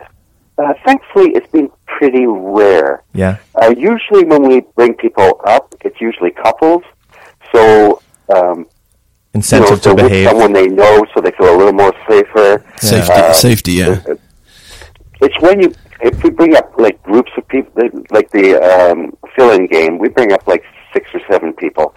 uh, 0.58 0.74
thankfully 0.86 1.32
it's 1.32 1.50
been 1.52 1.70
pretty 1.86 2.26
rare. 2.28 3.04
Yeah. 3.14 3.38
Uh, 3.56 3.74
usually 3.78 4.26
when 4.26 4.48
we 4.48 4.62
bring 4.76 4.94
people 4.96 5.42
up, 5.46 5.74
it's 5.82 6.00
usually 6.00 6.32
couples. 6.32 6.84
So, 7.52 8.02
um, 8.36 8.68
you 9.34 9.40
know, 9.40 9.42
so 9.42 9.76
to 9.76 9.94
with 9.96 10.10
behave. 10.10 10.28
someone 10.30 10.54
they 10.54 10.68
know 10.68 11.06
so 11.14 11.22
they 11.22 11.32
feel 11.32 11.56
a 11.56 11.58
little 11.58 11.74
more 11.74 11.94
safer. 12.08 12.64
Safety, 12.78 13.12
Uh, 13.14 13.34
safety. 13.34 13.72
Yeah. 13.74 14.02
It's 15.22 15.40
when 15.42 15.62
you, 15.62 15.74
if 16.02 16.24
we 16.24 16.30
bring 16.30 16.56
up 16.56 16.72
like 16.78 17.02
groups 17.04 17.32
of 17.38 17.48
people, 17.48 17.72
like 18.12 18.30
the 18.32 18.56
um, 18.62 19.16
fill-in 19.36 19.68
game, 19.68 19.98
we 19.98 20.10
bring 20.10 20.32
up 20.32 20.46
like 20.48 20.64
six 20.94 21.10
or 21.14 21.22
seven 21.30 21.54
people. 21.54 21.94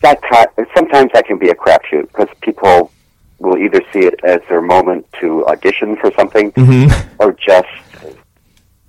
That 0.00 0.20
ti- 0.22 0.64
sometimes 0.76 1.10
that 1.14 1.26
can 1.26 1.38
be 1.38 1.48
a 1.50 1.54
crapshoot 1.54 2.08
because 2.08 2.28
people 2.40 2.90
will 3.44 3.58
either 3.58 3.80
see 3.92 4.00
it 4.00 4.18
as 4.24 4.40
their 4.48 4.60
moment 4.62 5.06
to 5.20 5.46
audition 5.46 5.96
for 5.96 6.10
something, 6.16 6.52
or 7.18 7.32
just 7.34 7.68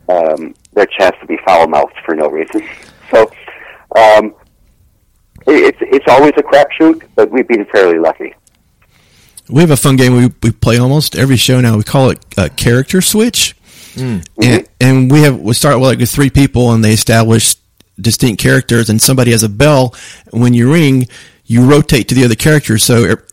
um, 0.09 0.53
their 0.73 0.85
chance 0.85 1.15
to 1.21 1.25
be 1.27 1.37
foul-mouthed 1.45 1.95
for 2.05 2.15
no 2.15 2.27
reason. 2.29 2.67
So 3.11 3.29
um, 3.95 4.33
it- 5.45 5.75
it's 5.75 5.77
it's 5.81 6.05
always 6.07 6.33
a 6.37 6.41
crapshoot, 6.41 7.03
but 7.15 7.29
we've 7.29 7.47
been 7.47 7.65
fairly 7.65 7.99
lucky. 7.99 8.33
We 9.47 9.61
have 9.61 9.69
a 9.69 9.77
fun 9.77 9.95
game 9.95 10.15
we, 10.15 10.33
we 10.41 10.51
play 10.51 10.79
almost 10.79 11.15
every 11.15 11.37
show 11.37 11.61
now. 11.61 11.77
We 11.77 11.83
call 11.83 12.09
it 12.09 12.25
uh, 12.35 12.49
Character 12.57 12.99
Switch. 13.01 13.55
And, 13.95 14.67
and 14.81 15.11
we 15.11 15.21
have 15.21 15.39
we 15.39 15.53
start 15.53 15.75
with 15.79 15.85
like 15.87 15.99
with 15.99 16.09
three 16.09 16.31
people 16.31 16.71
and 16.71 16.83
they 16.83 16.93
establish 16.93 17.55
distinct 18.01 18.41
characters 18.41 18.89
and 18.89 18.99
somebody 18.99 19.29
has 19.31 19.43
a 19.43 19.49
bell 19.49 19.93
when 20.31 20.55
you 20.55 20.73
ring 20.73 21.07
you 21.45 21.63
rotate 21.63 22.09
to 22.09 22.15
the 22.15 22.25
other 22.25 22.35
character 22.35 22.77
so 22.79 23.03
er, 23.05 23.23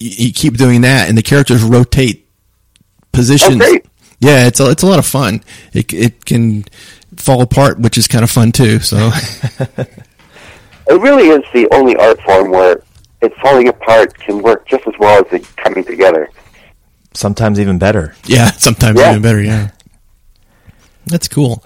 you, 0.00 0.26
you 0.26 0.32
keep 0.32 0.56
doing 0.56 0.80
that 0.80 1.08
and 1.08 1.16
the 1.16 1.22
characters 1.22 1.62
rotate 1.62 2.26
positions 3.12 3.56
great. 3.58 3.84
yeah 4.20 4.46
it's 4.46 4.58
a, 4.60 4.70
it's 4.70 4.82
a 4.82 4.86
lot 4.86 4.98
of 4.98 5.06
fun 5.06 5.42
it, 5.72 5.92
it 5.92 6.24
can 6.24 6.64
fall 7.16 7.42
apart 7.42 7.78
which 7.78 7.96
is 7.98 8.08
kind 8.08 8.24
of 8.24 8.30
fun 8.30 8.50
too 8.52 8.78
so 8.80 9.10
It 10.88 11.00
really 11.00 11.28
is 11.28 11.44
the 11.52 11.68
only 11.72 11.94
art 11.96 12.20
form 12.22 12.50
where 12.50 12.82
it 13.22 13.32
falling 13.36 13.68
apart 13.68 14.18
can 14.18 14.42
work 14.42 14.66
just 14.66 14.84
as 14.88 14.94
well 14.98 15.24
as 15.24 15.32
it 15.32 15.46
coming 15.56 15.84
together. 15.84 16.28
Sometimes 17.14 17.60
even 17.60 17.78
better. 17.78 18.16
Yeah, 18.24 18.50
sometimes 18.58 18.98
Yeah. 18.98 19.10
even 19.10 19.22
better. 19.22 19.40
Yeah, 19.40 19.70
that's 21.06 21.28
cool. 21.28 21.62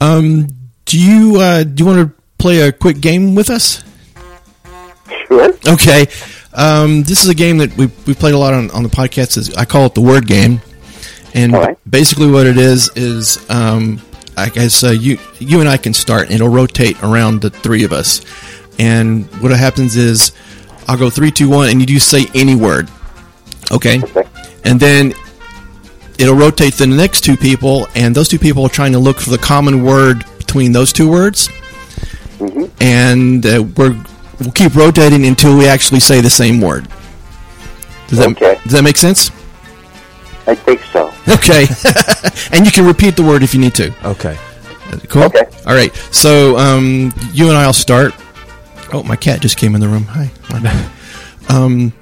Um, 0.00 0.46
do 0.86 0.98
you 0.98 1.38
uh, 1.40 1.64
do 1.64 1.82
you 1.82 1.86
want 1.90 2.08
to 2.08 2.22
play 2.38 2.60
a 2.60 2.72
quick 2.72 3.00
game 3.02 3.34
with 3.34 3.50
us? 3.50 3.84
Sure. 5.26 5.52
Okay, 5.66 6.06
um, 6.54 7.02
this 7.02 7.22
is 7.22 7.28
a 7.28 7.34
game 7.34 7.58
that 7.58 7.76
we 7.76 7.86
we 8.06 8.14
played 8.14 8.34
a 8.34 8.38
lot 8.38 8.54
on 8.54 8.70
on 8.70 8.82
the 8.82 8.88
podcast. 8.88 9.36
Is 9.36 9.54
I 9.54 9.64
call 9.64 9.86
it 9.86 9.94
the 9.94 10.00
word 10.00 10.26
game, 10.26 10.60
and 11.34 11.52
right. 11.52 11.78
basically 11.88 12.30
what 12.30 12.46
it 12.46 12.56
is 12.56 12.90
is 12.96 13.48
um, 13.50 14.00
I 14.36 14.48
guess 14.48 14.82
uh, 14.84 14.90
you 14.90 15.18
you 15.38 15.60
and 15.60 15.68
I 15.68 15.76
can 15.76 15.94
start, 15.94 16.26
and 16.26 16.34
it'll 16.34 16.48
rotate 16.48 17.02
around 17.02 17.40
the 17.42 17.50
three 17.50 17.84
of 17.84 17.92
us. 17.92 18.20
And 18.78 19.26
what 19.42 19.50
happens 19.50 19.96
is 19.96 20.32
I'll 20.86 20.96
go 20.96 21.10
three, 21.10 21.30
two, 21.30 21.48
one, 21.48 21.68
and 21.68 21.80
you 21.80 21.86
do 21.86 21.98
say 21.98 22.26
any 22.34 22.54
word. 22.54 22.88
Okay, 23.72 24.00
Okay. 24.00 24.22
and 24.64 24.78
then 24.80 25.12
it'll 26.18 26.36
rotate 26.36 26.74
to 26.74 26.78
the 26.78 26.86
next 26.86 27.22
two 27.22 27.36
people, 27.36 27.86
and 27.94 28.14
those 28.14 28.28
two 28.28 28.38
people 28.38 28.64
are 28.64 28.70
trying 28.70 28.92
to 28.92 28.98
look 28.98 29.18
for 29.20 29.30
the 29.30 29.38
common 29.38 29.82
word 29.84 30.24
between 30.38 30.72
those 30.72 30.92
two 30.92 31.10
words. 31.10 31.50
And 32.80 33.44
uh, 33.44 33.64
we're 33.76 34.00
we'll 34.40 34.52
keep 34.52 34.74
rotating 34.74 35.26
until 35.26 35.56
we 35.56 35.66
actually 35.66 36.00
say 36.00 36.20
the 36.20 36.30
same 36.30 36.60
word. 36.60 36.88
Does 38.08 38.18
that 38.18 38.28
Okay. 38.30 38.58
does 38.64 38.72
that 38.72 38.82
make 38.82 38.96
sense? 38.96 39.30
I 40.46 40.54
think 40.54 40.82
so. 40.92 41.12
Okay, 41.28 41.66
and 42.56 42.64
you 42.64 42.72
can 42.72 42.86
repeat 42.86 43.14
the 43.16 43.22
word 43.22 43.42
if 43.42 43.52
you 43.52 43.60
need 43.60 43.74
to. 43.74 43.92
Okay. 44.08 44.38
Cool. 45.08 45.24
Okay. 45.24 45.44
All 45.66 45.74
right. 45.74 45.94
So 46.10 46.56
um, 46.56 47.12
you 47.34 47.48
and 47.48 47.56
I'll 47.58 47.74
start. 47.74 48.14
Oh, 48.94 49.02
my 49.02 49.16
cat 49.16 49.42
just 49.42 49.58
came 49.58 49.74
in 49.74 49.82
the 49.82 49.88
room. 49.88 50.04
Hi. 50.04 50.30
um, 51.50 51.92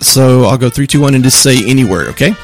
so 0.00 0.44
I'll 0.44 0.56
go 0.56 0.70
three, 0.70 0.86
two, 0.86 1.02
one, 1.02 1.14
and 1.14 1.22
just 1.22 1.42
say 1.42 1.62
any 1.66 1.84
word. 1.84 2.08
Okay. 2.08 2.34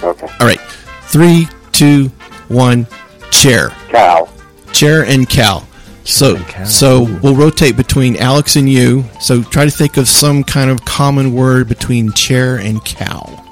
Okay. 0.00 0.28
All 0.38 0.46
right. 0.46 0.60
Three, 1.08 1.48
two, 1.72 2.12
one. 2.46 2.86
Chair. 3.32 3.70
Cow. 3.88 4.28
Chair 4.72 5.04
and 5.04 5.28
cow. 5.28 5.64
So 6.04 6.36
so 6.64 7.04
we'll 7.22 7.34
rotate 7.34 7.76
between 7.76 8.16
Alex 8.16 8.56
and 8.56 8.68
you. 8.68 9.04
So 9.20 9.42
try 9.42 9.64
to 9.64 9.70
think 9.70 9.96
of 9.96 10.06
some 10.08 10.44
kind 10.44 10.70
of 10.70 10.84
common 10.84 11.34
word 11.34 11.66
between 11.68 12.12
chair 12.12 12.56
and 12.56 12.84
cow. 12.84 13.42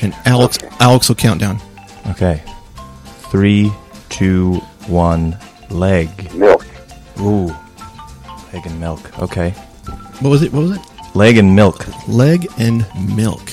And 0.00 0.14
Alex 0.24 0.58
Alex 0.80 1.08
will 1.08 1.16
count 1.16 1.40
down. 1.40 1.58
Okay. 2.08 2.42
Three, 3.30 3.70
two, 4.08 4.54
one. 4.86 5.36
Leg. 5.68 6.34
Milk. 6.34 6.66
Ooh. 7.20 7.46
Leg 8.52 8.66
and 8.66 8.80
milk. 8.80 9.18
Okay. 9.20 9.50
What 10.20 10.30
was 10.30 10.42
it? 10.42 10.52
What 10.52 10.62
was 10.62 10.70
it? 10.72 10.82
Leg 11.14 11.36
and 11.36 11.54
milk. 11.54 11.86
Leg 12.08 12.48
and 12.58 12.86
milk. 13.16 13.50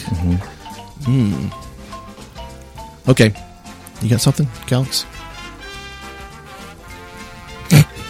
Hmm. 1.05 1.49
Okay. 3.09 3.33
You 4.01 4.09
got 4.09 4.21
something, 4.21 4.47
Alex? 4.71 5.05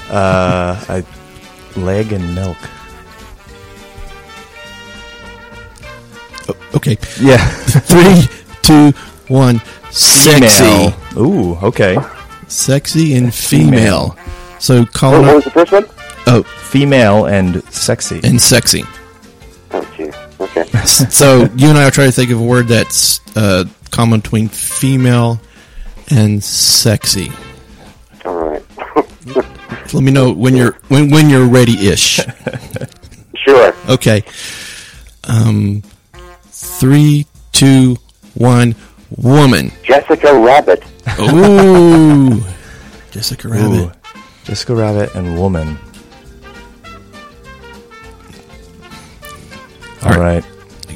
Uh, 0.10 0.84
I, 0.90 1.04
leg 1.80 2.12
and 2.14 2.34
milk. 2.36 2.58
Okay. 6.76 6.98
Yeah. 7.20 7.38
Three, 7.88 8.22
two, 8.62 8.92
one. 9.28 9.60
Sexy. 9.92 10.64
Female. 10.64 10.94
Ooh, 11.18 11.56
okay. 11.58 11.98
Sexy 12.48 13.16
and 13.16 13.34
female. 13.34 14.18
So 14.60 14.82
What, 14.82 15.02
what 15.02 15.36
was 15.36 15.44
the 15.44 15.50
first 15.52 15.72
one? 15.72 15.86
Oh, 16.28 16.44
Female 16.44 17.26
and 17.26 17.64
sexy. 17.74 18.20
and 18.24 18.42
sexy. 18.42 18.84
Oh, 19.72 19.82
gee. 19.96 20.12
Okay. 20.40 20.64
So 20.86 21.50
you 21.56 21.70
and 21.70 21.78
I 21.78 21.88
are 21.88 21.92
trying 21.92 22.08
to 22.10 22.12
think 22.14 22.32
of 22.32 22.40
a 22.40 22.44
word 22.44 22.68
that's 22.68 23.20
uh, 23.36 23.66
common 23.92 24.20
between 24.22 24.48
female 24.50 25.40
and 26.10 26.42
sexy. 26.44 27.32
All 28.26 28.36
right. 28.36 28.64
Let 29.94 30.04
me 30.04 30.12
know 30.12 30.32
when 30.34 30.56
you're 30.56 30.74
when 30.90 31.10
when 31.12 31.30
you're 31.30 31.48
ready-ish. 31.48 32.20
sure. 33.36 33.74
Okay. 33.90 34.24
Um, 35.26 35.82
three, 36.52 37.26
two, 37.52 37.98
one. 38.34 38.76
Woman. 39.16 39.72
Jessica 39.84 40.38
Rabbit. 40.38 40.84
Ooh, 41.20 42.44
Jessica 43.12 43.48
Rabbit. 43.48 43.88
Ooh. 43.88 43.92
Jessica 44.44 44.76
Rabbit 44.76 45.16
and 45.16 45.40
woman. 45.40 45.78
All 50.04 50.14
All 50.14 50.20
right. 50.20 50.46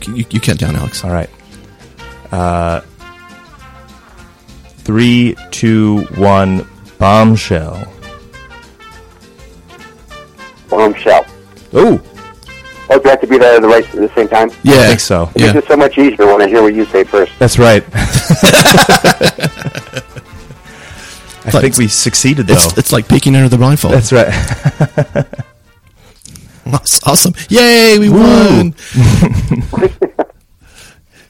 You, 0.07 0.15
you, 0.15 0.25
you 0.29 0.39
count 0.39 0.59
down, 0.59 0.75
Alex. 0.75 1.03
All 1.03 1.11
right. 1.11 1.29
Uh, 2.31 2.81
three, 4.79 5.35
two, 5.51 6.01
one. 6.15 6.67
Bombshell. 6.97 7.91
Bombshell. 10.71 11.25
Ooh, 11.75 12.01
Oh, 12.93 12.99
do 12.99 13.07
I 13.07 13.11
have 13.11 13.21
to 13.21 13.27
be 13.27 13.37
there 13.37 13.55
at 13.55 13.61
the 13.61 13.69
right 13.69 13.85
at 13.85 13.91
the 13.95 14.11
same 14.15 14.27
time? 14.27 14.49
Yeah, 14.63 14.81
I 14.81 14.87
think 14.87 14.99
so. 14.99 15.29
It 15.35 15.41
Yeah. 15.41 15.53
makes 15.53 15.65
it 15.65 15.67
so 15.69 15.77
much 15.77 15.97
easier 15.97 16.25
when 16.25 16.41
I 16.41 16.47
hear 16.49 16.61
what 16.61 16.73
you 16.73 16.83
say 16.85 17.05
first. 17.05 17.31
That's 17.39 17.57
right. 17.57 17.85
I 21.43 21.49
Like- 21.53 21.61
think 21.63 21.77
we 21.77 21.87
succeeded 21.87 22.47
though. 22.47 22.53
It's, 22.55 22.77
it's 22.77 22.91
like 22.91 23.07
peeking 23.07 23.35
under 23.35 23.47
the 23.49 23.57
blindfold. 23.57 23.93
That's 23.93 24.11
right. 24.11 24.27
That's 26.65 26.99
awesome. 27.07 27.33
Yay, 27.49 27.97
we 27.99 28.09
won. 28.09 28.75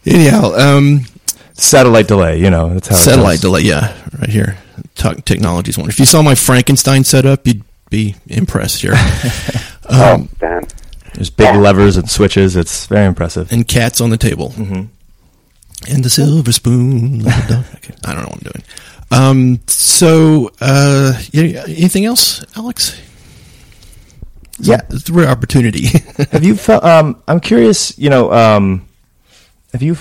Anyhow, 0.05 0.51
um, 0.55 1.05
Satellite 1.53 2.07
delay, 2.07 2.39
you 2.39 2.49
know. 2.49 2.73
That's 2.73 2.87
how 2.87 2.95
satellite 2.95 3.35
goes. 3.35 3.41
delay. 3.41 3.61
Yeah, 3.61 3.95
right 4.19 4.29
here. 4.29 4.57
Talk, 4.95 5.23
technology's 5.25 5.77
one. 5.77 5.89
If 5.89 5.99
you 5.99 6.05
saw 6.05 6.21
my 6.23 6.33
Frankenstein 6.35 7.03
setup, 7.03 7.45
you'd 7.47 7.63
be 7.91 8.15
impressed 8.25 8.81
here. 8.81 8.93
oh, 9.89 10.27
damn. 10.39 10.65
There's 11.13 11.29
big 11.29 11.55
levers 11.55 11.97
and 11.97 12.09
switches. 12.09 12.55
It's 12.55 12.87
very 12.87 13.05
impressive. 13.05 13.51
and 13.51 13.67
cats 13.67 14.01
on 14.01 14.09
the 14.09 14.17
table. 14.17 14.49
Mm-hmm. 14.49 15.93
And 15.93 16.03
the 16.03 16.09
silver 16.09 16.51
spoon. 16.51 17.27
Okay, 17.27 17.93
I 18.05 18.13
don't 18.13 18.23
know 18.23 18.29
what 18.29 18.33
I'm 18.33 18.51
doing. 18.51 18.63
Um, 19.11 19.59
so, 19.67 20.51
uh, 20.61 21.13
anything 21.33 22.05
else, 22.05 22.45
Alex? 22.55 22.99
Yeah. 24.59 24.81
It's 24.89 25.09
a 25.09 25.13
rare 25.13 25.27
opportunity. 25.27 25.87
have 26.31 26.43
you 26.43 26.55
felt? 26.55 26.83
Um, 26.83 27.21
I'm 27.27 27.39
curious. 27.39 27.97
You 27.97 28.09
know, 28.09 28.31
um, 28.31 28.87
have 29.73 29.81
you? 29.81 29.97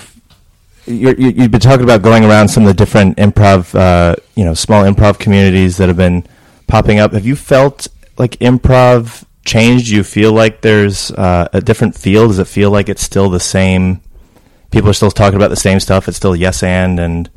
You're, 0.85 1.19
you, 1.19 1.29
you've 1.29 1.51
been 1.51 1.59
talking 1.59 1.83
about 1.83 2.03
going 2.03 2.23
around 2.23 2.47
some 2.47 2.63
of 2.63 2.67
the 2.67 2.73
different 2.73 3.17
improv, 3.17 3.77
uh, 3.77 4.15
you 4.35 4.45
know, 4.45 4.53
small 4.53 4.83
improv 4.83 5.19
communities 5.19 5.77
that 5.77 5.87
have 5.89 5.97
been 5.97 6.25
popping 6.71 6.99
up. 6.99 7.11
Have 7.11 7.25
you 7.25 7.35
felt 7.35 7.89
like 8.17 8.31
improv 8.39 9.25
changed? 9.45 9.87
Do 9.87 9.95
you 9.95 10.03
feel 10.03 10.31
like 10.31 10.61
there's 10.61 11.11
uh, 11.11 11.49
a 11.51 11.61
different 11.61 11.95
feel? 11.95 12.27
Does 12.29 12.39
it 12.39 12.47
feel 12.47 12.71
like 12.71 12.87
it's 12.87 13.03
still 13.03 13.29
the 13.29 13.39
same? 13.41 14.01
People 14.71 14.89
are 14.89 14.93
still 14.93 15.11
talking 15.11 15.35
about 15.35 15.49
the 15.49 15.57
same 15.57 15.81
stuff. 15.81 16.07
It's 16.07 16.17
still 16.17 16.35
yes 16.35 16.63
and 16.63 16.97
and 16.99 17.29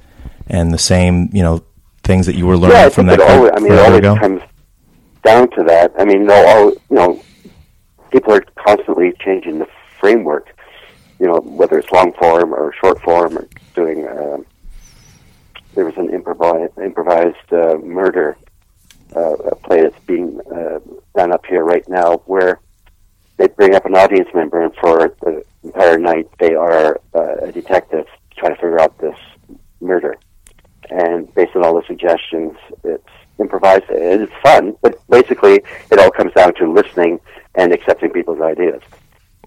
and 0.47 0.73
the 0.73 0.79
same, 0.79 1.31
you 1.33 1.43
know, 1.43 1.65
things 2.05 2.27
that 2.27 2.37
you 2.37 2.47
were 2.47 2.57
learning 2.57 2.77
Yeah, 2.77 2.89
from 2.91 3.07
that 3.07 3.21
always, 3.21 3.51
I 3.57 3.61
mean, 3.61 3.73
it 3.73 3.79
always 3.79 3.99
ago. 3.99 4.17
comes 4.17 4.43
down 5.25 5.51
to 5.51 5.65
that. 5.65 5.93
I 5.99 6.05
mean, 6.05 6.31
all, 6.31 6.71
you 6.71 6.79
know, 6.91 7.23
people 8.13 8.35
are 8.35 8.45
constantly 8.67 9.15
changing 9.21 9.59
the 9.59 9.67
framework. 9.99 10.49
You 11.19 11.27
know, 11.27 11.41
whether 11.41 11.79
it's 11.79 11.91
long 11.91 12.13
form 12.13 12.55
or 12.55 12.73
short 12.81 13.01
form 13.03 13.39
or 13.39 13.49
doing. 13.75 14.07
Um, 14.07 14.47
there 15.75 15.87
was 15.87 15.97
an 15.97 16.11
improvised, 16.11 16.79
improvised 16.79 17.53
uh, 17.53 17.79
murder 17.83 18.37
uh, 19.15 19.35
a 19.35 19.55
play 19.57 19.83
that's 19.83 19.99
being 20.07 20.41
uh, 20.53 20.81
done 21.15 21.33
up 21.33 21.45
here 21.47 21.65
right 21.65 21.87
now, 21.89 22.19
where 22.27 22.61
they 23.37 23.49
bring 23.49 23.75
up 23.75 23.85
an 23.87 23.97
audience 23.97 24.29
member, 24.35 24.63
and 24.63 24.75
for 24.77 25.15
the 25.23 25.45
entire 25.63 25.99
night 25.99 26.29
they 26.39 26.55
are 26.55 27.01
uh, 27.15 27.37
a 27.43 27.53
detective 27.53 28.07
trying 28.37 28.55
to 28.55 28.61
figure 28.61 28.81
out 28.81 28.97
this 28.99 29.19
murder 29.81 30.17
and 30.91 31.33
based 31.35 31.55
on 31.57 31.65
all 31.65 31.75
the 31.75 31.87
suggestions, 31.87 32.57
it's 32.83 33.09
improvised. 33.39 33.85
It's 33.89 34.33
fun, 34.43 34.77
but 34.83 34.99
basically, 35.09 35.63
it 35.91 35.99
all 35.99 36.11
comes 36.11 36.33
down 36.35 36.55
to 36.55 36.71
listening 36.71 37.21
and 37.55 37.73
accepting 37.73 38.11
people's 38.11 38.41
ideas. 38.41 38.83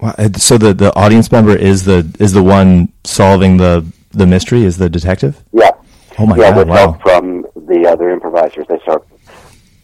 Wow, 0.02 0.16
uh, 0.18 0.30
So 0.38 0.58
the, 0.58 0.74
the 0.74 0.96
audience 0.96 1.32
member 1.32 1.56
is 1.56 1.86
the 1.86 2.10
is 2.20 2.34
the 2.34 2.44
one 2.44 2.92
solving 3.04 3.58
the 3.58 3.86
the 4.12 4.28
mystery. 4.28 4.64
Is 4.64 4.78
the 4.78 4.90
detective? 4.90 5.44
Yeah. 5.52 5.72
Oh 6.20 6.26
my 6.26 6.38
yeah, 6.38 6.50
God, 6.50 6.58
with 6.58 6.68
wow. 6.70 6.76
help 6.76 7.02
from 7.02 7.46
the 7.56 7.88
other 7.88 8.10
improvisers, 8.10 8.66
they 8.68 8.80
start 8.80 9.06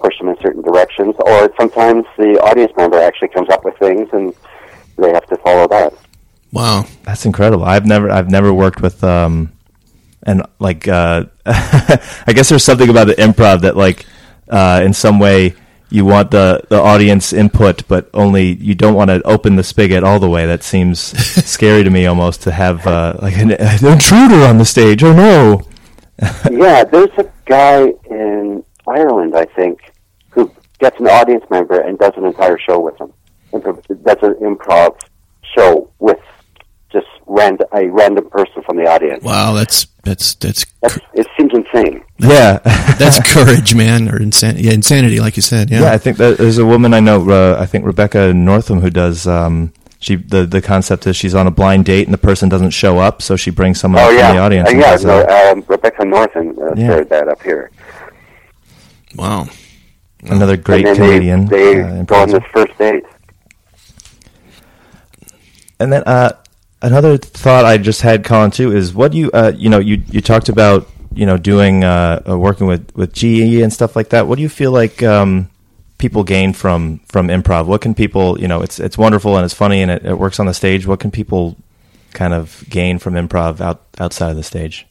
push 0.04 0.18
them 0.20 0.28
in 0.30 0.38
certain 0.42 0.62
directions, 0.62 1.16
or 1.20 1.50
sometimes 1.60 2.06
the 2.18 2.40
audience 2.44 2.72
member 2.78 3.00
actually 3.00 3.30
comes 3.30 3.50
up 3.50 3.64
with 3.64 3.78
things, 3.78 4.10
and 4.12 4.34
they 4.98 5.12
have 5.12 5.26
to 5.28 5.38
follow 5.38 5.68
that. 5.70 5.94
wow. 6.52 6.86
That's 7.04 7.26
incredible. 7.26 7.66
I've 7.66 7.86
never 7.86 8.10
I've 8.10 8.30
never 8.30 8.54
worked 8.54 8.82
with 8.82 9.04
um 9.04 9.52
and 10.24 10.44
like 10.60 10.88
uh 10.88 11.26
I 11.46 12.34
guess 12.34 12.50
there's 12.50 12.64
something 12.64 12.90
about 12.90 13.08
the 13.08 13.16
improv 13.16 13.62
that 13.62 13.76
like 13.76 14.06
uh 14.50 14.82
in 14.84 14.94
some 14.94 15.20
way 15.20 15.56
you 15.90 16.06
want 16.06 16.32
the 16.32 16.62
the 16.70 16.80
audience 16.80 17.34
input 17.34 17.88
but 17.88 18.10
only 18.14 18.54
you 18.56 18.74
don't 18.76 18.94
want 18.96 19.10
to 19.10 19.22
open 19.24 19.56
the 19.56 19.64
spigot 19.64 20.04
all 20.04 20.20
the 20.20 20.30
way. 20.30 20.46
That 20.46 20.64
seems 20.64 21.00
scary 21.46 21.84
to 21.84 21.90
me 21.90 22.06
almost 22.06 22.42
to 22.44 22.52
have 22.52 22.86
uh 22.88 23.16
like 23.22 23.38
an, 23.38 23.52
an 23.52 23.86
intruder 23.86 24.46
on 24.46 24.58
the 24.60 24.66
stage. 24.66 25.04
Oh 25.04 25.14
no. 25.14 25.62
yeah, 26.52 26.84
there's 26.84 27.10
a 27.18 27.28
guy 27.46 27.92
in 28.10 28.64
Ireland, 28.88 29.36
I 29.36 29.46
think, 29.46 29.82
who 29.84 29.93
gets 30.84 31.00
an 31.00 31.08
audience 31.08 31.44
member 31.50 31.80
and 31.80 31.98
does 31.98 32.14
an 32.18 32.26
entire 32.26 32.58
show 32.60 32.80
with 32.80 32.98
them. 32.98 33.12
Impro- 33.54 33.82
Does 34.04 34.18
an 34.22 34.36
improv 34.42 35.00
show 35.56 35.90
with 36.00 36.20
just 36.92 37.08
rand- 37.26 37.64
a 37.74 37.88
random 37.88 38.30
person 38.30 38.62
from 38.64 38.78
the 38.78 38.86
audience. 38.88 39.24
Wow, 39.24 39.54
that's 39.54 39.88
that's 40.04 40.36
that's 40.36 40.66
That's, 40.82 40.98
it 41.14 41.28
seems 41.38 41.52
insane. 41.54 42.04
Yeah. 42.20 42.58
that's 43.00 43.20
courage, 43.34 43.74
man, 43.76 44.10
or 44.10 44.22
insanity. 44.22 44.64
Yeah, 44.64 44.74
insanity, 44.74 45.20
like 45.20 45.36
you 45.36 45.42
said. 45.42 45.70
Yeah. 45.70 45.82
Yeah, 45.82 45.92
I 45.94 45.98
think 45.98 46.18
that 46.18 46.38
there's 46.38 46.58
a 46.58 46.66
woman 46.66 46.94
I 46.94 47.00
know. 47.00 47.30
Uh, 47.30 47.58
I 47.60 47.66
think 47.66 47.86
Rebecca 47.86 48.32
Northan 48.34 48.82
who 48.82 48.90
does. 48.90 49.26
Um, 49.28 49.72
she 50.00 50.16
the 50.18 50.46
the 50.46 50.62
concept 50.62 51.08
is 51.08 51.16
she's 51.16 51.34
on 51.34 51.48
a 51.48 51.52
blind 51.52 51.86
date 51.86 52.06
and 52.08 52.14
the 52.14 52.18
person 52.18 52.50
doesn't 52.50 52.72
show 52.72 52.98
up, 53.00 53.22
so 53.22 53.36
she 53.38 53.52
brings 53.52 53.80
someone 53.80 54.02
Oh 54.04 54.08
up 54.08 54.14
yeah, 54.14 54.28
from 54.28 54.36
the 54.36 54.42
audience. 54.44 54.68
Uh, 54.68 54.72
and 54.72 54.80
yeah. 54.82 54.92
does, 54.92 55.06
No, 55.06 55.20
uh, 55.22 55.52
um, 55.54 55.64
Rebecca 55.68 56.04
Northan 56.04 56.58
uh, 56.60 56.74
Yeah. 56.76 56.88
started 56.88 57.10
that 57.10 57.28
up 57.30 57.42
here, 57.42 57.72
Wow. 59.16 59.48
Another 60.26 60.58
great 60.58 60.86
Canadian. 60.86 61.46
They, 61.46 61.76
they 61.76 61.82
uh, 61.82 62.04
go 62.04 62.16
on 62.16 62.30
this 62.30 62.44
first 62.54 62.78
date. 62.78 63.04
And 65.80 65.92
then 65.92 66.04
uh, 66.04 66.34
another 66.82 67.18
thought 67.18 67.66
I 67.66 67.78
just 67.78 68.02
had, 68.02 68.24
Colin, 68.24 68.52
too, 68.52 68.76
is 68.76 68.94
what 68.94 69.14
you 69.14 69.32
uh, 69.32 69.52
you 69.56 69.70
know 69.70 69.80
you 69.80 70.04
you 70.10 70.22
talked 70.22 70.50
about 70.50 70.88
you 71.14 71.26
know 71.26 71.38
doing 71.38 71.84
uh, 71.84 72.22
uh, 72.30 72.38
working 72.38 72.68
with 72.68 72.96
with 72.96 73.14
GE 73.14 73.62
and 73.62 73.72
stuff 73.74 73.96
like 73.96 74.10
that. 74.10 74.28
What 74.28 74.36
do 74.36 74.42
you 74.42 74.50
feel 74.50 74.72
like 74.72 75.04
um, 75.04 75.50
people 75.98 76.24
gain 76.24 76.54
from 76.54 77.00
from 77.08 77.28
improv? 77.28 77.66
What 77.66 77.82
can 77.82 77.94
people 77.94 78.40
you 78.40 78.48
know 78.48 78.62
it's 78.62 78.80
it's 78.80 78.98
wonderful 78.98 79.36
and 79.36 79.46
it's 79.46 79.54
funny 79.54 79.82
and 79.82 79.92
it, 79.92 80.06
it 80.06 80.18
works 80.18 80.40
on 80.40 80.46
the 80.46 80.54
stage. 80.54 80.86
What 80.86 81.00
can 81.00 81.12
people 81.12 81.58
kind 82.14 82.34
of 82.34 82.64
gain 82.70 83.00
from 83.00 83.16
improv 83.16 83.60
out 83.60 83.84
outside 84.00 84.32
of 84.32 84.38
the 84.38 84.44
stage? 84.44 84.88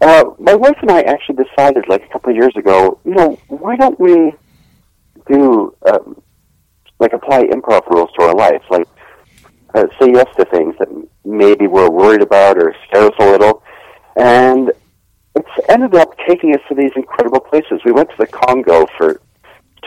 Uh, 0.00 0.24
my 0.40 0.54
wife 0.54 0.76
and 0.82 0.90
I 0.90 1.02
actually 1.02 1.44
decided, 1.44 1.84
like 1.88 2.02
a 2.02 2.08
couple 2.08 2.30
of 2.30 2.36
years 2.36 2.56
ago, 2.56 2.98
you 3.04 3.14
know, 3.14 3.38
why 3.46 3.76
don't 3.76 3.98
we 4.00 4.34
do 5.26 5.74
um, 5.90 6.20
like 6.98 7.12
apply 7.12 7.44
improv 7.44 7.86
rules 7.88 8.10
to 8.18 8.22
our 8.24 8.34
life, 8.34 8.62
like 8.70 8.86
uh, 9.74 9.84
say 10.00 10.10
yes 10.12 10.26
to 10.36 10.44
things 10.46 10.74
that 10.78 10.88
maybe 11.24 11.66
we're 11.66 11.90
worried 11.90 12.22
about 12.22 12.58
or 12.58 12.74
scare 12.88 13.06
us 13.06 13.14
a 13.18 13.30
little, 13.30 13.62
and 14.16 14.70
it's 15.34 15.48
ended 15.68 15.94
up 15.94 16.14
taking 16.28 16.54
us 16.54 16.60
to 16.68 16.74
these 16.74 16.90
incredible 16.96 17.40
places. 17.40 17.80
We 17.84 17.92
went 17.92 18.10
to 18.10 18.16
the 18.18 18.26
Congo 18.26 18.86
for 18.98 19.20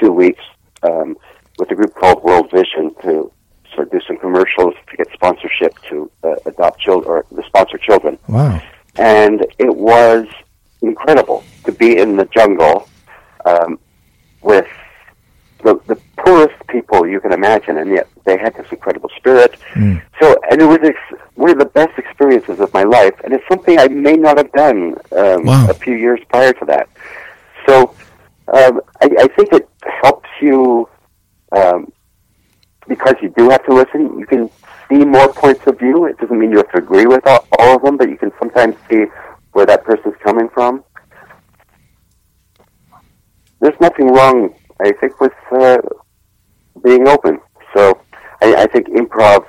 two 0.01 0.11
weeks 0.11 0.43
um, 0.83 1.15
with 1.59 1.69
a 1.71 1.75
group 1.75 1.93
called 1.95 2.23
World 2.23 2.49
Vision 2.51 2.93
to 3.03 3.31
sort 3.73 3.87
of 3.87 3.91
do 3.91 3.99
some 4.07 4.17
commercials 4.17 4.73
to 4.89 4.97
get 4.97 5.07
sponsorship 5.13 5.73
to 5.89 6.09
uh, 6.23 6.35
adopt 6.45 6.79
children 6.79 7.09
or 7.11 7.23
to 7.23 7.43
sponsor 7.47 7.77
children 7.77 8.17
Wow. 8.29 8.61
and 8.95 9.45
it 9.59 9.75
was 9.75 10.27
incredible 10.81 11.43
to 11.65 11.71
be 11.73 11.97
in 11.97 12.15
the 12.15 12.25
jungle 12.25 12.87
um, 13.45 13.77
with 14.41 14.67
the, 15.65 15.73
the 15.87 15.97
poorest 16.23 16.55
people 16.69 17.07
you 17.07 17.19
can 17.19 17.33
imagine, 17.33 17.77
and 17.77 17.89
yet 17.91 18.07
they 18.23 18.37
had 18.37 18.53
this 18.55 18.67
incredible 18.71 19.09
spirit. 19.17 19.51
So, 20.21 20.27
and 20.49 20.61
it 20.61 20.65
was 20.65 20.79
ex- 20.83 21.21
one 21.33 21.49
of 21.49 21.57
the 21.59 21.65
best 21.65 21.97
experiences 21.97 22.59
of 22.59 22.71
my 22.73 22.83
life, 22.83 23.15
and 23.23 23.33
it's 23.33 23.43
something 23.49 23.77
I 23.79 23.87
may 23.89 24.13
not 24.13 24.37
have 24.37 24.51
done 24.53 24.95
um, 25.11 25.45
Wow. 25.45 25.67
a 25.69 25.73
few 25.73 25.95
years 25.95 26.19
prior 26.29 26.53
to 26.53 26.65
that. 26.65 26.87
So, 27.67 27.93
um, 28.53 28.79
I, 29.01 29.09
I 29.25 29.27
think 29.35 29.51
it 29.53 29.67
helps 30.03 30.29
you 30.41 30.87
um, 31.51 31.91
because 32.87 33.15
you 33.23 33.29
do 33.35 33.49
have 33.49 33.65
to 33.65 33.73
listen. 33.73 34.19
You 34.19 34.27
can 34.27 34.49
see 34.87 35.03
more 35.03 35.33
points 35.33 35.65
of 35.65 35.79
view. 35.79 36.05
It 36.05 36.17
doesn't 36.19 36.37
mean 36.39 36.51
you 36.51 36.57
have 36.57 36.71
to 36.73 36.77
agree 36.77 37.07
with 37.07 37.25
all, 37.25 37.45
all 37.59 37.75
of 37.77 37.81
them, 37.81 37.97
but 37.97 38.07
you 38.09 38.17
can 38.17 38.31
sometimes 38.39 38.75
see 38.89 39.05
where 39.53 39.65
that 39.65 39.83
person's 39.83 40.15
coming 40.23 40.47
from. 40.49 40.83
There's 43.61 43.79
nothing 43.81 44.07
wrong, 44.13 44.53
I 44.81 44.91
think, 44.93 45.19
with 45.19 45.33
uh, 45.51 45.77
being 46.83 47.07
open. 47.07 47.39
So 47.73 47.99
I, 48.41 48.55
I 48.63 48.67
think 48.67 48.87
improv 48.89 49.45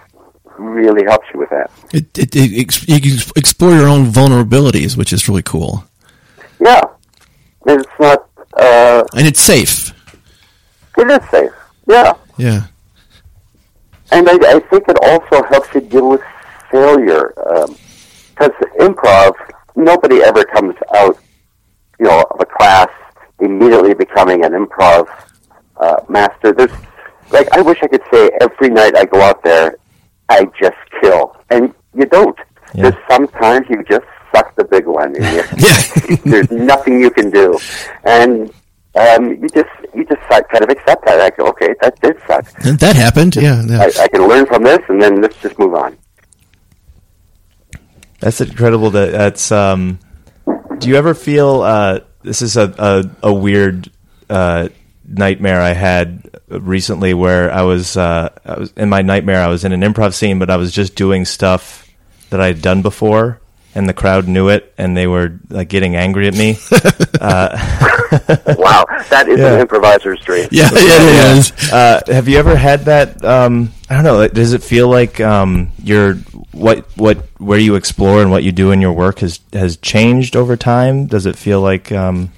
really 0.58 1.04
helps 1.04 1.26
you 1.32 1.40
with 1.40 1.50
that. 1.50 1.70
It, 1.92 2.16
it, 2.18 2.34
it 2.34 2.88
you 2.88 3.00
can 3.00 3.18
explore 3.36 3.72
your 3.74 3.88
own 3.88 4.06
vulnerabilities, 4.06 4.96
which 4.96 5.12
is 5.12 5.28
really 5.28 5.42
cool, 5.42 5.84
Yeah, 6.60 6.82
and 7.66 7.80
it's 7.80 7.90
not. 8.00 8.28
Uh, 8.54 9.04
and 9.14 9.26
it's 9.26 9.40
safe. 9.40 9.92
it 10.96 11.10
is 11.10 11.30
safe. 11.30 11.50
Yeah. 11.86 12.14
Yeah. 12.38 12.66
And 14.12 14.28
I, 14.28 14.32
I 14.56 14.60
think 14.70 14.84
it 14.88 14.96
also 15.02 15.44
helps 15.48 15.74
you 15.74 15.80
deal 15.82 16.08
with 16.08 16.22
failure. 16.70 17.32
Because 18.30 18.52
improv, 18.80 19.32
nobody 19.74 20.22
ever 20.22 20.44
comes 20.44 20.74
out, 20.94 21.18
you 21.98 22.06
know, 22.06 22.24
of 22.30 22.40
a 22.40 22.46
class 22.46 22.88
immediately 23.40 23.94
becoming 23.94 24.44
an 24.44 24.52
improv 24.52 25.08
uh, 25.78 25.96
master. 26.08 26.52
There's, 26.52 26.70
like, 27.30 27.50
I 27.52 27.60
wish 27.60 27.78
I 27.82 27.88
could 27.88 28.02
say 28.12 28.30
every 28.40 28.70
night 28.70 28.96
I 28.96 29.04
go 29.04 29.20
out 29.20 29.42
there, 29.42 29.76
I 30.28 30.44
just 30.60 30.76
kill. 31.00 31.36
And 31.50 31.74
you 31.94 32.06
don't. 32.06 32.38
Yeah. 32.74 32.90
There's 32.90 33.04
sometimes 33.08 33.66
you 33.68 33.82
just 33.84 34.06
suck 34.34 34.54
the 34.56 34.64
big 34.64 34.86
one. 34.86 35.14
And 35.16 35.24
you, 35.24 35.42
Yeah. 35.56 36.16
there's 36.24 36.50
nothing 36.50 37.00
you 37.00 37.10
can 37.10 37.30
do. 37.30 37.58
And 38.04 38.52
um, 38.96 39.30
you 39.30 39.48
just 39.48 39.68
you 39.94 40.04
just 40.04 40.22
kind 40.28 40.62
of 40.62 40.70
accept 40.70 41.04
that. 41.06 41.20
I 41.20 41.30
go, 41.30 41.46
okay, 41.48 41.74
that 41.82 42.00
did 42.00 42.16
suck. 42.26 42.46
And 42.64 42.78
that 42.78 42.96
happened. 42.96 43.36
Yeah. 43.36 43.62
yeah. 43.66 43.82
I, 43.82 44.04
I 44.04 44.08
can 44.08 44.26
learn 44.26 44.46
from 44.46 44.62
this, 44.62 44.78
and 44.88 45.00
then 45.00 45.20
let's 45.20 45.36
just 45.40 45.58
move 45.58 45.74
on. 45.74 45.96
That's 48.20 48.40
incredible. 48.40 48.90
That 48.90 49.12
that's. 49.12 49.52
Um, 49.52 49.98
do 50.78 50.88
you 50.88 50.96
ever 50.96 51.14
feel? 51.14 51.62
Uh, 51.62 52.00
this 52.26 52.42
is 52.42 52.56
a 52.56 52.74
a, 53.22 53.28
a 53.28 53.32
weird 53.32 53.90
uh, 54.28 54.68
nightmare 55.08 55.60
I 55.60 55.70
had 55.72 56.28
recently, 56.48 57.14
where 57.14 57.50
I 57.52 57.62
was, 57.62 57.96
uh, 57.96 58.28
I 58.44 58.58
was 58.58 58.72
in 58.76 58.88
my 58.88 59.02
nightmare. 59.02 59.40
I 59.42 59.48
was 59.48 59.64
in 59.64 59.72
an 59.72 59.80
improv 59.80 60.12
scene, 60.14 60.38
but 60.38 60.50
I 60.50 60.56
was 60.56 60.72
just 60.72 60.94
doing 60.96 61.24
stuff 61.24 61.88
that 62.30 62.40
I 62.40 62.48
had 62.48 62.60
done 62.60 62.82
before, 62.82 63.40
and 63.74 63.88
the 63.88 63.94
crowd 63.94 64.26
knew 64.28 64.48
it, 64.48 64.74
and 64.76 64.96
they 64.96 65.06
were 65.06 65.38
like 65.48 65.68
getting 65.68 65.94
angry 65.96 66.26
at 66.28 66.34
me. 66.34 66.58
Wow, 68.58 68.86
that 69.10 69.26
is 69.28 69.38
Yeah. 69.40 69.54
an 69.54 69.60
improviser's 69.60 70.20
dream. 70.20 70.48
yeah. 70.50 70.70
Yeah. 70.72 70.78
It 70.80 71.38
is. 71.38 71.72
uh, 71.72 72.00
have 72.06 72.28
you 72.28 72.38
ever 72.38 72.56
had 72.56 72.84
that? 72.86 73.24
Um, 73.24 73.72
I 73.88 73.94
don't 73.94 74.04
know. 74.04 74.26
Does 74.26 74.52
it 74.52 74.62
feel 74.62 74.88
like 74.88 75.20
um, 75.20 75.70
your 75.82 76.14
what 76.52 76.80
what 76.96 77.18
where 77.38 77.58
you 77.58 77.76
explore 77.76 78.20
and 78.20 78.30
what 78.30 78.42
you 78.42 78.50
do 78.52 78.72
in 78.72 78.80
your 78.80 78.92
work 78.92 79.20
has 79.20 79.40
has 79.52 79.76
changed 79.76 80.34
over 80.34 80.56
time? 80.56 81.06
Does 81.06 81.24
it 81.26 81.36
feel 81.36 81.60
like 81.60 81.92
um, 81.92 82.32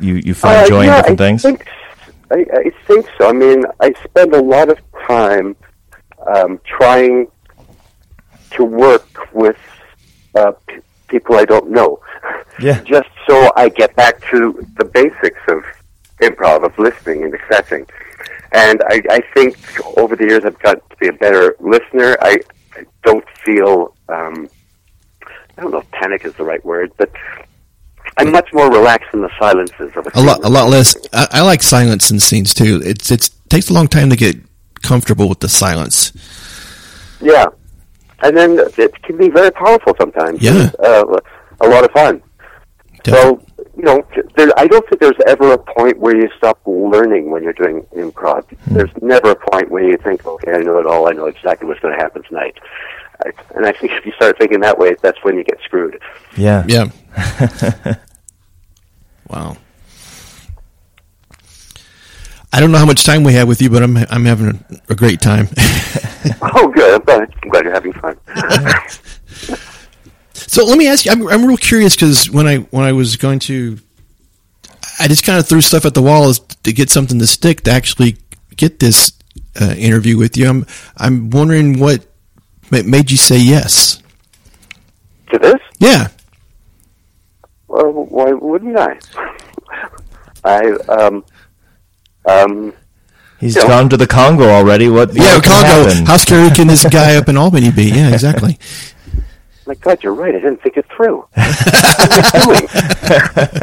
you 0.00 0.14
you 0.14 0.32
find 0.34 0.64
Uh, 0.64 0.68
joy 0.68 0.84
yeah, 0.84 0.96
in 0.96 0.96
different 1.02 1.20
I 1.20 1.24
things? 1.24 1.42
Think, 1.42 1.66
I, 2.30 2.46
I 2.54 2.70
think 2.86 3.06
so. 3.18 3.28
I 3.28 3.32
mean, 3.32 3.64
I 3.80 3.92
spend 4.04 4.32
a 4.34 4.40
lot 4.42 4.70
of 4.70 4.78
time 5.06 5.54
um, 6.34 6.60
trying 6.64 7.26
to 8.52 8.64
work 8.64 9.32
with 9.34 9.58
uh, 10.34 10.52
p- 10.66 10.78
people 11.08 11.36
I 11.36 11.44
don't 11.44 11.70
know. 11.70 12.00
Yeah. 12.60 12.80
Just 12.84 13.08
so 13.28 13.52
I 13.54 13.68
get 13.68 13.94
back 13.96 14.20
to 14.30 14.66
the 14.78 14.84
basics 14.86 15.40
of 15.48 15.62
improv, 16.22 16.64
of 16.64 16.78
listening 16.78 17.24
and 17.24 17.34
accepting. 17.34 17.86
And 18.52 18.82
I, 18.88 19.00
I 19.10 19.20
think 19.34 19.56
over 19.96 20.16
the 20.16 20.24
years 20.24 20.44
I've 20.44 20.58
got 20.58 20.88
to 20.90 20.96
be 20.96 21.08
a 21.08 21.12
better 21.12 21.56
listener. 21.60 22.16
I, 22.20 22.40
I 22.76 22.84
don't 23.04 23.24
feel, 23.44 23.94
um, 24.08 24.48
I 25.56 25.62
don't 25.62 25.70
know 25.70 25.78
if 25.78 25.90
panic 25.92 26.24
is 26.24 26.34
the 26.34 26.44
right 26.44 26.64
word, 26.64 26.92
but 26.96 27.10
I'm 28.16 28.32
much 28.32 28.52
more 28.52 28.70
relaxed 28.70 29.10
in 29.12 29.22
the 29.22 29.30
silences 29.38 29.92
of 29.96 30.06
a, 30.06 30.10
A 30.14 30.20
lot. 30.20 30.44
A 30.44 30.48
lot 30.48 30.68
less. 30.68 30.96
I, 31.12 31.28
I 31.32 31.40
like 31.42 31.62
silence 31.62 32.10
in 32.10 32.18
scenes 32.18 32.54
too. 32.54 32.80
It's 32.84 33.10
it's 33.10 33.28
takes 33.48 33.70
a 33.70 33.72
long 33.72 33.88
time 33.88 34.10
to 34.10 34.16
get 34.16 34.36
comfortable 34.82 35.28
with 35.28 35.40
the 35.40 35.48
silence. 35.48 36.12
Yeah, 37.20 37.46
and 38.22 38.36
then 38.36 38.58
it 38.58 39.02
can 39.02 39.16
be 39.16 39.28
very 39.28 39.50
powerful 39.52 39.94
sometimes. 39.98 40.42
Yeah. 40.42 40.70
Uh, 40.78 41.18
a 41.60 41.68
lot 41.68 41.84
of 41.84 41.90
fun. 41.92 42.22
So 43.06 43.42
you 43.80 43.86
know, 43.86 44.06
there, 44.36 44.50
I 44.58 44.66
don't 44.66 44.86
think 44.88 45.00
there's 45.00 45.16
ever 45.26 45.52
a 45.52 45.58
point 45.58 45.98
where 45.98 46.14
you 46.14 46.28
stop 46.36 46.60
learning 46.66 47.30
when 47.30 47.42
you're 47.42 47.54
doing 47.54 47.82
improv. 47.96 48.44
Hmm. 48.44 48.74
There's 48.74 48.90
never 49.00 49.30
a 49.30 49.50
point 49.50 49.70
where 49.70 49.82
you 49.82 49.96
think, 49.96 50.26
okay, 50.26 50.52
I 50.52 50.58
know 50.58 50.78
it 50.78 50.86
all. 50.86 51.08
I 51.08 51.12
know 51.12 51.26
exactly 51.26 51.66
what's 51.66 51.80
going 51.80 51.96
to 51.96 52.02
happen 52.02 52.22
tonight. 52.24 52.58
I, 53.24 53.30
and 53.54 53.64
I 53.64 53.72
think 53.72 53.92
if 53.92 54.04
you 54.04 54.12
start 54.12 54.36
thinking 54.38 54.60
that 54.60 54.78
way, 54.78 54.96
that's 55.00 55.16
when 55.22 55.36
you 55.36 55.44
get 55.44 55.58
screwed. 55.64 55.98
Yeah. 56.36 56.66
Yeah. 56.68 56.90
wow. 59.28 59.56
I 62.52 62.60
don't 62.60 62.70
know 62.70 62.78
how 62.78 62.86
much 62.86 63.04
time 63.04 63.24
we 63.24 63.32
have 63.34 63.48
with 63.48 63.62
you, 63.62 63.70
but 63.70 63.82
I'm 63.82 63.96
I'm 63.96 64.24
having 64.24 64.48
a, 64.48 64.92
a 64.92 64.94
great 64.94 65.20
time. 65.20 65.48
Oh, 66.42 66.68
good. 66.68 66.94
I'm 66.94 67.00
glad, 67.04 67.34
I'm 67.42 67.48
glad 67.48 67.64
you're 67.64 67.72
having 67.72 67.92
fun. 67.94 68.16
so 70.50 70.64
let 70.64 70.76
me 70.76 70.88
ask 70.88 71.04
you. 71.06 71.12
I'm 71.12 71.28
I'm 71.28 71.44
real 71.46 71.56
curious 71.56 71.94
because 71.94 72.28
when 72.28 72.48
I 72.48 72.56
when 72.72 72.84
I 72.84 72.90
was 72.90 73.14
going 73.16 73.38
to, 73.50 73.78
I 74.98 75.06
just 75.06 75.24
kind 75.24 75.38
of 75.38 75.46
threw 75.46 75.60
stuff 75.60 75.84
at 75.86 75.94
the 75.94 76.02
wall 76.02 76.34
to 76.34 76.72
get 76.72 76.90
something 76.90 77.20
to 77.20 77.26
stick 77.28 77.60
to 77.62 77.70
actually 77.70 78.16
get 78.56 78.80
this 78.80 79.12
uh, 79.60 79.74
interview 79.78 80.18
with 80.18 80.36
you. 80.36 80.48
I'm 80.48 80.66
I'm 80.96 81.30
wondering 81.30 81.78
what 81.78 82.04
made 82.72 83.12
you 83.12 83.16
say 83.16 83.38
yes. 83.38 84.02
to 85.32 85.38
this? 85.38 85.60
Yeah. 85.78 86.08
Well, 87.68 87.92
why 87.92 88.32
wouldn't 88.32 88.76
I? 88.76 88.98
I 90.44 90.70
um 90.88 91.24
um 92.26 92.72
He's 93.38 93.54
Yeah. 93.56 93.68
gone 93.68 93.88
to 93.88 93.96
the 93.96 94.06
Congo 94.06 94.48
already. 94.50 94.88
What? 94.88 95.14
Yeah, 95.14 95.36
what 95.36 95.44
Congo. 95.44 96.04
How 96.04 96.16
scary 96.18 96.50
can 96.50 96.66
this 96.66 96.84
guy 96.90 97.14
up 97.14 97.28
in 97.28 97.36
Albany 97.38 97.70
be? 97.70 97.84
Yeah, 97.84 98.12
exactly. 98.12 98.58
My 99.70 99.76
God, 99.76 100.02
you're 100.02 100.14
right. 100.14 100.34
I 100.34 100.40
didn't 100.40 100.60
think 100.62 100.76
it 100.78 100.86
through. 100.96 101.18
what 101.32 102.10
am 102.10 102.24
I 102.24 102.44
doing? 102.44 102.66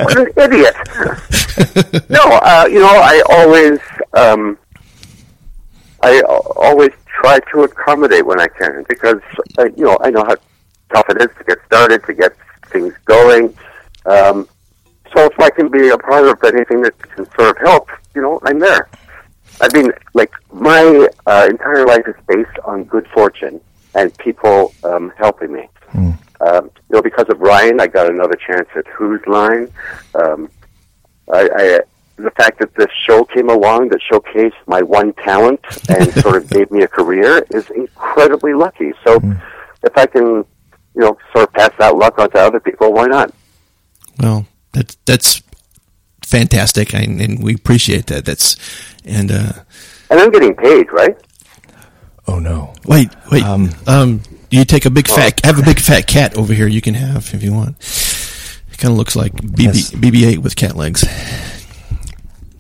What 0.06 0.18
an 0.18 0.28
idiot. 0.38 2.10
no, 2.10 2.22
uh, 2.24 2.66
you 2.72 2.80
know, 2.80 2.88
I 2.88 3.22
always, 3.30 3.78
um, 4.14 4.58
I 6.02 6.22
always 6.56 6.92
try 7.08 7.40
to 7.52 7.64
accommodate 7.64 8.26
when 8.26 8.40
I 8.40 8.48
can 8.48 8.86
because, 8.88 9.20
uh, 9.60 9.66
you 9.76 9.84
know, 9.84 9.98
I 10.00 10.10
know 10.10 10.24
how 10.24 10.38
tough 10.94 11.10
it 11.10 11.18
is 11.18 11.28
to 11.40 11.44
get 11.44 11.58
started, 11.66 12.02
to 12.06 12.14
get 12.14 12.34
things 12.68 12.94
going. 13.04 13.54
Um, 14.06 14.48
so 15.14 15.26
if 15.26 15.38
I 15.42 15.50
can 15.50 15.68
be 15.68 15.90
a 15.90 15.98
part 15.98 16.26
of 16.26 16.42
anything 16.46 16.84
that 16.84 16.98
can 17.00 17.28
of 17.38 17.58
help, 17.58 17.90
you 18.16 18.22
know, 18.22 18.40
I'm 18.44 18.60
there. 18.60 18.88
I 19.60 19.68
mean, 19.74 19.92
like 20.14 20.32
my 20.54 21.10
uh, 21.26 21.48
entire 21.50 21.86
life 21.86 22.08
is 22.08 22.16
based 22.30 22.58
on 22.64 22.86
good 22.86 23.08
fortune 23.10 23.60
and 23.94 24.18
people 24.20 24.74
um, 24.86 25.12
helping 25.18 25.52
me. 25.52 25.68
Um, 25.96 26.70
you 26.90 26.96
know, 26.96 27.02
because 27.02 27.28
of 27.30 27.40
Ryan, 27.40 27.80
I 27.80 27.88
got 27.88 28.10
another 28.10 28.36
chance 28.36 28.68
at 28.76 28.86
Whose 28.88 29.26
Line. 29.26 29.72
Um, 30.14 30.50
I, 31.34 31.50
I, 31.56 31.80
the 32.18 32.32
fact 32.32 32.60
that 32.60 32.74
this 32.76 32.90
show 33.06 33.24
came 33.26 33.50
along 33.50 33.90
that 33.90 34.00
showcased 34.12 34.54
my 34.68 34.82
one 34.82 35.14
talent 35.14 35.60
and 35.90 36.14
sort 36.14 36.36
of 36.38 36.50
gave 36.56 36.70
me 36.72 36.84
a 36.84 36.88
career 36.88 37.46
is 37.52 37.70
incredibly 37.72 38.54
lucky. 38.54 38.92
So, 39.04 39.20
if 39.84 39.98
I 39.98 40.06
can, 40.06 40.24
you 40.24 40.46
know, 40.96 41.18
sort 41.34 41.48
of 41.48 41.54
pass 41.54 41.72
that 41.80 41.96
luck 41.96 42.18
on 42.20 42.30
to 42.32 42.40
other 42.40 42.60
people, 42.60 42.94
why 42.94 43.06
not? 43.06 43.34
Well, 44.20 44.48
that's 44.74 44.98
that's 45.06 45.42
fantastic, 46.24 46.94
and, 46.94 47.22
and 47.22 47.44
we 47.44 47.56
appreciate 47.56 48.08
that. 48.08 48.26
That's 48.26 48.58
and 49.06 49.32
uh, 49.32 49.54
And 50.10 50.20
I'm 50.20 50.32
getting 50.32 50.56
paid, 50.56 50.92
right? 50.92 51.16
oh 52.28 52.40
no. 52.40 52.74
wait, 52.86 53.10
wait. 53.32 53.44
Um, 53.44 53.70
Um, 53.88 54.22
you 54.50 54.66
take 54.66 54.86
a 54.86 54.90
big 54.90 55.08
fat 55.08 55.44
have 55.46 55.60
a 55.60 55.64
big 55.64 55.80
fat 55.80 56.08
cat 56.08 56.38
over 56.38 56.54
here. 56.54 56.68
You 56.68 56.82
can 56.82 56.94
have 56.94 57.34
if 57.34 57.44
you 57.44 57.54
want. 57.54 57.76
It 58.72 58.78
kind 58.78 58.92
of 58.92 58.98
looks 58.98 59.16
like 59.16 59.34
BB 59.34 59.64
Yes. 59.64 59.92
BB-8 59.92 60.38
with 60.40 60.56
cat 60.56 60.76
legs. 60.76 61.04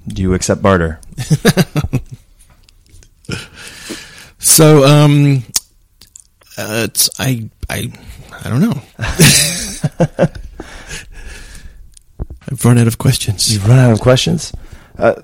Do 0.07 0.21
you 0.21 0.33
accept 0.33 0.61
barter? 0.61 0.99
So, 4.39 4.85
um, 4.85 5.43
uh, 6.57 6.85
it's 6.87 7.09
I 7.19 7.49
I 7.69 7.91
I 8.45 8.49
don't 8.49 8.61
know. 8.61 8.81
I've 12.49 12.63
run 12.63 12.77
out 12.77 12.87
of 12.87 12.97
questions. 12.97 13.51
You've 13.53 13.67
run 13.67 13.77
out 13.79 13.91
of 13.91 13.99
questions. 13.99 14.53
Uh, 14.97 15.15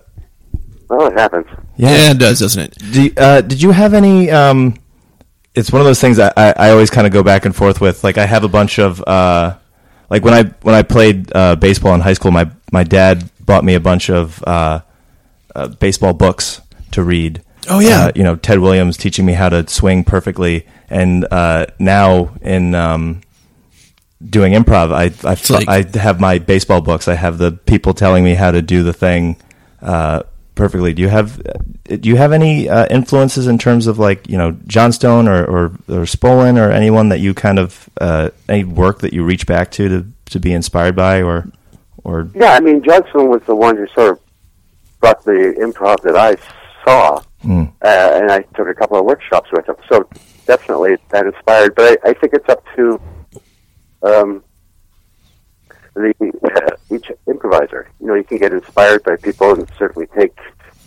Well, 0.90 1.08
it 1.08 1.14
happens. 1.14 1.48
Yeah, 1.78 2.12
it 2.12 2.20
does, 2.20 2.40
doesn't 2.40 2.62
it? 2.62 2.78
Do 2.92 3.10
uh, 3.18 3.42
did 3.42 3.62
you 3.62 3.72
have 3.72 3.94
any? 3.94 4.30
Um, 4.30 4.76
it's 5.56 5.72
one 5.72 5.82
of 5.82 5.86
those 5.86 6.02
things 6.02 6.20
I, 6.20 6.32
I, 6.36 6.54
I 6.58 6.70
always 6.72 6.90
kind 6.90 7.06
of 7.08 7.14
go 7.14 7.24
back 7.24 7.46
and 7.46 7.56
forth 7.56 7.80
with. 7.82 8.04
Like 8.04 8.18
I 8.18 8.26
have 8.26 8.44
a 8.44 8.48
bunch 8.48 8.80
of 8.80 9.02
uh, 9.06 9.56
like 10.10 10.24
when 10.24 10.34
I 10.34 10.44
when 10.62 10.76
I 10.76 10.82
played 10.84 11.32
uh, 11.36 11.56
baseball 11.56 11.94
in 11.96 12.02
high 12.02 12.14
school, 12.14 12.32
my 12.32 12.50
my 12.72 12.84
dad 12.84 13.30
bought 13.40 13.64
me 13.64 13.76
a 13.76 13.80
bunch 13.80 14.10
of 14.10 14.44
uh, 14.44 14.82
uh, 15.56 15.68
baseball 15.68 16.14
books 16.14 16.62
to 16.92 17.04
read. 17.04 17.42
Oh, 17.70 17.80
yeah. 17.80 18.06
uh, 18.08 18.12
you 18.16 18.24
know 18.24 18.36
Ted 18.36 18.60
Williams 18.60 18.98
teaching 18.98 19.26
me 19.26 19.34
how 19.34 19.50
to 19.50 19.68
swing 19.70 20.04
perfectly, 20.04 20.68
and 20.90 21.26
uh, 21.32 21.68
now 21.80 22.36
in 22.42 22.76
um, 22.76 23.22
doing 24.28 24.54
improv, 24.54 24.92
I 24.92 25.06
I, 25.28 25.38
like- 25.54 25.96
I 25.96 26.00
have 26.00 26.20
my 26.20 26.40
baseball 26.40 26.82
books. 26.82 27.08
I 27.08 27.16
have 27.16 27.38
the 27.38 27.52
people 27.52 27.94
telling 27.94 28.24
me 28.24 28.34
how 28.34 28.52
to 28.52 28.62
do 28.62 28.84
the 28.84 28.94
thing 28.94 29.38
uh, 29.82 30.24
perfectly. 30.56 30.94
Do 30.94 31.02
you 31.02 31.10
have 31.10 31.42
do 31.86 32.10
you 32.10 32.16
have 32.16 32.32
any 32.32 32.70
uh, 32.70 32.88
influences 32.90 33.48
in 33.48 33.58
terms 33.58 33.88
of 33.88 34.00
like 34.00 34.28
you 34.30 34.38
know 34.38 34.52
Johnstone 34.68 35.28
or 35.28 35.44
or, 35.46 35.66
or 35.90 36.06
Spolin 36.06 36.58
or 36.58 36.72
anyone 36.72 37.10
that 37.10 37.20
you 37.20 37.34
kind 37.34 37.60
of 37.60 37.90
uh, 38.00 38.30
any 38.50 38.64
work 38.64 39.00
that 39.00 39.14
you 39.14 39.24
reach 39.24 39.46
back 39.48 39.72
to 39.72 39.90
to 39.90 40.06
to 40.32 40.40
be 40.40 40.54
inspired 40.54 40.96
by 40.96 41.22
or 41.22 41.48
or 42.04 42.30
Yeah, 42.36 42.54
I 42.54 42.60
mean, 42.60 42.84
Johnstone 42.84 43.30
was 43.30 43.42
the 43.46 43.56
one 43.56 43.78
who 43.78 43.88
sort 43.94 44.12
of 44.12 44.20
brought 45.00 45.24
the 45.26 45.56
improv 45.60 46.02
that 46.04 46.16
I 46.16 46.36
saw, 46.86 47.22
Mm. 47.44 47.68
uh, 47.82 47.88
and 48.22 48.32
I 48.32 48.40
took 48.56 48.68
a 48.70 48.74
couple 48.74 48.98
of 48.98 49.04
workshops 49.06 49.50
with 49.52 49.68
him. 49.68 49.76
So 49.90 50.08
definitely 50.48 50.96
that 51.10 51.26
inspired. 51.26 51.76
But 51.76 52.00
I, 52.06 52.10
I 52.10 52.14
think 52.14 52.34
it's 52.34 52.48
up 52.48 52.64
to 52.78 53.02
um, 54.02 54.44
the 55.94 56.14
uh, 56.44 56.96
each 56.96 57.12
improviser. 57.28 57.90
You 58.00 58.08
know, 58.08 58.16
you 58.16 58.24
can 58.24 58.38
get 58.38 58.54
inspired 58.54 59.04
by 59.04 59.16
people, 59.18 59.54
and 59.54 59.70
certainly 59.78 60.08
take 60.08 60.38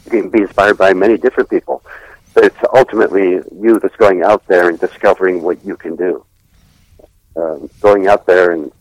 you 0.05 0.11
can 0.11 0.31
be 0.31 0.43
inspired 0.43 0.79
by 0.79 0.93
many 0.93 1.17
different 1.17 1.51
people. 1.51 1.83
But 2.35 2.45
it's 2.45 2.57
ultimately 2.75 3.41
you 3.61 3.79
that's 3.81 3.97
going 3.97 4.23
out 4.23 4.47
there 4.47 4.69
and 4.69 4.79
discovering 4.79 5.43
what 5.43 5.65
you 5.65 5.77
can 5.77 5.97
do. 5.97 6.25
Um, 7.37 7.69
going 7.81 8.07
out 8.07 8.27
there 8.27 8.53
and 8.53 8.73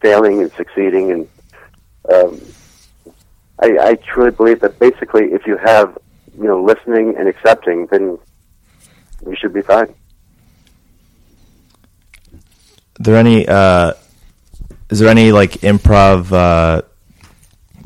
failing 0.00 0.40
and 0.40 0.52
succeeding 0.52 1.10
and 1.10 1.28
um, 2.12 2.40
I, 3.58 3.78
I 3.80 3.94
truly 3.94 4.30
believe 4.30 4.60
that 4.60 4.78
basically, 4.78 5.32
if 5.32 5.46
you 5.46 5.56
have, 5.56 5.96
you 6.36 6.44
know, 6.44 6.62
listening 6.62 7.16
and 7.16 7.28
accepting, 7.28 7.86
then 7.86 8.18
you 9.26 9.36
should 9.36 9.54
be 9.54 9.62
fine. 9.62 9.94
Are 12.98 13.02
there 13.02 13.16
any 13.16 13.46
uh, 13.48 13.94
is 14.90 14.98
there 14.98 15.08
any 15.08 15.32
like 15.32 15.52
improv 15.62 16.32
uh, 16.32 16.82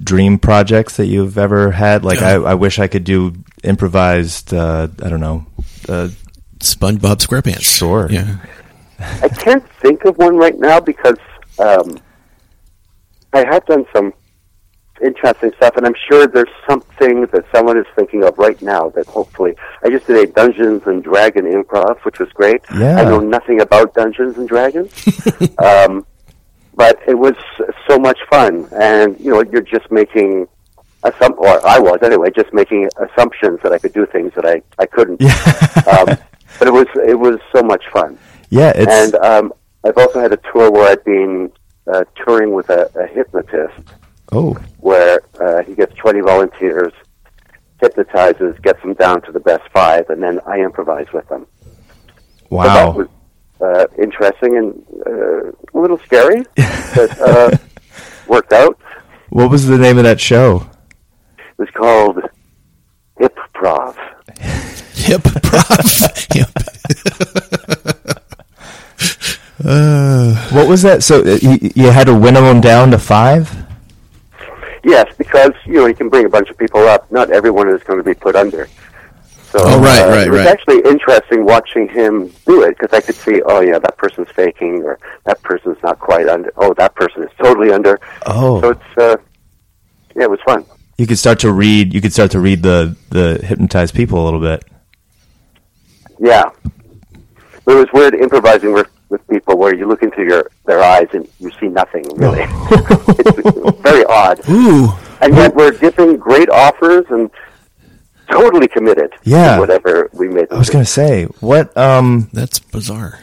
dream 0.02 0.38
projects 0.38 0.96
that 0.96 1.06
you've 1.06 1.38
ever 1.38 1.70
had? 1.70 2.04
Like 2.04 2.22
I, 2.22 2.34
I 2.34 2.54
wish 2.54 2.78
I 2.78 2.86
could 2.86 3.04
do 3.04 3.34
improvised. 3.62 4.52
Uh, 4.52 4.88
I 5.02 5.08
don't 5.08 5.20
know. 5.20 5.46
Uh, 5.88 6.08
SpongeBob 6.58 7.26
SquarePants. 7.26 7.78
Sure. 7.78 8.06
Yeah. 8.10 8.36
I 8.98 9.28
can't 9.28 9.66
think 9.80 10.04
of 10.04 10.18
one 10.18 10.36
right 10.36 10.58
now 10.58 10.78
because 10.78 11.16
um, 11.58 11.98
I 13.32 13.46
have 13.46 13.64
done 13.64 13.86
some 13.94 14.12
interesting 15.02 15.52
stuff, 15.56 15.76
and 15.76 15.86
I'm 15.86 15.94
sure 16.08 16.26
there's 16.26 16.48
something 16.68 17.22
that 17.32 17.44
someone 17.54 17.78
is 17.78 17.86
thinking 17.96 18.24
of 18.24 18.36
right 18.38 18.60
now 18.60 18.90
that 18.90 19.06
hopefully 19.06 19.54
I 19.82 19.88
just 19.88 20.06
did 20.06 20.16
a 20.16 20.30
Dungeons 20.30 20.82
and 20.86 21.02
Dragon 21.02 21.44
improv, 21.44 21.98
which 22.00 22.18
was 22.18 22.28
great. 22.32 22.60
Yeah. 22.74 22.96
I 22.96 23.04
know 23.04 23.20
nothing 23.20 23.60
about 23.60 23.94
Dungeons 23.94 24.36
and 24.36 24.48
Dragons, 24.48 24.92
um, 25.58 26.06
but 26.80 26.98
it 27.06 27.18
was 27.18 27.34
so 27.86 27.98
much 27.98 28.18
fun, 28.30 28.66
and 28.72 29.20
you 29.20 29.30
know 29.30 29.42
you're 29.52 29.68
just 29.76 29.90
making. 29.90 30.48
Assum- 31.02 31.36
or 31.38 31.54
I 31.66 31.78
was 31.78 31.98
anyway, 32.02 32.30
just 32.30 32.52
making 32.54 32.88
assumptions 33.06 33.58
that 33.62 33.72
I 33.72 33.78
could 33.78 33.92
do 33.94 34.06
things 34.06 34.32
that 34.34 34.46
I, 34.46 34.62
I 34.78 34.86
couldn't. 34.86 35.20
um, 35.94 36.06
but 36.58 36.68
it 36.68 36.72
was 36.72 36.86
it 37.06 37.18
was 37.18 37.38
so 37.54 37.62
much 37.62 37.84
fun. 37.92 38.18
yeah, 38.48 38.72
it's 38.74 38.90
And 38.90 39.14
um, 39.16 39.52
I've 39.84 39.98
also 39.98 40.20
had 40.20 40.32
a 40.32 40.38
tour 40.50 40.70
where 40.70 40.90
I've 40.90 41.04
been 41.04 41.52
uh, 41.86 42.04
touring 42.24 42.54
with 42.54 42.70
a, 42.70 42.90
a 42.98 43.06
hypnotist, 43.06 43.82
oh 44.32 44.54
where 44.78 45.20
uh, 45.38 45.62
he 45.62 45.74
gets 45.74 45.94
20 45.96 46.20
volunteers, 46.20 46.94
hypnotizes, 47.82 48.58
gets 48.62 48.80
them 48.80 48.94
down 48.94 49.20
to 49.22 49.32
the 49.32 49.40
best 49.40 49.68
five, 49.70 50.08
and 50.08 50.22
then 50.22 50.40
I 50.46 50.60
improvise 50.60 51.12
with 51.12 51.28
them. 51.28 51.46
So 52.48 52.56
wow. 52.56 52.92
was 52.92 53.08
uh, 53.60 53.86
interesting 53.98 54.56
and 54.56 54.84
uh, 55.06 55.50
a 55.50 55.78
little 55.80 55.98
scary, 55.98 56.44
but 56.94 57.20
uh, 57.20 57.50
worked 58.28 58.52
out. 58.52 58.78
What 59.28 59.50
was 59.50 59.66
the 59.66 59.78
name 59.78 59.98
of 59.98 60.04
that 60.04 60.20
show? 60.20 60.68
It 61.38 61.58
was 61.58 61.70
called 61.70 62.20
Hip 63.18 63.36
Prov. 63.54 63.96
Hyprov. 65.00 66.34
Hip. 66.34 66.48
uh, 69.64 70.34
What 70.54 70.68
was 70.68 70.82
that? 70.82 71.02
So 71.02 71.22
uh, 71.22 71.38
you, 71.40 71.70
you 71.74 71.90
had 71.90 72.06
to 72.06 72.14
winnow 72.14 72.42
them 72.42 72.60
down 72.60 72.90
to 72.90 72.98
five. 72.98 73.66
Yes, 74.84 75.12
because 75.18 75.52
you 75.66 75.74
know 75.74 75.86
you 75.86 75.94
can 75.94 76.08
bring 76.08 76.24
a 76.24 76.28
bunch 76.28 76.48
of 76.48 76.56
people 76.56 76.80
up. 76.88 77.10
Not 77.12 77.30
everyone 77.30 77.68
is 77.68 77.82
going 77.82 77.98
to 77.98 78.04
be 78.04 78.14
put 78.14 78.34
under. 78.34 78.68
So 79.50 79.58
Oh, 79.62 79.80
right, 79.80 80.02
uh, 80.02 80.08
right, 80.08 80.26
it 80.28 80.30
was 80.30 80.38
right. 80.40 80.46
actually 80.48 80.78
interesting 80.88 81.44
watching 81.44 81.88
him 81.88 82.32
do 82.46 82.62
it 82.62 82.78
because 82.78 82.92
I 82.96 83.00
could 83.00 83.16
see, 83.16 83.42
oh 83.46 83.60
yeah, 83.60 83.80
that 83.80 83.96
person's 83.96 84.28
faking, 84.30 84.84
or 84.84 84.98
that 85.24 85.42
person's 85.42 85.76
not 85.82 85.98
quite 85.98 86.28
under. 86.28 86.52
Oh, 86.56 86.72
that 86.74 86.94
person 86.94 87.24
is 87.24 87.30
totally 87.42 87.72
under. 87.72 87.98
Oh. 88.26 88.60
So 88.60 88.70
it's 88.70 88.98
uh, 88.98 89.16
yeah, 90.14 90.22
it 90.24 90.30
was 90.30 90.40
fun. 90.44 90.64
You 90.98 91.06
could 91.06 91.18
start 91.18 91.40
to 91.40 91.50
read. 91.52 91.92
You 91.92 92.00
could 92.00 92.12
start 92.12 92.30
to 92.32 92.40
read 92.40 92.62
the 92.62 92.96
the 93.08 93.40
hypnotized 93.44 93.94
people 93.94 94.22
a 94.22 94.24
little 94.24 94.40
bit. 94.40 94.64
Yeah, 96.20 96.50
but 97.64 97.76
it 97.76 97.78
was 97.78 97.88
weird 97.92 98.14
improvising 98.14 98.72
with 98.72 98.88
with 99.08 99.26
people 99.28 99.58
where 99.58 99.74
you 99.74 99.88
look 99.88 100.02
into 100.02 100.22
your 100.22 100.48
their 100.66 100.80
eyes 100.82 101.08
and 101.12 101.28
you 101.40 101.50
see 101.58 101.66
nothing 101.66 102.04
really. 102.16 102.44
it's 102.46 103.80
very 103.80 104.04
odd. 104.04 104.40
ooh. 104.48 104.90
And 105.20 105.34
yet 105.34 105.54
we're 105.54 105.72
giving 105.72 106.16
great 106.16 106.48
offers 106.48 107.04
and 107.10 107.30
totally 108.30 108.68
committed 108.68 109.12
Yeah. 109.24 109.54
to 109.56 109.60
whatever 109.60 110.08
we 110.12 110.28
made. 110.28 110.46
I 110.50 110.58
was 110.58 110.70
going 110.70 110.84
to 110.84 110.90
say, 110.90 111.24
what 111.40 111.76
um, 111.76 112.28
That's 112.32 112.58
bizarre. 112.58 113.18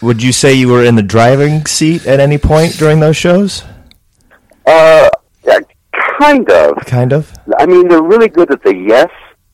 would 0.00 0.22
you 0.22 0.32
say 0.32 0.52
you 0.54 0.68
were 0.68 0.84
in 0.84 0.94
the 0.96 1.02
driving 1.02 1.64
seat 1.66 2.06
at 2.06 2.20
any 2.20 2.38
point 2.38 2.76
during 2.78 3.00
those 3.00 3.16
shows? 3.16 3.64
Uh, 4.66 5.08
yeah, 5.44 5.58
kind 6.20 6.48
of. 6.50 6.76
Kind 6.86 7.12
of. 7.12 7.32
I 7.58 7.66
mean, 7.66 7.88
they're 7.88 8.02
really 8.02 8.28
good 8.28 8.50
at 8.50 8.62
the 8.62 8.74
yes, 8.74 9.10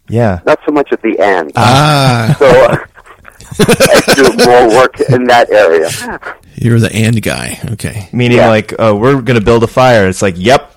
Yeah. 0.09 0.41
not 0.47 0.59
so 0.67 0.73
much 0.73 0.89
at 0.93 1.01
the 1.03 1.19
end. 1.19 1.53
Ah, 1.57 2.35
so 2.39 2.47
uh, 2.47 2.77
I 3.69 4.15
do 4.15 4.45
more 4.45 4.69
work 4.81 5.01
in 5.01 5.25
that 5.25 5.51
area. 5.51 5.89
you're 6.55 6.79
the 6.81 6.93
and 6.93 7.21
guy. 7.23 7.59
Okay. 7.73 8.09
Meaning 8.13 8.39
Yeah. 8.39 8.49
like, 8.49 8.73
uh, 8.79 8.95
we're 8.97 9.21
going 9.23 9.39
to 9.39 9.45
build 9.45 9.63
a 9.65 9.67
fire. 9.69 10.09
It's 10.09 10.23
like, 10.23 10.35
yep. 10.37 10.75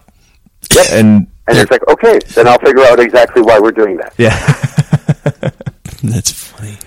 Yep. 0.74 0.86
And 0.94 1.28
And 1.52 1.60
it's 1.60 1.72
like, 1.72 1.88
okay, 1.88 2.20
then 2.34 2.48
I'll 2.48 2.60
figure 2.60 2.84
out 2.84 3.00
exactly 3.00 3.42
why 3.42 3.60
we're 3.60 3.72
doing 3.72 3.98
that. 3.98 4.14
yeah. 4.18 4.38
That's 6.04 6.32
funny. 6.32 6.78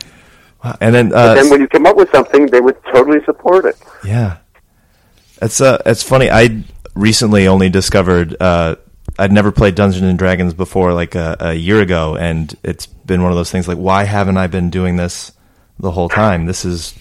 and 0.80 0.94
then, 0.94 1.12
uh, 1.12 1.34
then 1.34 1.50
when 1.50 1.60
you 1.60 1.68
come 1.68 1.86
up 1.86 1.96
with 1.96 2.10
something, 2.10 2.46
they 2.46 2.60
would 2.60 2.82
totally 2.84 3.22
support 3.24 3.64
it. 3.64 3.76
Yeah, 4.04 4.38
it's 5.40 5.60
uh, 5.60 5.80
it's 5.86 6.02
funny. 6.02 6.30
I 6.30 6.64
recently 6.94 7.46
only 7.46 7.68
discovered 7.68 8.36
uh, 8.40 8.76
I'd 9.18 9.32
never 9.32 9.52
played 9.52 9.74
Dungeons 9.74 10.02
and 10.02 10.18
Dragons 10.18 10.54
before, 10.54 10.92
like 10.92 11.14
a, 11.14 11.36
a 11.38 11.54
year 11.54 11.80
ago, 11.80 12.16
and 12.16 12.54
it's 12.64 12.86
been 12.86 13.22
one 13.22 13.30
of 13.30 13.36
those 13.36 13.50
things. 13.50 13.68
Like, 13.68 13.78
why 13.78 14.04
haven't 14.04 14.36
I 14.36 14.46
been 14.48 14.70
doing 14.70 14.96
this 14.96 15.32
the 15.78 15.92
whole 15.92 16.08
time? 16.08 16.46
This 16.46 16.64
is 16.64 16.94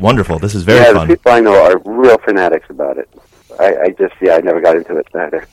wonderful. 0.00 0.38
This 0.38 0.54
is 0.54 0.64
very 0.64 0.80
yeah, 0.80 0.92
fun. 0.92 1.08
the 1.08 1.16
people 1.16 1.32
I 1.32 1.40
know 1.40 1.62
are 1.62 1.78
real 1.84 2.18
fanatics 2.18 2.68
about 2.70 2.98
it. 2.98 3.08
I, 3.60 3.76
I 3.76 3.88
just, 3.90 4.14
yeah, 4.20 4.34
I 4.34 4.40
never 4.40 4.60
got 4.60 4.76
into 4.76 4.96
it 4.96 5.06
either. 5.14 5.46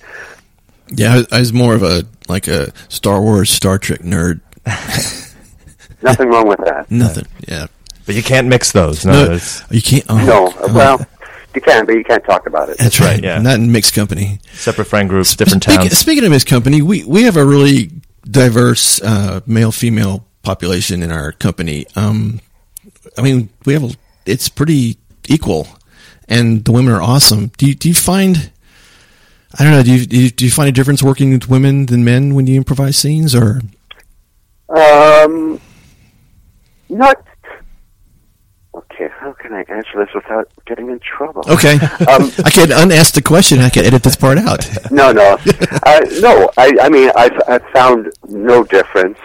Yeah, 0.90 1.24
I, 1.32 1.38
I 1.38 1.40
was 1.40 1.54
more 1.54 1.76
of 1.76 1.84
a 1.84 2.04
like 2.28 2.48
a 2.48 2.72
Star 2.90 3.22
Wars, 3.22 3.50
Star 3.50 3.78
Trek 3.78 4.00
nerd. 4.02 4.42
Nothing 6.02 6.30
wrong 6.30 6.48
with 6.48 6.60
that. 6.60 6.90
Nothing. 6.92 7.26
Yeah. 7.48 7.68
But 8.06 8.16
you 8.16 8.24
can't 8.24 8.48
mix 8.48 8.72
those. 8.74 9.06
No, 9.06 9.12
No, 9.26 9.34
it's 9.34 9.64
you 9.72 9.82
can't. 9.82 10.04
Oh, 10.10 10.18
No, 10.26 10.52
come 10.52 10.70
on. 10.72 10.76
well, 10.76 11.06
you 11.56 11.62
can, 11.62 11.86
but 11.86 11.96
you 11.96 12.04
can't 12.04 12.24
talk 12.26 12.46
about 12.48 12.70
it. 12.70 12.78
that's 12.78 13.00
right. 13.00 13.24
yeah. 13.24 13.40
Not 13.42 13.56
in 13.56 13.72
mixed 13.72 13.94
company. 13.96 14.40
separate 14.54 14.86
friend 14.86 15.08
groups, 15.08 15.36
different 15.36 15.64
Speak- 15.64 15.76
towns. 15.78 15.98
Speaking 15.98 16.26
of 16.26 16.32
mixed 16.32 16.48
company, 16.48 16.82
we 16.82 17.04
we 17.06 17.24
have 17.24 17.38
a 17.38 17.46
really 17.46 17.92
diverse 18.30 19.02
uh, 19.02 19.40
male 19.46 19.72
female 19.72 20.26
population 20.44 21.02
in 21.04 21.12
our 21.12 21.32
company. 21.32 21.86
Um, 21.96 22.42
I 23.18 23.22
mean, 23.22 23.50
we 23.66 23.74
have 23.74 23.84
a, 23.84 23.92
it's 24.26 24.50
pretty 24.50 24.98
equal, 25.30 25.68
and 26.28 26.66
the 26.66 26.72
women 26.74 26.94
are 26.94 27.02
awesome. 27.02 27.52
Do 27.58 27.68
you, 27.68 27.76
do 27.76 27.88
you 27.88 27.96
find? 27.96 28.52
I 29.60 29.64
don't 29.64 29.72
know. 29.74 29.84
Do 29.84 29.93
you, 29.93 30.06
do 30.06 30.18
you 30.20 30.30
do 30.30 30.45
you 30.45 30.51
find 30.51 30.68
a 30.68 30.72
difference 30.72 31.04
working 31.04 31.32
with 31.32 31.47
women 31.47 31.86
than 31.86 32.04
men 32.04 32.34
when 32.34 32.47
you 32.47 32.56
improvise 32.56 32.97
scenes, 32.97 33.36
or 33.36 33.62
Um, 34.70 35.60
not. 36.89 37.24
Okay, 38.76 39.08
how 39.20 39.34
can 39.34 39.54
I 39.54 39.64
answer 39.70 40.04
this 40.04 40.10
without 40.16 40.49
getting 40.66 40.89
in 40.89 40.99
trouble? 40.99 41.43
Okay. 41.47 41.74
Um, 41.74 42.32
I 42.45 42.49
can 42.49 42.70
unask 42.72 43.14
the 43.14 43.22
question. 43.22 43.60
I 43.60 43.70
can 43.70 43.86
edit 43.86 44.01
this 44.01 44.16
part 44.16 44.39
out. 44.39 44.68
no, 44.91 45.12
no, 45.12 45.38
uh, 45.86 45.99
no. 46.20 46.49
I, 46.58 46.76
I 46.82 46.89
mean, 46.89 47.12
I've, 47.16 47.39
I've 47.47 47.66
found 47.70 48.12
no 48.28 48.64
difference 48.64 49.20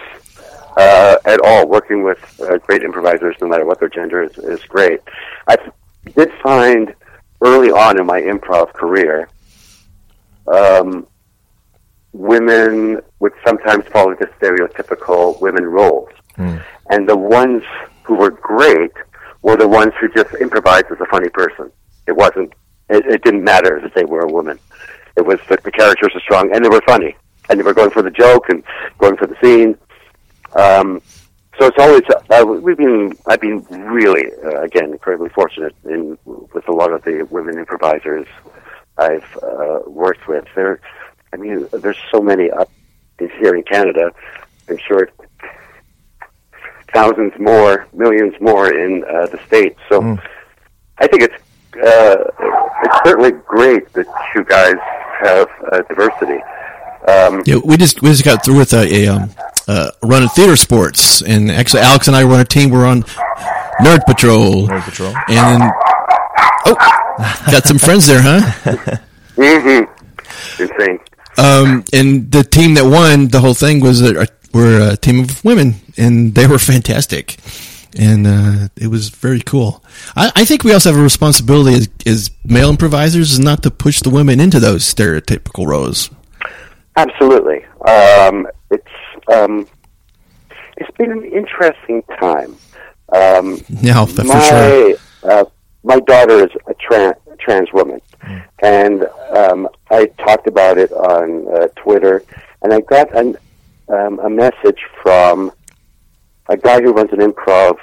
uh, 0.77 1.17
at 1.25 1.39
all. 1.43 1.67
Working 1.67 2.03
with 2.03 2.19
uh, 2.41 2.57
great 2.59 2.83
improvisers, 2.83 3.35
no 3.41 3.47
matter 3.47 3.65
what 3.65 3.79
their 3.79 3.89
gender, 3.89 4.21
is, 4.21 4.37
is 4.37 4.61
great. 4.65 5.01
I 5.47 5.57
did 6.15 6.31
find 6.43 6.93
early 7.41 7.71
on 7.71 7.99
in 7.99 8.05
my 8.05 8.21
improv 8.21 8.71
career, 8.73 9.29
um, 10.53 11.07
women 12.13 12.99
would 13.19 13.33
sometimes 13.45 13.85
fall 13.87 14.11
into 14.11 14.25
stereotypical 14.39 15.39
women 15.41 15.65
roles, 15.65 16.09
and 16.89 17.07
the 17.07 17.17
ones 17.17 17.63
who 18.03 18.15
were 18.15 18.31
great 18.31 18.91
were 19.41 19.55
the 19.55 19.67
ones 19.67 19.93
who 19.99 20.09
just 20.09 20.33
improvised 20.41 20.87
as 20.91 20.99
a 20.99 21.05
funny 21.05 21.29
person. 21.29 21.71
It 22.07 22.15
wasn't. 22.15 22.53
It, 22.89 23.05
it 23.05 23.23
didn't 23.23 23.43
matter 23.43 23.79
that 23.81 23.93
they 23.93 24.05
were 24.05 24.21
a 24.21 24.31
woman. 24.31 24.59
It 25.15 25.25
was 25.25 25.39
that 25.49 25.63
the 25.63 25.71
characters 25.71 26.11
were 26.13 26.21
strong 26.21 26.53
and 26.53 26.63
they 26.63 26.69
were 26.69 26.81
funny 26.87 27.15
and 27.49 27.59
they 27.59 27.63
were 27.63 27.73
going 27.73 27.91
for 27.91 28.01
the 28.01 28.11
joke 28.11 28.49
and 28.49 28.63
going 28.97 29.17
for 29.17 29.27
the 29.27 29.35
scene. 29.43 29.77
Um, 30.55 31.01
so 31.59 31.67
it's 31.67 31.77
always 31.77 32.01
uh, 32.31 32.45
we've 32.45 32.77
been 32.77 33.13
I've 33.27 33.41
been 33.41 33.63
really 33.69 34.23
uh, 34.43 34.61
again 34.61 34.91
incredibly 34.91 35.29
fortunate 35.29 35.75
in 35.85 36.17
with 36.25 36.67
a 36.67 36.71
lot 36.71 36.93
of 36.93 37.03
the 37.03 37.27
women 37.29 37.57
improvisers 37.59 38.25
I've 38.99 39.37
uh, 39.41 39.79
worked 39.87 40.27
with. 40.27 40.45
There, 40.55 40.79
I 41.33 41.37
mean, 41.37 41.67
there's 41.71 41.97
so 42.11 42.21
many 42.21 42.49
up 42.51 42.69
here 43.17 43.55
in 43.55 43.63
Canada. 43.63 44.11
I'm 44.69 44.77
sure 44.87 45.09
thousands 46.93 47.33
more, 47.39 47.87
millions 47.93 48.33
more 48.39 48.73
in 48.73 49.03
uh, 49.03 49.27
the 49.27 49.39
states. 49.47 49.79
So 49.89 50.17
I 50.97 51.07
think 51.07 51.23
it's 51.23 51.35
uh, 51.81 52.17
it's 52.83 52.97
certainly 53.05 53.31
great 53.31 53.91
that 53.93 54.07
you 54.35 54.43
guys 54.43 54.75
have 55.21 55.47
uh, 55.71 55.81
diversity. 55.87 56.41
Um, 57.07 57.43
Yeah, 57.45 57.57
we 57.63 57.77
just 57.77 58.01
we 58.01 58.09
just 58.09 58.25
got 58.25 58.43
through 58.43 58.57
with 58.57 58.73
a, 58.73 59.05
a 59.05 59.07
um, 59.07 59.29
uh, 59.67 59.91
run 60.03 60.23
of 60.23 60.33
theater 60.33 60.55
sports, 60.55 61.21
and 61.21 61.51
actually 61.51 61.81
Alex 61.81 62.07
and 62.07 62.15
I 62.15 62.25
were 62.25 62.33
on 62.33 62.39
a 62.39 62.45
team. 62.45 62.69
We're 62.69 62.85
on 62.85 63.03
Nerd 63.81 64.03
Patrol. 64.05 64.67
Nerd 64.67 64.83
Patrol. 64.83 65.13
And 65.29 65.61
then, 65.61 65.71
oh, 66.65 66.75
got 67.51 67.65
some 67.65 67.77
friends 67.77 68.07
there, 68.07 68.21
huh? 68.21 68.39
mm-hmm. 69.35 70.61
Insane. 70.61 70.99
Um, 71.37 71.83
and 71.93 72.31
the 72.31 72.43
team 72.43 72.73
that 72.75 72.85
won 72.85 73.29
the 73.29 73.39
whole 73.39 73.53
thing 73.53 73.79
was 73.79 74.01
a, 74.01 74.27
were 74.53 74.91
a 74.91 74.97
team 74.97 75.21
of 75.21 75.43
women, 75.45 75.75
and 75.97 76.35
they 76.35 76.47
were 76.47 76.59
fantastic. 76.59 77.37
And 77.97 78.27
uh, 78.27 78.67
it 78.75 78.87
was 78.87 79.09
very 79.09 79.41
cool. 79.41 79.83
I, 80.15 80.31
I 80.35 80.45
think 80.45 80.63
we 80.63 80.73
also 80.73 80.91
have 80.91 80.99
a 80.99 81.03
responsibility 81.03 81.75
as, 81.75 81.89
as 82.05 82.31
male 82.45 82.69
improvisers, 82.69 83.31
is 83.31 83.39
not 83.39 83.63
to 83.63 83.71
push 83.71 84.01
the 84.01 84.09
women 84.11 84.39
into 84.39 84.59
those 84.59 84.83
stereotypical 84.83 85.65
roles. 85.65 86.09
Absolutely. 86.95 87.65
Um, 87.87 88.47
it's 88.69 88.91
um, 89.33 89.67
it's 90.77 90.97
been 90.97 91.11
an 91.11 91.23
interesting 91.25 92.03
time. 92.19 92.55
Um, 93.13 93.61
Yeah, 93.69 94.05
for 94.05 94.23
my 94.23 94.39
sure. 94.39 94.95
uh, 95.23 95.45
my 95.83 95.99
daughter 95.99 96.45
is 96.45 96.51
a 96.67 96.73
trans 96.75 97.15
trans 97.39 97.71
woman, 97.73 98.01
and 98.61 99.05
um, 99.35 99.67
I 99.89 100.07
talked 100.25 100.47
about 100.47 100.77
it 100.77 100.91
on 100.91 101.47
uh, 101.47 101.67
Twitter, 101.75 102.23
and 102.61 102.73
I 102.73 102.81
got 102.81 103.15
an, 103.15 103.37
um, 103.87 104.19
a 104.19 104.29
message 104.29 104.79
from 105.01 105.51
a 106.49 106.57
guy 106.57 106.81
who 106.81 106.91
runs 106.91 107.11
an 107.13 107.19
improv. 107.19 107.77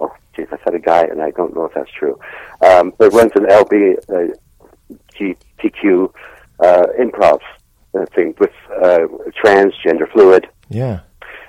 Oh, 0.00 0.12
geez, 0.36 0.48
I 0.52 0.58
said 0.64 0.74
a 0.74 0.78
guy, 0.78 1.02
and 1.04 1.22
I 1.22 1.30
don't 1.30 1.54
know 1.54 1.64
if 1.64 1.74
that's 1.74 1.90
true. 1.92 2.18
Um, 2.60 2.92
but 2.98 3.12
runs 3.12 3.32
an 3.34 3.46
LB 3.46 3.96
uh, 4.10 4.34
uh, 6.60 6.86
improv 6.98 7.40
uh, 7.94 8.06
thing 8.14 8.34
with 8.38 8.52
uh, 8.82 9.06
transgender 9.42 10.10
fluid 10.12 10.48
Yeah. 10.68 11.00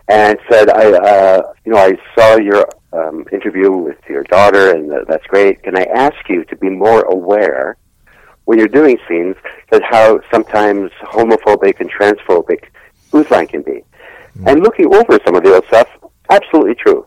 And 0.08 0.38
said, 0.50 0.70
"I, 0.70 0.92
uh, 0.92 1.54
you 1.66 1.72
know, 1.72 1.78
I 1.78 1.98
saw 2.18 2.38
your 2.38 2.66
um, 2.94 3.26
interview 3.32 3.72
with 3.72 3.98
your 4.10 4.24
daughter, 4.24 4.76
and 4.76 4.92
uh, 4.92 5.06
that's 5.08 5.26
great. 5.28 5.64
Can 5.64 5.78
I 5.78 5.84
ask 5.84 6.18
you 6.28 6.44
to 6.46 6.56
be 6.56 6.70
more 6.70 7.04
aware 7.04 7.78
when 8.46 8.58
you're 8.58 8.68
doing 8.68 8.98
scenes 9.08 9.36
that 9.72 9.82
how 9.84 10.20
sometimes 10.32 10.92
homophobic 11.02 11.80
and 11.80 11.90
transphobic 11.90 12.66
Whose 13.12 13.30
Line 13.30 13.48
can 13.48 13.62
be? 13.62 13.84
And 14.46 14.62
looking 14.62 14.94
over 14.94 15.20
some 15.26 15.36
of 15.36 15.44
the 15.44 15.54
old 15.54 15.66
stuff, 15.68 15.88
absolutely 16.30 16.76
true, 16.76 17.06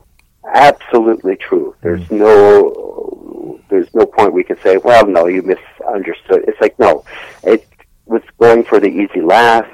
absolutely 0.54 1.36
true. 1.36 1.74
There's 1.82 2.08
no, 2.10 3.60
there's 3.68 3.92
no 3.94 4.06
point 4.06 4.32
we 4.32 4.44
can 4.44 4.58
say, 4.62 4.76
well, 4.78 5.06
no, 5.06 5.26
you 5.26 5.42
misunderstood. 5.42 6.44
It's 6.46 6.60
like 6.60 6.78
no, 6.78 7.04
it 7.42 7.66
was 8.06 8.22
going 8.38 8.64
for 8.64 8.80
the 8.80 8.88
easy 8.88 9.20
laugh." 9.20 9.66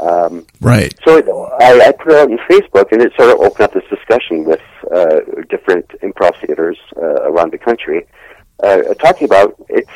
Um, 0.00 0.46
Right. 0.60 0.94
so 1.04 1.18
I, 1.60 1.88
I 1.88 1.92
put 1.92 2.12
it 2.12 2.18
out 2.18 2.30
on 2.30 2.38
Facebook, 2.50 2.90
and 2.92 3.02
it 3.02 3.12
sort 3.18 3.30
of 3.30 3.40
opened 3.40 3.60
up 3.60 3.72
this 3.74 3.84
discussion 3.90 4.44
with 4.44 4.60
uh, 4.94 5.20
different 5.48 5.88
improv 6.02 6.34
theaters 6.40 6.78
uh, 6.96 7.22
around 7.30 7.52
the 7.52 7.58
country, 7.58 8.06
uh, 8.62 8.82
talking 8.94 9.26
about 9.26 9.54
it's 9.68 9.90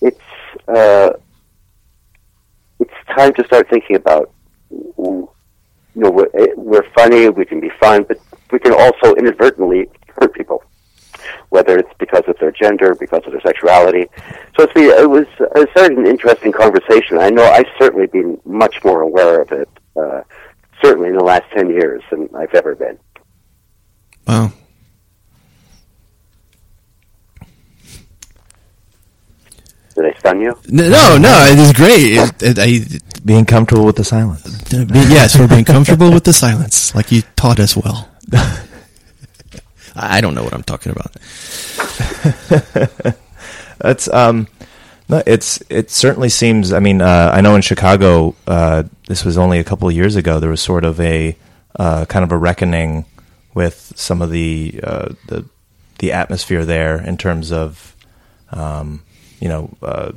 it's 0.00 0.20
uh, 0.68 1.10
it's 2.78 2.92
time 3.16 3.32
to 3.34 3.44
start 3.44 3.68
thinking 3.68 3.96
about 3.96 4.32
you 4.70 5.28
know 5.94 6.10
we're, 6.10 6.30
eh, 6.34 6.52
we're 6.56 6.88
funny, 6.94 7.28
we 7.28 7.44
can 7.44 7.60
be 7.60 7.70
fun, 7.80 8.04
but 8.04 8.18
we 8.52 8.58
can 8.58 8.72
also 8.72 9.14
inadvertently 9.14 9.88
hurt 10.08 10.34
people, 10.34 10.62
whether 11.48 11.78
it's 11.78 11.92
because 11.98 12.22
of 12.28 12.36
their 12.38 12.52
gender, 12.52 12.94
because 12.94 13.22
of 13.26 13.32
their 13.32 13.40
sexuality. 13.40 14.06
So 14.56 14.62
it's 14.62 14.72
been, 14.72 14.84
it 14.84 15.10
was 15.10 15.26
it 15.38 15.70
started 15.70 15.98
an 15.98 16.06
interesting 16.06 16.50
conversation. 16.50 17.18
I 17.18 17.28
know 17.28 17.44
I've 17.44 17.66
certainly 17.78 18.06
been 18.06 18.40
much 18.46 18.82
more 18.84 19.02
aware 19.02 19.42
of 19.42 19.52
it, 19.52 19.68
uh, 19.96 20.22
certainly 20.82 21.10
in 21.10 21.16
the 21.16 21.24
last 21.24 21.44
ten 21.54 21.68
years 21.68 22.02
than 22.10 22.30
I've 22.34 22.54
ever 22.54 22.74
been. 22.74 22.98
Wow. 24.26 24.52
Did 29.94 30.06
I 30.06 30.18
stun 30.18 30.40
you? 30.40 30.58
No, 30.68 30.88
no, 30.88 31.18
no 31.18 31.46
it 31.50 31.58
is 31.58 31.72
great. 31.74 32.16
It, 32.42 32.58
it, 32.58 33.26
Being 33.26 33.44
comfortable 33.44 33.84
with 33.84 33.96
the 33.96 34.04
silence. 34.04 34.42
Be- 34.70 34.86
yes, 35.08 35.38
we're 35.38 35.48
being 35.48 35.64
comfortable 35.64 36.10
with 36.10 36.24
the 36.24 36.32
silence, 36.32 36.94
like 36.94 37.12
you 37.12 37.22
taught 37.36 37.60
us 37.60 37.76
well. 37.76 38.08
I 39.94 40.20
don't 40.20 40.34
know 40.34 40.44
what 40.44 40.54
I'm 40.54 40.62
talking 40.62 40.92
about. 40.92 41.16
That's 43.78 44.08
um, 44.08 44.48
no, 45.08 45.22
it's 45.26 45.62
it 45.68 45.90
certainly 45.90 46.28
seems. 46.28 46.72
I 46.72 46.80
mean, 46.80 47.00
uh, 47.00 47.30
I 47.32 47.40
know 47.40 47.54
in 47.54 47.62
Chicago, 47.62 48.34
uh, 48.46 48.84
this 49.08 49.24
was 49.24 49.38
only 49.38 49.58
a 49.58 49.64
couple 49.64 49.88
of 49.88 49.94
years 49.94 50.16
ago. 50.16 50.40
There 50.40 50.50
was 50.50 50.60
sort 50.60 50.84
of 50.84 51.00
a 51.00 51.36
uh, 51.78 52.06
kind 52.06 52.24
of 52.24 52.32
a 52.32 52.36
reckoning 52.36 53.04
with 53.54 53.92
some 53.96 54.22
of 54.22 54.30
the 54.30 54.80
uh, 54.82 55.08
the 55.28 55.44
the 55.98 56.12
atmosphere 56.12 56.64
there 56.64 57.00
in 57.00 57.16
terms 57.16 57.52
of 57.52 57.96
um, 58.50 59.02
you 59.40 59.48
know 59.48 59.76
uh, 59.82 60.12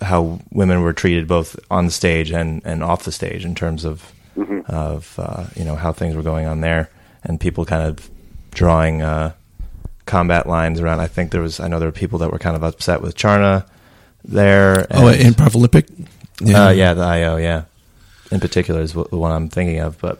how 0.00 0.40
women 0.50 0.82
were 0.82 0.92
treated 0.92 1.28
both 1.28 1.58
on 1.70 1.86
the 1.86 1.92
stage 1.92 2.30
and, 2.30 2.62
and 2.64 2.82
off 2.82 3.04
the 3.04 3.12
stage 3.12 3.44
in 3.44 3.54
terms 3.54 3.84
of 3.84 4.12
of 4.66 5.18
uh, 5.18 5.44
you 5.54 5.64
know 5.64 5.76
how 5.76 5.92
things 5.92 6.14
were 6.14 6.22
going 6.22 6.46
on 6.46 6.60
there 6.60 6.90
and 7.24 7.40
people 7.40 7.64
kind 7.64 7.82
of 7.82 8.10
drawing 8.52 9.02
uh, 9.02 9.32
combat 10.06 10.46
lines 10.46 10.80
around. 10.80 11.00
I 11.00 11.06
think 11.06 11.30
there 11.30 11.42
was 11.42 11.60
I 11.60 11.68
know 11.68 11.78
there 11.78 11.88
were 11.88 11.92
people 11.92 12.18
that 12.20 12.30
were 12.32 12.38
kind 12.38 12.56
of 12.56 12.62
upset 12.62 13.02
with 13.02 13.16
Charna 13.16 13.66
there. 14.24 14.86
Oh, 14.90 15.08
and- 15.08 15.20
Improv 15.20 15.54
Olympic. 15.54 15.86
uh, 16.42 16.70
yeah, 16.70 16.94
the 16.94 17.02
IO, 17.02 17.36
yeah. 17.36 17.64
In 18.30 18.40
particular 18.40 18.80
is 18.80 18.94
what, 18.94 19.10
the 19.10 19.18
one 19.18 19.30
I'm 19.30 19.48
thinking 19.48 19.80
of, 19.80 19.98
but 20.00 20.18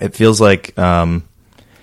it 0.00 0.14
feels 0.14 0.40
like, 0.40 0.78
um, 0.78 1.24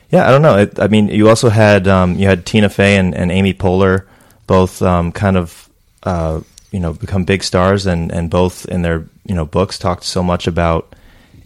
yeah, 0.09 0.27
I 0.27 0.31
don't 0.31 0.41
know. 0.41 0.57
It, 0.59 0.79
I 0.79 0.87
mean, 0.87 1.09
you 1.09 1.27
also 1.29 1.49
had 1.49 1.87
um, 1.87 2.15
you 2.15 2.25
had 2.25 2.45
Tina 2.45 2.69
Fey 2.69 2.95
and, 2.97 3.13
and 3.13 3.31
Amy 3.31 3.53
Poehler, 3.53 4.05
both 4.47 4.81
um, 4.81 5.11
kind 5.11 5.37
of 5.37 5.69
uh, 6.03 6.41
you 6.71 6.79
know 6.79 6.93
become 6.93 7.25
big 7.25 7.43
stars, 7.43 7.85
and, 7.85 8.11
and 8.11 8.29
both 8.29 8.65
in 8.65 8.81
their 8.81 9.05
you 9.25 9.35
know 9.35 9.45
books 9.45 9.77
talked 9.77 10.03
so 10.05 10.23
much 10.23 10.47
about 10.47 10.95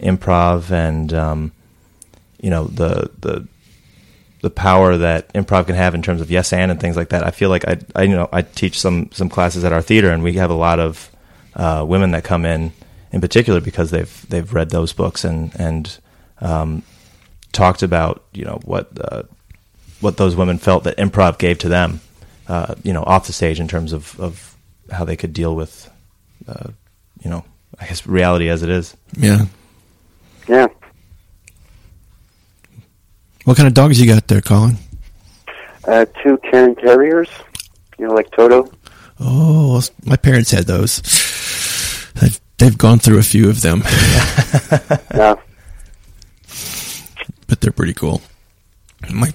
improv 0.00 0.70
and 0.70 1.12
um, 1.12 1.52
you 2.40 2.50
know 2.50 2.64
the 2.64 3.10
the 3.20 3.46
the 4.44 4.50
power 4.50 4.98
that 4.98 5.32
improv 5.32 5.64
can 5.64 5.74
have 5.74 5.94
in 5.94 6.02
terms 6.02 6.20
of 6.20 6.30
yes 6.30 6.52
and 6.52 6.70
and 6.70 6.78
things 6.78 6.96
like 6.96 7.08
that. 7.08 7.26
I 7.26 7.30
feel 7.30 7.48
like 7.48 7.66
I, 7.66 7.78
I 7.96 8.02
you 8.02 8.14
know 8.14 8.28
I 8.30 8.42
teach 8.42 8.78
some 8.78 9.08
some 9.10 9.30
classes 9.30 9.64
at 9.64 9.72
our 9.72 9.80
theater, 9.80 10.10
and 10.10 10.22
we 10.22 10.34
have 10.34 10.50
a 10.50 10.54
lot 10.54 10.78
of 10.78 11.10
uh, 11.56 11.82
women 11.88 12.10
that 12.10 12.24
come 12.24 12.44
in, 12.44 12.72
in 13.10 13.22
particular 13.22 13.62
because 13.62 13.90
they've 13.90 14.26
they've 14.28 14.52
read 14.52 14.68
those 14.68 14.92
books 14.92 15.24
and 15.24 15.50
and 15.58 15.98
um, 16.42 16.82
talked 17.52 17.82
about 17.82 18.22
you 18.34 18.44
know 18.44 18.60
what 18.66 18.90
uh, 19.00 19.22
what 20.02 20.18
those 20.18 20.36
women 20.36 20.58
felt 20.58 20.84
that 20.84 20.98
improv 20.98 21.38
gave 21.38 21.56
to 21.60 21.70
them, 21.70 22.02
uh, 22.46 22.74
you 22.82 22.92
know, 22.92 23.02
off 23.02 23.26
the 23.26 23.32
stage 23.32 23.58
in 23.58 23.66
terms 23.66 23.94
of 23.94 24.20
of 24.20 24.54
how 24.92 25.06
they 25.06 25.16
could 25.16 25.32
deal 25.32 25.56
with, 25.56 25.90
uh, 26.46 26.68
you 27.22 27.30
know, 27.30 27.46
I 27.80 27.86
guess 27.86 28.06
reality 28.06 28.50
as 28.50 28.62
it 28.62 28.68
is. 28.68 28.94
Yeah. 29.16 29.46
Yeah. 30.46 30.66
What 33.44 33.56
kind 33.56 33.66
of 33.66 33.74
dogs 33.74 34.00
you 34.00 34.06
got 34.06 34.26
there, 34.28 34.40
Colin? 34.40 34.78
uh, 35.86 36.06
two 36.22 36.38
Cairn 36.50 36.74
Terriers, 36.76 37.28
you 37.98 38.06
know, 38.06 38.14
like 38.14 38.30
Toto. 38.30 38.70
Oh, 39.20 39.82
my 40.04 40.16
parents 40.16 40.50
had 40.50 40.66
those. 40.66 41.02
They've, 42.20 42.40
they've 42.58 42.78
gone 42.78 42.98
through 43.00 43.18
a 43.18 43.22
few 43.22 43.48
of 43.50 43.60
them, 43.60 43.82
Yeah. 45.14 45.34
but 47.46 47.60
they're 47.60 47.72
pretty 47.72 47.92
cool. 47.94 48.22
My 49.12 49.32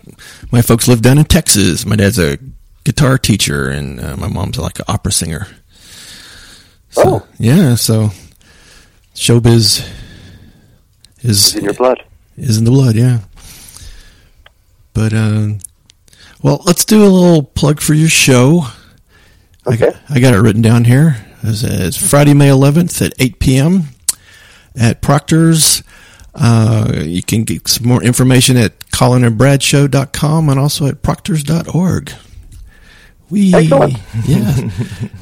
my 0.52 0.62
folks 0.64 0.88
live 0.88 1.02
down 1.04 1.20
in 1.20 1.26
Texas. 1.26 1.86
My 1.86 1.96
dad's 1.96 2.18
a 2.18 2.40
guitar 2.84 3.18
teacher, 3.20 3.70
and 3.70 4.00
uh, 4.04 4.18
my 4.18 4.28
mom's 4.28 4.58
like 4.58 4.80
an 4.80 4.86
opera 4.88 5.12
singer. 5.12 5.48
So, 6.90 7.04
Oh. 7.06 7.28
yeah. 7.38 7.76
So 7.76 8.10
showbiz 9.14 9.88
is 11.22 11.46
It's 11.48 11.56
in 11.56 11.64
your 11.66 11.74
blood. 11.76 12.02
is 12.38 12.58
in 12.58 12.64
the 12.64 12.72
blood, 12.72 12.96
yeah. 12.96 13.20
But 14.94 15.14
uh, 15.14 15.48
well, 16.42 16.62
let's 16.66 16.86
do 16.86 17.04
a 17.04 17.08
little 17.08 17.44
plug 17.44 17.82
for 17.82 17.94
your 17.94 18.10
show. 18.10 18.64
I 19.68 19.74
Okay. 19.74 19.92
got, 19.92 19.96
I 20.10 20.20
got 20.20 20.34
it 20.34 20.40
written 20.40 20.62
down 20.62 20.86
here. 20.86 21.18
It's, 21.44 21.64
it's 21.64 21.98
Friday, 22.10 22.34
May 22.34 22.50
11th 22.50 23.06
at 23.06 23.14
8 23.20 23.40
p.m. 23.40 23.84
at 24.76 25.02
Proctor's. 25.02 25.84
Uh, 26.36 26.92
you 27.04 27.22
can 27.24 27.44
get 27.44 27.68
some 27.68 27.88
more 27.88 28.02
information 28.04 28.56
at 28.58 28.80
colinandbradshow.com 28.92 30.50
and 30.50 30.60
also 30.60 30.88
at 30.88 31.02
proctors.org. 31.02 32.12
We, 33.30 33.54
Excellent. 33.54 33.94
yeah. 34.26 34.70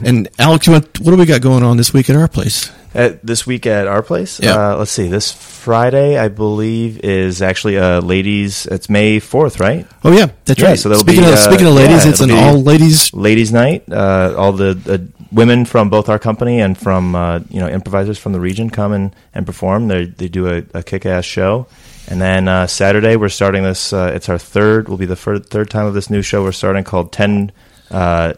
and 0.04 0.30
Alex, 0.40 0.68
what 0.68 0.94
do 0.94 1.16
we 1.16 1.26
got 1.26 1.42
going 1.42 1.64
on 1.64 1.78
this 1.78 1.94
week 1.94 2.10
at 2.10 2.16
our 2.16 2.28
place? 2.28 2.72
At, 2.94 3.24
this 3.26 3.46
week 3.46 3.66
at 3.66 3.86
our 3.86 4.02
place, 4.02 4.40
Yeah. 4.40 4.72
uh, 4.72 4.78
let's 4.78 4.92
see. 4.92 5.08
This 5.08 5.32
Friday, 5.32 6.18
I 6.18 6.30
believe, 6.30 7.00
is 7.02 7.42
actually 7.42 7.76
a 7.76 8.00
ladies. 8.00 8.66
It's 8.66 8.90
May 8.90 9.20
fourth, 9.20 9.60
right? 9.60 9.86
Oh 10.04 10.12
yeah, 10.12 10.28
that's 10.46 10.60
Yeah, 10.60 10.70
right. 10.70 10.80
so 10.80 10.94
speaking 10.94 11.24
be, 11.24 11.28
of 11.28 11.34
uh, 11.34 11.38
speaking 11.38 11.68
of 11.68 11.74
ladies, 11.74 12.06
yeah, 12.06 12.12
it's 12.12 12.22
an 12.22 12.32
all 12.32 12.62
ladies. 12.62 13.14
Ladies' 13.14 13.52
night. 13.52 13.84
Uh, 13.92 14.34
all 14.38 14.54
the, 14.54 15.12
women 15.32 15.66
from 15.66 15.90
both 15.90 16.08
our 16.08 16.18
company 16.20 16.62
and 16.62 16.78
from 16.78 17.14
uh, 17.14 17.40
you 17.50 17.60
know 17.60 17.68
improvisers 17.68 18.18
from 18.18 18.32
the 18.32 18.40
region 18.40 18.70
come 18.70 18.94
and, 18.94 19.16
and 19.34 19.46
perform. 19.46 19.90
They 19.90 20.06
they 20.06 20.30
do 20.30 20.48
a, 20.48 20.64
a 20.74 20.84
kick 20.84 21.06
ass 21.06 21.26
show. 21.26 21.68
And 22.10 22.22
then 22.22 22.48
uh, 22.48 22.68
Saturday 22.68 23.18
we're 23.18 23.28
starting 23.28 23.64
this. 23.64 23.92
Uh, 23.92 24.12
it's 24.16 24.30
our 24.30 24.38
third. 24.38 24.88
Will 24.88 24.96
be 24.98 25.06
the 25.06 25.18
third, 25.18 25.50
third 25.50 25.70
time 25.70 25.86
of 25.86 25.94
this 25.94 26.10
new 26.10 26.22
show 26.22 26.42
we're 26.44 26.54
starting 26.54 26.86
called 26.86 27.12
Ten 27.12 27.52
uh, 27.92 28.34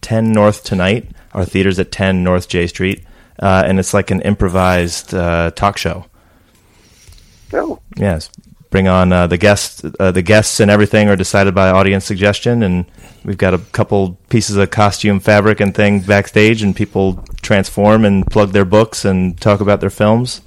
10 0.00 0.32
North 0.32 0.64
Tonight. 0.64 1.10
Our 1.32 1.44
theater's 1.44 1.78
at 1.78 1.92
10 1.92 2.24
North 2.24 2.48
Jay 2.48 2.66
Street. 2.66 3.04
Uh, 3.38 3.62
and 3.66 3.78
it's 3.78 3.94
like 3.94 4.10
an 4.10 4.20
improvised 4.22 5.14
uh, 5.14 5.50
talk 5.52 5.78
show. 5.78 6.06
No. 7.52 7.80
Yes. 7.96 8.30
Bring 8.70 8.86
on 8.86 9.12
uh, 9.12 9.26
the 9.26 9.38
guests. 9.38 9.82
Uh, 9.98 10.12
the 10.12 10.22
guests 10.22 10.60
and 10.60 10.70
everything 10.70 11.08
are 11.08 11.16
decided 11.16 11.54
by 11.54 11.70
audience 11.70 12.04
suggestion, 12.04 12.62
and 12.62 12.84
we've 13.24 13.38
got 13.38 13.52
a 13.52 13.58
couple 13.58 14.16
pieces 14.28 14.56
of 14.56 14.70
costume 14.70 15.18
fabric 15.18 15.58
and 15.58 15.74
thing 15.74 16.00
backstage, 16.00 16.62
and 16.62 16.76
people 16.76 17.24
transform 17.42 18.04
and 18.04 18.24
plug 18.26 18.52
their 18.52 18.64
books 18.64 19.04
and 19.04 19.40
talk 19.40 19.60
about 19.60 19.80
their 19.80 19.90
films. 19.90 20.42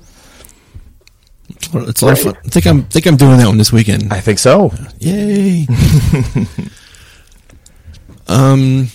It's 1.50 2.02
a 2.02 2.06
lot 2.06 2.14
of 2.14 2.20
fun. 2.20 2.38
I 2.46 2.48
think 2.48 2.66
I'm 2.66 2.84
think 2.84 3.06
I'm 3.06 3.18
doing 3.18 3.38
that 3.38 3.48
one 3.48 3.58
this 3.58 3.74
weekend. 3.74 4.14
I 4.14 4.22
think 4.22 4.40
so. 4.40 4.72
Yay! 5.00 5.68
um, 8.28 8.88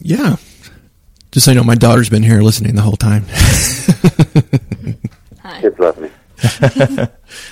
yeah. 0.00 0.36
Just 1.30 1.46
so 1.46 1.52
you 1.52 1.56
know, 1.56 1.64
my 1.64 1.74
daughter's 1.74 2.10
been 2.10 2.22
here 2.22 2.42
listening 2.42 2.74
the 2.74 2.82
whole 2.82 2.96
time. 2.96 3.24
Kids 5.60 5.78
love 5.78 5.98
me. 5.98 6.10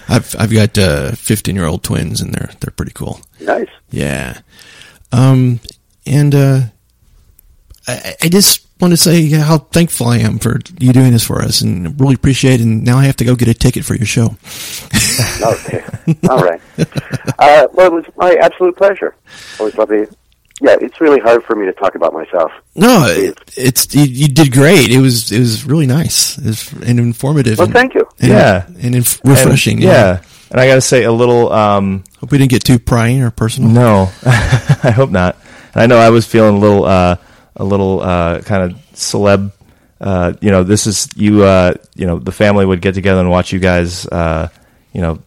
I've 0.08 0.34
I've 0.38 0.52
got 0.52 0.76
uh, 0.76 1.12
fifteen 1.12 1.54
year 1.54 1.66
old 1.66 1.82
twins, 1.82 2.20
and 2.20 2.34
they're 2.34 2.50
they're 2.60 2.72
pretty 2.72 2.92
cool. 2.92 3.20
Nice. 3.40 3.68
Yeah. 3.90 4.40
Um, 5.12 5.60
and 6.06 6.34
uh, 6.34 6.60
I, 7.86 8.14
I 8.22 8.28
just 8.28 8.66
want 8.80 8.92
to 8.92 8.96
say 8.96 9.28
how 9.30 9.58
thankful 9.58 10.08
I 10.08 10.18
am 10.18 10.38
for 10.38 10.58
you 10.78 10.92
doing 10.92 11.12
this 11.12 11.26
for 11.26 11.40
us, 11.40 11.60
and 11.60 11.98
really 12.00 12.14
appreciate 12.14 12.60
it. 12.60 12.64
And 12.64 12.84
now 12.84 12.98
I 12.98 13.04
have 13.04 13.16
to 13.16 13.24
go 13.24 13.36
get 13.36 13.48
a 13.48 13.54
ticket 13.54 13.84
for 13.84 13.94
your 13.94 14.06
show. 14.06 14.36
Okay. 15.42 15.84
All 16.28 16.42
right. 16.42 16.60
Uh, 17.38 17.66
well, 17.72 17.86
it 17.86 17.92
was 17.92 18.04
my 18.16 18.34
absolute 18.34 18.76
pleasure. 18.76 19.14
Always 19.58 19.76
love 19.76 19.88
to. 19.88 20.06
Yeah, 20.60 20.76
it's 20.80 21.00
really 21.00 21.20
hard 21.20 21.42
for 21.44 21.56
me 21.56 21.64
to 21.66 21.72
talk 21.72 21.94
about 21.94 22.12
myself. 22.12 22.52
No, 22.74 23.06
it, 23.08 23.38
it's 23.56 23.94
you, 23.94 24.02
you 24.04 24.28
did 24.28 24.52
great. 24.52 24.90
It 24.90 25.00
was 25.00 25.32
it 25.32 25.38
was 25.38 25.64
really 25.64 25.86
nice 25.86 26.36
it 26.38 26.44
was, 26.44 26.72
and 26.82 26.98
informative. 27.00 27.58
Well, 27.58 27.66
and, 27.66 27.74
thank 27.74 27.94
you. 27.94 28.06
and, 28.18 28.28
Yeah. 28.30 28.66
and 28.82 28.94
inf- 28.94 29.20
refreshing. 29.24 29.76
And, 29.76 29.84
yeah. 29.84 30.22
And 30.50 30.60
I 30.60 30.66
got 30.66 30.74
to 30.74 30.80
say 30.80 31.04
a 31.04 31.12
little. 31.12 31.52
Um, 31.52 32.04
Hope 32.18 32.32
we 32.32 32.38
didn't 32.38 32.50
get 32.50 32.64
too 32.64 32.78
prying 32.78 33.22
or 33.22 33.30
personal. 33.30 33.70
No, 33.70 34.10
I 34.26 34.92
hope 34.94 35.10
not. 35.10 35.36
And 35.74 35.82
I 35.82 35.86
know 35.86 35.96
I 35.96 36.10
was 36.10 36.26
feeling 36.26 36.56
a 36.56 36.58
little, 36.58 36.84
uh, 36.84 37.16
a 37.56 37.64
little 37.64 38.00
uh, 38.00 38.40
kind 38.42 38.70
of 38.70 38.78
celeb. 38.92 39.52
Uh, 40.00 40.32
you 40.40 40.50
know, 40.50 40.64
this 40.64 40.86
is 40.86 41.08
you. 41.16 41.44
Uh, 41.44 41.74
you 41.94 42.06
know, 42.06 42.18
the 42.18 42.32
family 42.32 42.66
would 42.66 42.80
get 42.80 42.94
together 42.94 43.20
and 43.20 43.30
watch 43.30 43.52
you 43.52 43.60
guys. 43.60 44.06
Uh, 44.06 44.48
you 44.92 45.00
know, 45.00 45.20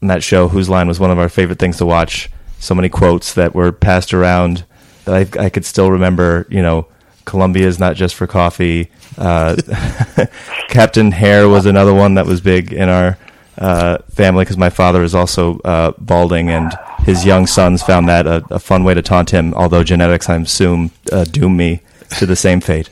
in 0.00 0.08
that 0.08 0.22
show, 0.22 0.46
whose 0.48 0.68
line 0.68 0.86
was 0.86 1.00
one 1.00 1.10
of 1.10 1.18
our 1.18 1.28
favorite 1.28 1.58
things 1.58 1.78
to 1.78 1.86
watch. 1.86 2.30
So 2.60 2.74
many 2.74 2.88
quotes 2.88 3.34
that 3.34 3.54
were 3.54 3.72
passed 3.72 4.14
around 4.14 4.64
that 5.08 5.38
I, 5.38 5.44
I 5.44 5.50
could 5.50 5.64
still 5.64 5.90
remember. 5.90 6.46
You 6.50 6.62
know, 6.62 6.86
Columbia 7.24 7.66
is 7.66 7.78
not 7.78 7.96
just 7.96 8.14
for 8.14 8.26
coffee. 8.26 8.90
Uh, 9.16 9.56
Captain 10.68 11.12
Hare 11.12 11.48
was 11.48 11.66
another 11.66 11.94
one 11.94 12.14
that 12.14 12.26
was 12.26 12.40
big 12.40 12.72
in 12.72 12.88
our 12.88 13.18
uh, 13.58 13.98
family 14.10 14.44
because 14.44 14.56
my 14.56 14.70
father 14.70 15.02
is 15.02 15.14
also 15.14 15.58
uh, 15.60 15.92
balding, 15.98 16.50
and 16.50 16.72
his 17.04 17.24
young 17.24 17.46
sons 17.46 17.82
found 17.82 18.08
that 18.08 18.26
a, 18.26 18.44
a 18.50 18.58
fun 18.58 18.84
way 18.84 18.94
to 18.94 19.02
taunt 19.02 19.30
him. 19.30 19.54
Although 19.54 19.82
genetics, 19.82 20.28
I 20.28 20.36
assume, 20.36 20.90
uh, 21.10 21.24
doom 21.24 21.56
me 21.56 21.80
to 22.18 22.26
the 22.26 22.36
same 22.36 22.60
fate. 22.60 22.90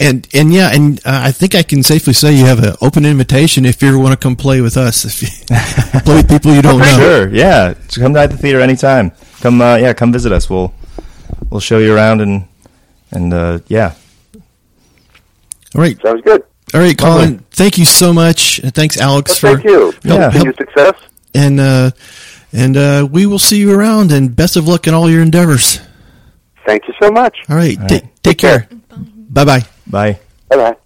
And 0.00 0.26
and 0.32 0.52
yeah, 0.52 0.70
and 0.72 0.98
uh, 1.00 1.20
I 1.24 1.32
think 1.32 1.54
I 1.54 1.62
can 1.62 1.82
safely 1.82 2.12
say 2.12 2.32
you 2.32 2.46
have 2.46 2.62
an 2.62 2.74
open 2.80 3.04
invitation 3.04 3.64
if 3.64 3.82
you 3.82 3.88
ever 3.88 3.98
want 3.98 4.12
to 4.12 4.16
come 4.16 4.36
play 4.36 4.60
with 4.60 4.76
us. 4.76 5.04
If 5.04 5.22
you 5.22 6.00
play 6.00 6.16
with 6.16 6.28
people 6.28 6.54
you 6.54 6.62
don't 6.62 6.78
know. 6.78 6.98
Sure, 6.98 7.28
yeah, 7.28 7.74
come 7.94 8.14
to 8.14 8.26
the 8.26 8.36
theater 8.36 8.60
anytime. 8.60 9.12
Come, 9.40 9.60
uh, 9.60 9.76
yeah, 9.76 9.92
come 9.92 10.12
visit 10.12 10.32
us. 10.32 10.48
We'll 10.48 10.72
we'll 11.52 11.60
show 11.60 11.78
you 11.78 11.94
around 11.94 12.20
and 12.20 12.44
and 13.10 13.32
uh, 13.34 13.58
yeah, 13.68 13.94
All 15.74 15.80
right, 15.82 16.00
Sounds 16.02 16.22
good. 16.22 16.42
all 16.74 16.80
right, 16.80 16.96
Colin. 16.96 17.44
Thank 17.50 17.76
you 17.78 17.84
so 17.84 18.12
much. 18.12 18.58
And 18.60 18.74
thanks, 18.74 18.98
Alex, 18.98 19.42
Well, 19.42 19.56
for 19.56 19.58
thank 19.60 19.68
you. 19.68 19.80
help- 19.92 20.04
Yeah. 20.04 20.12
help- 20.30 20.32
Continued 20.32 20.56
success. 20.56 20.94
and 21.34 21.60
uh, 21.60 21.90
and 22.52 22.76
uh, 22.76 23.06
we 23.10 23.26
will 23.26 23.38
see 23.38 23.58
you 23.58 23.72
around. 23.72 24.12
And 24.12 24.34
best 24.34 24.56
of 24.56 24.66
luck 24.66 24.86
in 24.86 24.94
all 24.94 25.08
your 25.10 25.22
endeavors. 25.22 25.80
Thank 26.66 26.86
you 26.88 26.94
so 27.00 27.10
much. 27.10 27.36
All 27.48 27.56
right, 27.56 27.78
All 27.80 27.86
ta- 27.88 27.94
right. 27.96 28.22
take 28.22 28.38
care. 28.38 28.68
Bye 29.30 29.44
bye. 29.44 29.60
bye. 29.86 30.18
Bye 30.48 30.56
bye. 30.56 30.76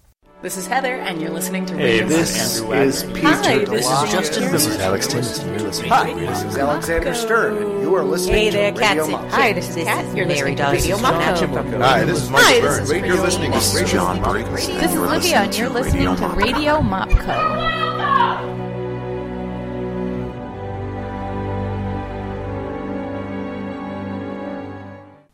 This 0.41 0.55
is 0.55 0.67
Heather, 0.67 0.93
and 0.93 1.19
you're 1.19 1.31
listening 1.31 1.65
to 1.65 1.73
Hey, 1.75 2.01
Radio 2.01 2.07
this 2.09 2.61
Mopco. 2.61 2.85
is 2.85 3.03
Peter 3.05 3.27
Hi, 3.27 3.57
this 3.65 3.85
is 3.89 4.11
Justin 4.11 4.51
This 4.51 4.67
is 4.67 4.77
Alex 4.77 5.07
Timmons. 5.07 5.43
You're 5.43 5.59
listening 5.59 5.89
Hi, 5.89 6.13
this 6.13 6.43
is 6.43 6.57
Alexander 6.57 7.13
Stern, 7.15 7.57
and 7.57 7.81
you 7.81 7.95
are 7.95 8.03
listening 8.03 8.35
Hey 8.35 8.45
to 8.51 8.57
there, 8.57 8.73
Radio 8.73 9.05
Katsy. 9.07 9.11
Mopco. 9.13 9.29
Hi, 9.31 9.53
this 9.53 9.69
is 9.75 9.83
Kat. 9.83 10.05
You're 10.15 10.27
Mary 10.27 10.27
listening 10.27 10.55
to 10.57 10.63
Dawes. 10.63 10.71
Radio 10.73 10.95
This 10.95 10.95
is 10.95 11.01
John 11.01 11.81
Hi, 11.81 12.03
this 12.05 12.21
is 12.21 12.27
Hi, 12.29 12.33
Mike 12.33 12.45
this 12.45 12.61
Burns. 12.61 12.91
is 12.91 13.07
You're 13.07 13.21
listening 13.21 13.51
to 13.51 13.57
This 13.57 13.67
is 13.67 13.75
Radio 13.81 13.91
John 13.93 14.19
Mopco. 14.19 14.55
This 14.55 14.91
is 14.91 14.97
Olivia, 14.97 15.37
and 15.41 15.57
you're 15.57 15.69
listening 15.69 16.15
to 16.15 16.27
Radio 16.27 16.81
Mopco. 16.81 18.56